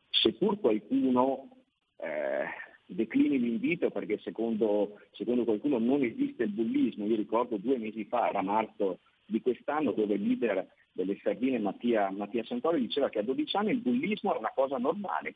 [0.09, 1.49] Seppur qualcuno
[1.97, 2.45] eh,
[2.85, 8.29] declini l'invito perché secondo, secondo, qualcuno non esiste il bullismo, io ricordo due mesi fa,
[8.29, 13.23] era marzo di quest'anno, dove il leader delle sardine Mattia, Mattia Santoro diceva che a
[13.23, 15.35] 12 anni il bullismo è una cosa normale.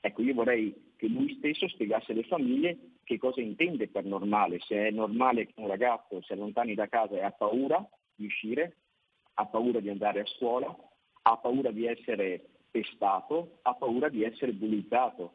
[0.00, 4.88] Ecco, io vorrei che lui stesso spiegasse alle famiglie che cosa intende per normale, se
[4.88, 7.84] è normale che un ragazzo si allontani da casa e ha paura
[8.14, 8.76] di uscire,
[9.34, 10.74] ha paura di andare a scuola,
[11.22, 15.32] ha paura di essere pestato, ha paura di essere bullizzato.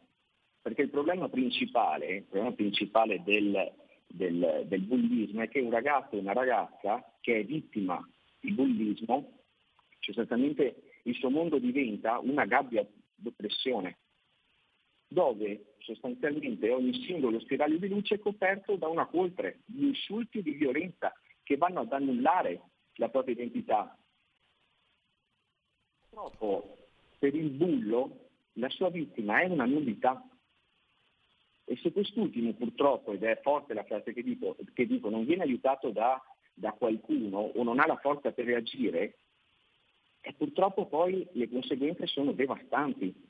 [0.61, 3.71] Perché il problema principale, il problema principale del,
[4.07, 8.05] del, del, bullismo è che un ragazzo e una ragazza che è vittima
[8.39, 9.39] di bullismo,
[9.99, 12.85] sostanzialmente il suo mondo diventa una gabbia
[13.15, 13.97] d'oppressione,
[15.07, 20.43] dove sostanzialmente ogni singolo spiraglio di luce è coperto da una coltre di insulti e
[20.43, 22.61] di violenza che vanno ad annullare
[22.99, 23.97] la propria identità.
[26.09, 26.77] Purtroppo
[27.17, 30.23] per il bullo la sua vittima è una nullità.
[31.65, 35.43] E se quest'ultimo purtroppo, ed è forte la frase che dico, che dico non viene
[35.43, 36.21] aiutato da,
[36.53, 39.19] da qualcuno o non ha la forza per reagire,
[40.21, 43.27] e purtroppo poi le conseguenze sono devastanti.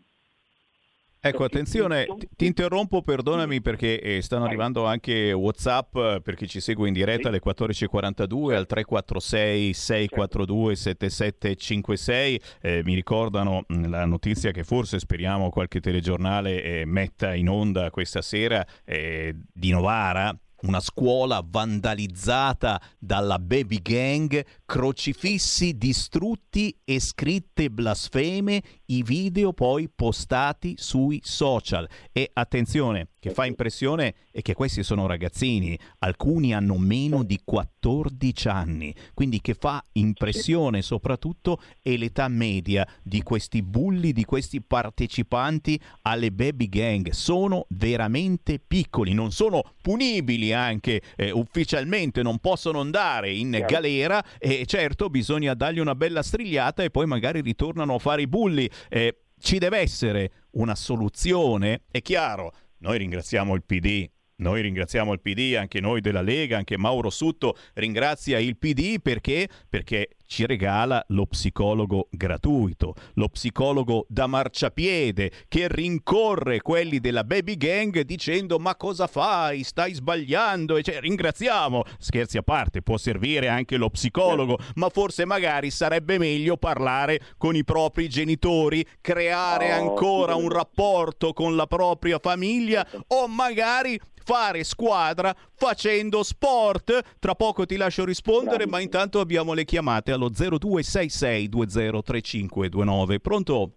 [1.22, 6.62] Ecco, attenzione, ti, interrompo, perdonami perché eh, stanno arrivando anche WhatsApp eh, per chi ci
[6.62, 12.42] segue in diretta alle 14.42 al 346 642 7756.
[12.62, 17.92] Eh, mi ricordano mh, la notizia che forse speriamo qualche telegiornale eh, metta in onda
[17.92, 27.72] questa sera eh, di Novara una scuola vandalizzata dalla baby gang, crocifissi distrutti e scritte
[27.72, 31.90] blasfeme, i video poi postati sui social.
[32.12, 38.48] E attenzione, che fa impressione è che questi sono ragazzini, alcuni hanno meno di 14
[38.48, 45.80] anni, quindi che fa impressione soprattutto è l'età media di questi bulli, di questi partecipanti
[46.04, 47.10] alle baby gang.
[47.10, 54.59] Sono veramente piccoli, non sono punibili anche eh, ufficialmente, non possono andare in galera e
[54.66, 58.70] certo bisogna dargli una bella strigliata e poi magari ritornano a fare i bulli.
[58.90, 64.10] Eh, ci deve essere una soluzione, è chiaro, noi ringraziamo il PD.
[64.40, 69.50] Noi ringraziamo il PD, anche noi della Lega, anche Mauro Sutto ringrazia il PD perché?
[69.68, 77.58] Perché ci regala lo psicologo gratuito, lo psicologo da marciapiede che rincorre quelli della baby
[77.58, 83.48] gang dicendo ma cosa fai, stai sbagliando, e cioè, ringraziamo, scherzi a parte, può servire
[83.48, 89.90] anche lo psicologo, ma forse magari sarebbe meglio parlare con i propri genitori, creare Oh,
[89.90, 94.00] ancora un rapporto con la propria famiglia o magari
[94.30, 97.18] fare squadra facendo sport.
[97.18, 103.20] Tra poco ti lascio rispondere, ma intanto abbiamo le chiamate allo 0266203529.
[103.20, 103.72] Pronto?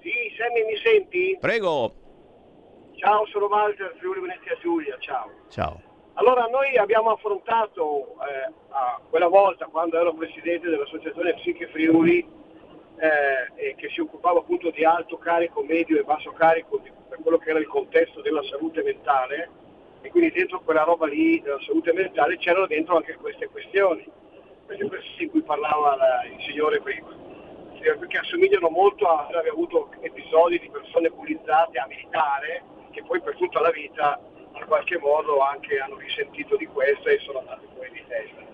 [0.00, 1.38] Sì, Sammy mi senti?
[1.40, 1.94] Prego.
[2.96, 5.30] Ciao, sono Walter, Friuli Venezia Giulia, ciao.
[5.48, 5.80] Ciao.
[6.14, 8.50] Allora, noi abbiamo affrontato eh,
[9.08, 12.26] quella volta, quando ero presidente dell'associazione Psiche Friuli,
[12.98, 17.20] eh, e che si occupava appunto di alto carico, medio e basso carico, di, per
[17.22, 19.48] quello che era il contesto della salute mentale,
[20.00, 24.04] e quindi dentro quella roba lì della salute mentale c'erano dentro anche queste questioni,
[24.68, 27.08] queste questioni di cui parlava la- il signore prima,
[27.80, 33.34] che assomigliano molto a aver avuto episodi di persone bullizzate a militare, che poi per
[33.36, 34.20] tutta la vita
[34.52, 38.44] in qualche modo anche hanno risentito di questo e sono andati fuori di testa.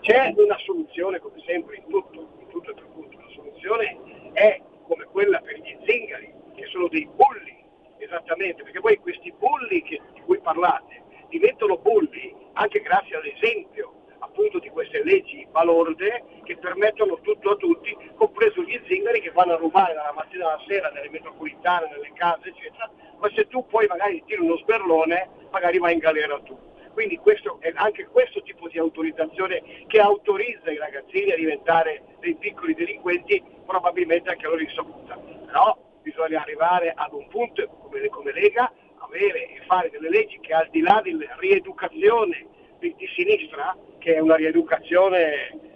[0.00, 4.60] C'è una soluzione come sempre in tutto, in tutto e per tutto, la soluzione è
[4.86, 7.64] come quella per gli zingari, che sono dei bulli,
[7.96, 14.00] esattamente, perché poi questi bulli di cui parlate diventano bulli anche grazie all'esempio
[14.32, 19.52] appunto di queste leggi balorde che permettono tutto a tutti, compreso gli zingari che vanno
[19.52, 22.90] a rubare dalla mattina alla sera nelle metropolitane, nelle case, eccetera,
[23.20, 26.58] ma se tu poi magari tiri uno sberlone, magari vai in galera tu.
[26.94, 32.34] Quindi questo è anche questo tipo di autorizzazione che autorizza i ragazzini a diventare dei
[32.34, 35.16] piccoli delinquenti, probabilmente anche loro insaputa.
[35.16, 40.52] Però bisogna arrivare ad un punto come, come Lega, avere e fare delle leggi che
[40.52, 42.46] al di là della rieducazione
[42.82, 45.70] di, di sinistra, che è una rieducazione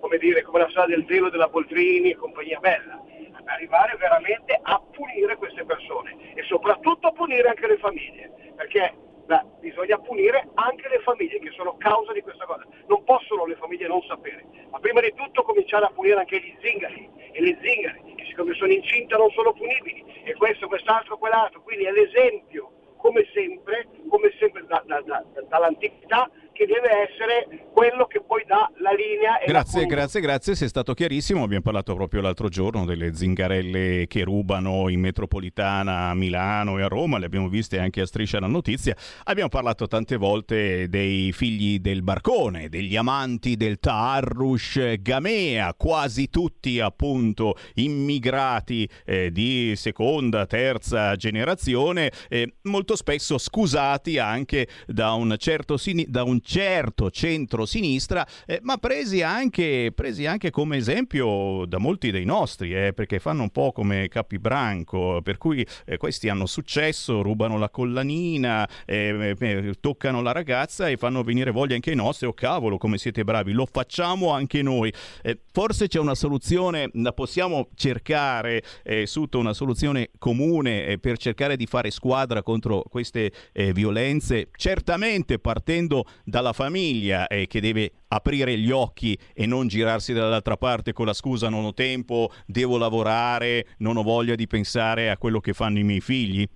[0.00, 3.00] come dire, come la strada del velo della Boldrini e compagnia bella,
[3.44, 8.94] arrivare veramente a punire queste persone e soprattutto punire anche le famiglie, perché
[9.26, 12.66] beh, bisogna punire anche le famiglie che sono causa di questa cosa.
[12.86, 16.56] Non possono le famiglie non sapere, ma prima di tutto cominciare a punire anche gli
[16.60, 21.60] zingari e le zingare, che siccome sono incinta non sono punibili, e questo, quest'altro, quell'altro.
[21.62, 28.04] Quindi è l'esempio, come sempre, come sempre da- da- da- dall'antichità, che deve essere quello
[28.04, 31.42] che poi dà la linea e la Grazie, grazie, grazie, sei stato chiarissimo.
[31.42, 36.86] Abbiamo parlato proprio l'altro giorno delle zingarelle che rubano in metropolitana a Milano e a
[36.88, 38.94] Roma, le abbiamo viste anche a Striscia la Notizia.
[39.24, 46.78] Abbiamo parlato tante volte dei figli del barcone, degli amanti del Taarrush Gamea, quasi tutti
[46.78, 55.76] appunto immigrati eh, di seconda, terza generazione, eh, molto spesso scusati anche da un certo,
[56.06, 62.24] da un certo centro-sinistra, eh, ma presi anche, presi anche come esempio da molti dei
[62.24, 67.56] nostri, eh, perché fanno un po' come Capibranco, per cui eh, questi hanno successo, rubano
[67.56, 72.32] la collanina, eh, eh, toccano la ragazza e fanno venire voglia anche ai nostri, oh
[72.32, 74.92] cavolo come siete bravi, lo facciamo anche noi.
[75.22, 81.56] Eh, forse c'è una soluzione, la possiamo cercare eh, sotto una soluzione comune per cercare
[81.56, 83.30] di fare squadra contro queste
[83.72, 90.56] violenze, certamente partendo dalla famiglia eh, che deve aprire gli occhi e non girarsi dall'altra
[90.56, 95.18] parte con la scusa non ho tempo, devo lavorare, non ho voglia di pensare a
[95.18, 96.46] quello che fanno i miei figli.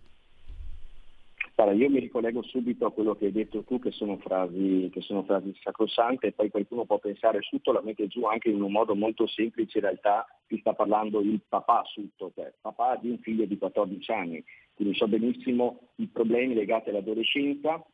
[1.56, 5.00] Guarda, io mi ricollego subito a quello che hai detto tu, che sono frasi, che
[5.02, 8.72] sono frasi sacrosante, e poi qualcuno può pensare Sutto la mette giù anche in un
[8.72, 13.18] modo molto semplice, in realtà ti sta parlando il papà Sutto, cioè papà di un
[13.18, 14.44] figlio di 14 anni,
[14.74, 17.84] quindi so benissimo i problemi legati all'adolescenza,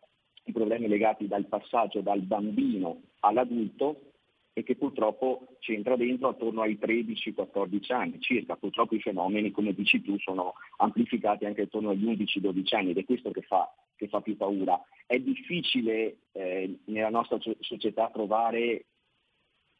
[0.44, 4.10] i problemi legati dal passaggio dal bambino all'adulto
[4.52, 8.56] e che purtroppo c'entra dentro attorno ai 13-14 anni circa.
[8.56, 13.04] Purtroppo i fenomeni, come dici tu, sono amplificati anche attorno agli 11-12 anni ed è
[13.04, 14.80] questo che fa, che fa più paura.
[15.06, 18.86] È difficile eh, nella nostra società trovare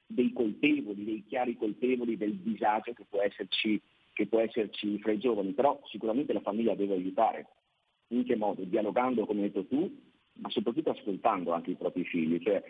[0.07, 3.81] dei colpevoli, dei chiari colpevoli del disagio che può esserci,
[4.13, 7.47] che può esserci fra i giovani, però sicuramente la famiglia deve aiutare.
[8.09, 8.63] In che modo?
[8.65, 10.10] Dialogando, come hai detto tu,
[10.41, 12.63] ma soprattutto ascoltando anche i propri figli, cioè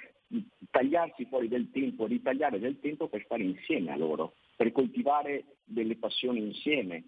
[0.70, 5.96] tagliarsi fuori del tempo, ritagliare del tempo per stare insieme a loro, per coltivare delle
[5.96, 7.04] passioni insieme.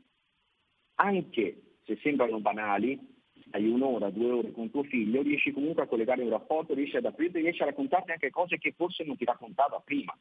[0.97, 2.99] Anche se sembrano banali,
[3.51, 7.05] hai un'ora, due ore con tuo figlio, riesci comunque a collegare un rapporto, riesci ad
[7.05, 10.17] aprirti, riesci a raccontarti anche cose che forse non ti raccontava prima.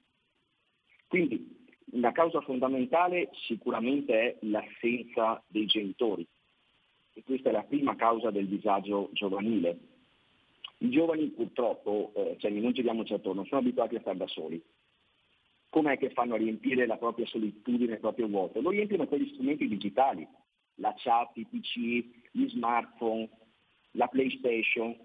[1.07, 1.59] Quindi
[1.95, 6.25] la causa fondamentale sicuramente è l'assenza dei genitori
[7.13, 9.90] e questa è la prima causa del disagio giovanile.
[10.81, 14.61] I giovani purtroppo, eh, cioè non giriamoci attorno, sono abituati a stare da soli.
[15.69, 18.61] Com'è che fanno a riempire la propria solitudine, il proprio vuoto?
[18.61, 20.27] Lo riempiono con gli strumenti digitali,
[20.75, 23.29] la chat, i PC, gli smartphone,
[23.91, 24.97] la PlayStation.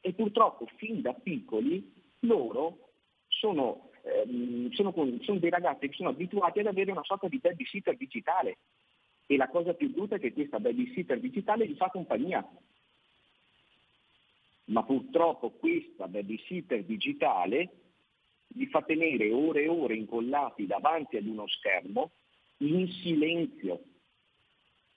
[0.00, 2.92] E purtroppo fin da piccoli loro
[3.28, 7.96] sono, ehm, sono, sono dei ragazzi che sono abituati ad avere una sorta di babysitter
[7.98, 8.56] digitale.
[9.26, 12.48] E la cosa più brutta è che questa babysitter digitale gli fa compagnia
[14.68, 17.70] ma purtroppo questa babysitter digitale
[18.48, 22.10] li fa tenere ore e ore incollati davanti ad uno schermo
[22.58, 23.82] in silenzio,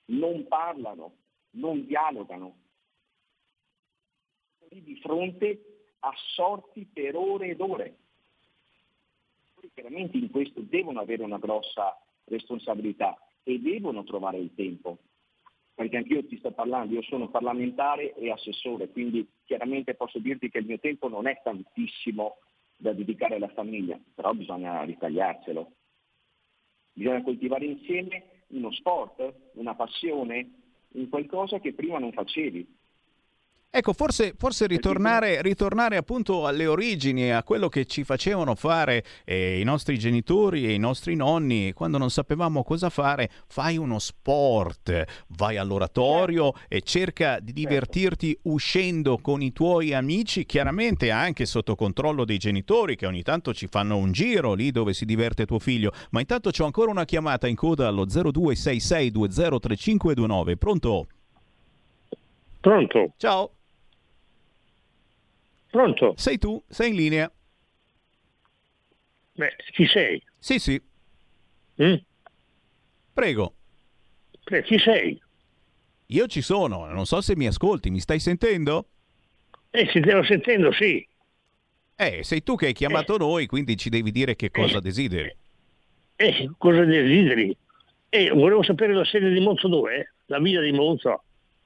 [0.06, 1.16] non parlano,
[1.52, 2.56] non dialogano,
[4.70, 7.98] lì di fronte assorti per ore ed ore.
[9.74, 11.96] Chiaramente in questo devono avere una grossa
[12.26, 14.98] responsabilità e devono trovare il tempo
[15.82, 20.60] perché anch'io ti sto parlando, io sono parlamentare e assessore, quindi chiaramente posso dirti che
[20.60, 22.38] il mio tempo non è tantissimo
[22.78, 25.72] da dedicare alla famiglia, però bisogna ritagliarselo.
[26.94, 30.52] Bisogna coltivare insieme uno sport, una passione,
[30.90, 32.78] un qualcosa che prima non facevi.
[33.74, 39.62] Ecco, forse, forse ritornare, ritornare, appunto alle origini, a quello che ci facevano fare eh,
[39.62, 45.06] i nostri genitori e i nostri nonni, quando non sapevamo cosa fare, fai uno sport,
[45.38, 46.68] vai all'oratorio certo.
[46.68, 52.98] e cerca di divertirti uscendo con i tuoi amici, chiaramente anche sotto controllo dei genitori
[52.98, 55.94] che ogni tanto ci fanno un giro lì dove si diverte tuo figlio.
[56.10, 60.58] Ma intanto c'ho ancora una chiamata in coda allo 0266203529.
[60.58, 61.08] Pronto?
[62.60, 63.14] Pronto?
[63.16, 63.52] Ciao.
[65.72, 66.14] Pronto?
[66.18, 67.32] Sei tu, sei in linea.
[69.34, 70.22] Beh, chi sei?
[70.38, 70.80] Sì, sì.
[71.82, 71.96] Mm?
[73.14, 73.54] Prego.
[74.44, 75.20] Prego, chi sei?
[76.08, 78.90] Io ci sono, non so se mi ascolti, mi stai sentendo?
[79.72, 81.08] Eh, ti devo sentendo, sì.
[81.96, 83.20] Eh, sei tu che hai chiamato eh.
[83.20, 84.82] noi, quindi ci devi dire che cosa eh.
[84.82, 85.34] desideri.
[86.18, 87.56] Eh, cosa desideri?
[88.10, 90.16] Eh, volevo sapere la sede di Monzo dove?
[90.26, 91.24] La villa di Monzo.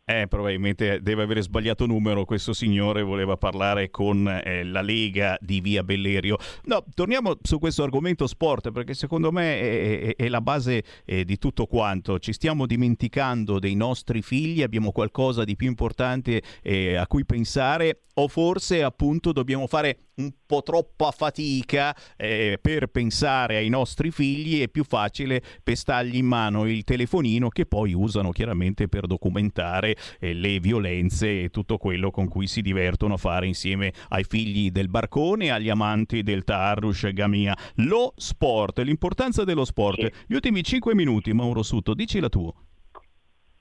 [0.08, 5.62] Eh, probabilmente deve avere sbagliato numero questo signore, voleva parlare con eh, la Lega di
[5.62, 6.38] Via Bellerio.
[6.66, 11.26] No, torniamo su questo argomento sport perché secondo me è, è, è la base eh,
[11.26, 12.20] di tutto quanto.
[12.20, 18.02] Ci stiamo dimenticando dei nostri figli, abbiamo qualcosa di più importante eh, a cui pensare
[18.14, 24.62] o forse appunto dobbiamo fare un po' troppa fatica eh, per pensare ai nostri figli
[24.62, 30.34] è più facile pestargli in mano il telefonino che poi usano chiaramente per documentare eh,
[30.34, 34.90] le violenze e tutto quello con cui si divertono a fare insieme ai figli del
[34.90, 37.56] barcone e agli amanti del Tarush Gamia.
[37.76, 40.02] Lo sport, l'importanza dello sport.
[40.02, 40.12] Sì.
[40.28, 42.54] Gli ultimi 5 minuti, Mauro Sutto, dici la tua.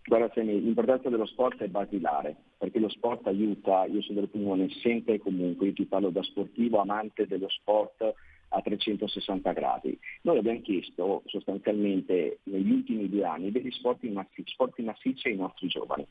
[0.06, 5.14] Guarda Semi, l'importanza dello sport è basilare, perché lo sport aiuta, io sono dell'opinione sempre
[5.14, 8.14] e comunque, io ti parlo da sportivo, amante dello sport
[8.48, 9.98] a 360 gradi.
[10.22, 15.36] Noi abbiamo chiesto sostanzialmente negli ultimi due anni degli sport massicci, sport in massiccia ai
[15.36, 16.06] nostri giovani.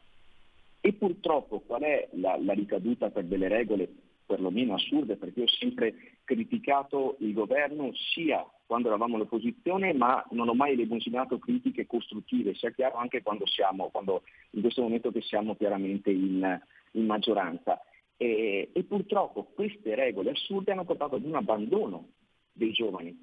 [0.81, 3.87] E purtroppo qual è la, la ricaduta per delle regole
[4.33, 5.93] perlomeno assurde, perché ho sempre
[6.23, 12.71] criticato il governo sia quando eravamo all'opposizione, ma non ho mai elemosinato critiche costruttive, sia
[12.71, 16.59] chiaro anche quando siamo, quando in questo momento che siamo chiaramente in,
[16.93, 17.79] in maggioranza.
[18.17, 22.07] E, e, purtroppo queste regole assurde hanno portato ad un abbandono
[22.51, 23.15] dei giovani.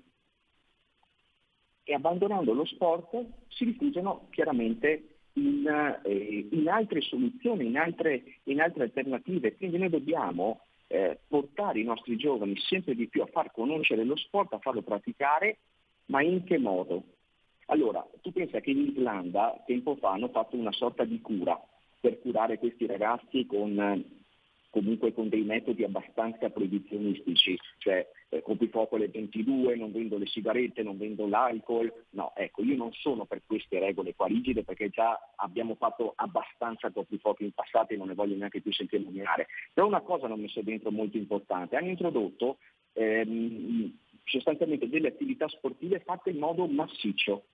[1.83, 5.67] E abbandonando lo sport si rifugiano chiaramente in,
[6.05, 9.57] eh, in altre soluzioni, in altre, in altre, alternative.
[9.57, 10.61] Quindi noi dobbiamo
[10.93, 14.83] eh, portare i nostri giovani sempre di più a far conoscere lo sport, a farlo
[14.83, 15.59] praticare,
[16.07, 17.05] ma in che modo?
[17.67, 21.57] Allora, tu pensa che in Islanda tempo fa hanno fatto una sorta di cura
[22.01, 23.79] per curare questi ragazzi con
[24.71, 30.83] comunque con dei metodi abbastanza proibizionistici, cioè eh, fuoco alle 22, non vendo le sigarette,
[30.83, 31.93] non vendo l'alcol.
[32.11, 36.91] No, ecco, io non sono per queste regole qua rigide perché già abbiamo fatto abbastanza
[36.91, 39.49] fuoco in passato e non ne voglio neanche più sentire nominare.
[39.75, 42.59] Però una cosa hanno messo dentro molto importante, hanno introdotto
[42.93, 43.93] ehm,
[44.25, 47.45] sostanzialmente delle attività sportive fatte in modo massiccio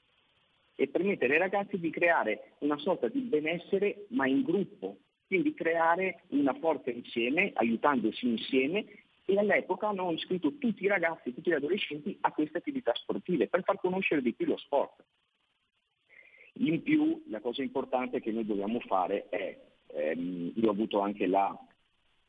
[0.75, 6.23] e permettere ai ragazzi di creare una sorta di benessere ma in gruppo, quindi creare
[6.29, 8.85] una forza insieme, aiutandosi insieme
[9.25, 13.65] e all'epoca hanno iscritto tutti i ragazzi, tutti gli adolescenti a queste attività sportive per
[13.65, 15.05] far conoscere di più lo sport.
[16.59, 19.59] In più la cosa importante che noi dobbiamo fare è,
[19.89, 21.55] ehm, io ho avuto anche la,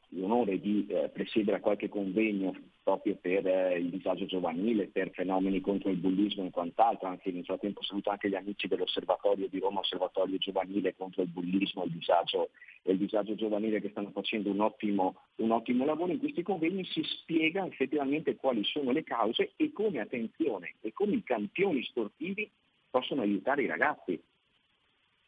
[0.09, 2.55] l'onore di eh, presiedere qualche convegno
[2.87, 7.43] proprio per eh, il disagio giovanile, per fenomeni contro il bullismo e quant'altro, anche nel
[7.43, 11.91] frattempo saluto anche gli amici dell'osservatorio di Roma, osservatorio giovanile contro il bullismo e il
[11.91, 12.51] disagio,
[12.83, 16.13] e il disagio giovanile che stanno facendo un ottimo, un ottimo lavoro.
[16.13, 21.15] In questi convegni si spiega effettivamente quali sono le cause e come, attenzione, e come
[21.15, 22.49] i campioni sportivi
[22.89, 24.17] possono aiutare i ragazzi.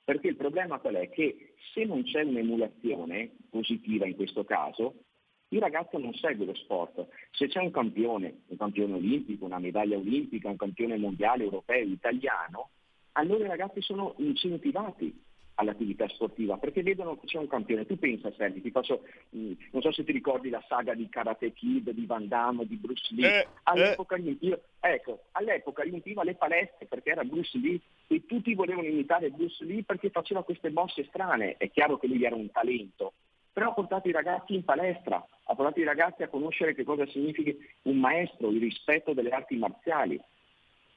[0.09, 1.07] Perché il problema qual è?
[1.07, 5.03] Che se non c'è un'emulazione positiva in questo caso,
[5.49, 7.05] il ragazzo non segue lo sport.
[7.29, 12.71] Se c'è un campione, un campione olimpico, una medaglia olimpica, un campione mondiale, europeo, italiano,
[13.11, 15.13] allora i ragazzi sono incentivati
[15.59, 17.85] all'attività sportiva perché vedono che c'è un campione.
[17.85, 21.51] Tu pensa, Sergi, ti faccio, mh, non so se ti ricordi la saga di Karate
[21.51, 23.41] Kid, di Van Damme, di Bruce Lee.
[23.41, 24.21] Eh, all'epoca, eh.
[24.21, 29.63] Riempiva, ecco, all'epoca riempiva le palestre perché era Bruce Lee e tutti volevano imitare Bruce
[29.65, 31.57] Lee perché faceva queste mosse strane.
[31.57, 33.13] È chiaro che lui era un talento,
[33.51, 37.05] però ha portato i ragazzi in palestra, ha portato i ragazzi a conoscere che cosa
[37.07, 37.51] significa
[37.83, 40.19] un maestro, il rispetto delle arti marziali.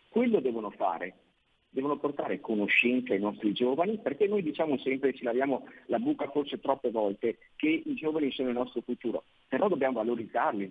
[0.09, 1.14] Quello devono fare,
[1.73, 6.61] devono portare conoscenza ai nostri giovani, perché noi diciamo sempre, ci laviamo la buca forse
[6.61, 10.70] troppe volte, che i giovani sono il nostro futuro, però dobbiamo valorizzarli.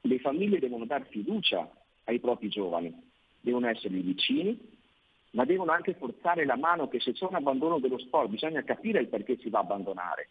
[0.00, 1.70] Le famiglie devono dare fiducia
[2.04, 2.92] ai propri giovani,
[3.40, 4.58] devono esserli vicini,
[5.30, 9.00] ma devono anche forzare la mano che se c'è un abbandono dello sport bisogna capire
[9.00, 10.28] il perché si va a abbandonare.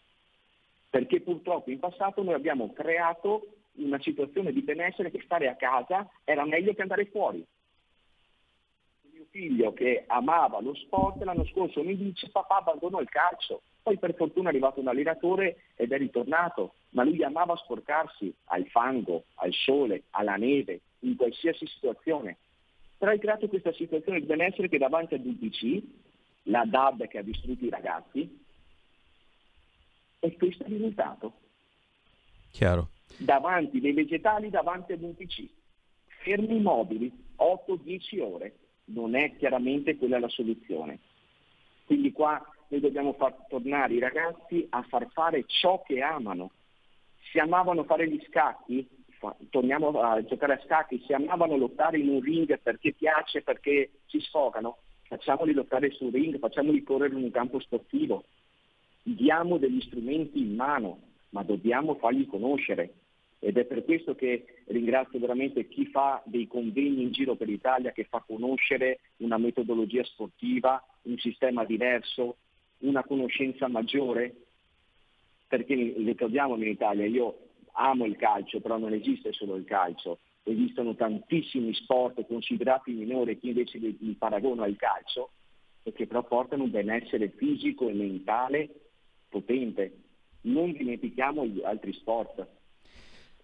[0.90, 6.07] Perché purtroppo in passato noi abbiamo creato una situazione di benessere che stare a casa
[6.26, 7.44] era meglio che andare fuori
[9.34, 13.64] figlio che amava lo sport l'anno scorso mi dice papà abbandonò il calcio.
[13.81, 18.65] Poi per fortuna è arrivato un allenatore ed è ritornato, ma lui amava sporcarsi al
[18.68, 22.38] fango, al sole, alla neve, in qualsiasi situazione.
[22.97, 25.84] Però hai creato questa situazione di benessere che davanti ad UPC,
[26.43, 28.45] la DAB che ha distrutto i ragazzi,
[30.19, 31.34] e questo è il risultato.
[32.51, 32.88] Chiaro.
[33.18, 35.45] Davanti dei vegetali, davanti ad un PC.
[36.22, 38.55] Fermi immobili, 8-10 ore
[38.85, 40.99] non è chiaramente quella la soluzione.
[41.85, 46.51] Quindi qua noi dobbiamo far tornare i ragazzi a far fare ciò che amano.
[47.31, 48.88] Se amavano fare gli scacchi,
[49.18, 53.91] fa, torniamo a giocare a scacchi, se amavano lottare in un ring perché piace, perché
[54.07, 58.23] si sfogano, facciamoli lottare sul ring, facciamoli correre in un campo sportivo.
[59.03, 60.99] Diamo degli strumenti in mano,
[61.30, 62.93] ma dobbiamo fargli conoscere
[63.43, 67.91] ed è per questo che ringrazio veramente chi fa dei convegni in giro per l'Italia,
[67.91, 72.37] che fa conoscere una metodologia sportiva, un sistema diverso,
[72.79, 74.33] una conoscenza maggiore,
[75.45, 80.95] perché ricordiamo in Italia, io amo il calcio, però non esiste solo il calcio, esistono
[80.95, 85.31] tantissimi sport considerati minori che invece li paragono al calcio
[85.83, 88.69] e che però portano un benessere fisico e mentale
[89.27, 89.97] potente.
[90.43, 92.61] Non dimentichiamo gli altri sport.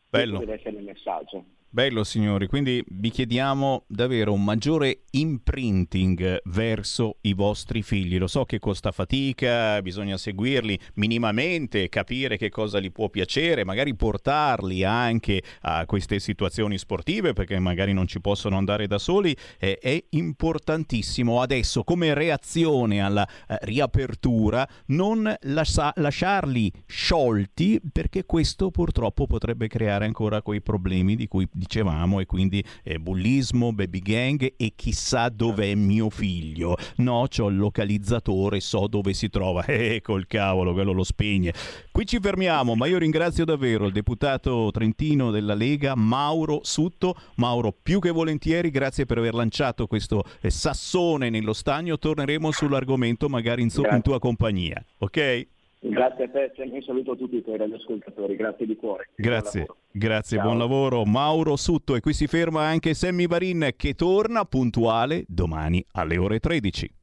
[0.09, 0.37] Bello.
[0.37, 1.45] Questo deve essere il messaggio.
[1.71, 8.17] Bello signori, quindi vi chiediamo davvero un maggiore imprinting verso i vostri figli.
[8.17, 13.93] Lo so che costa fatica, bisogna seguirli minimamente, capire che cosa gli può piacere, magari
[13.93, 19.37] portarli anche a queste situazioni sportive perché magari non ci possono andare da soli.
[19.59, 28.71] Eh, è importantissimo adesso come reazione alla eh, riapertura non lascia- lasciarli sciolti perché questo
[28.71, 34.53] purtroppo potrebbe creare ancora quei problemi di cui dicevamo, e quindi eh, bullismo, baby gang
[34.57, 36.75] e chissà dov'è mio figlio.
[36.97, 39.63] No, c'ho il localizzatore, so dove si trova.
[39.79, 41.53] Eh, col cavolo, quello lo spegne.
[41.91, 47.15] Qui ci fermiamo, ma io ringrazio davvero il deputato trentino della Lega, Mauro Sutto.
[47.35, 51.97] Mauro, più che volentieri, grazie per aver lanciato questo eh, sassone nello stagno.
[51.97, 55.47] Torneremo sull'argomento magari in, so- in tua compagnia, ok?
[55.81, 59.09] Grazie a te, un saluto a tutti i tuoi radioascoltatori, grazie di cuore.
[59.15, 60.45] Grazie, Buon grazie, Ciao.
[60.45, 61.05] buon lavoro.
[61.05, 66.39] Mauro Sutto e qui si ferma anche Sammy Varin che torna puntuale domani alle ore
[66.39, 66.93] 13.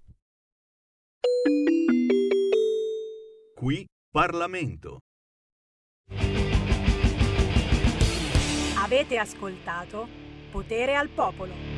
[3.54, 4.98] Qui Parlamento.
[8.78, 10.06] Avete ascoltato
[10.50, 11.75] Potere al Popolo.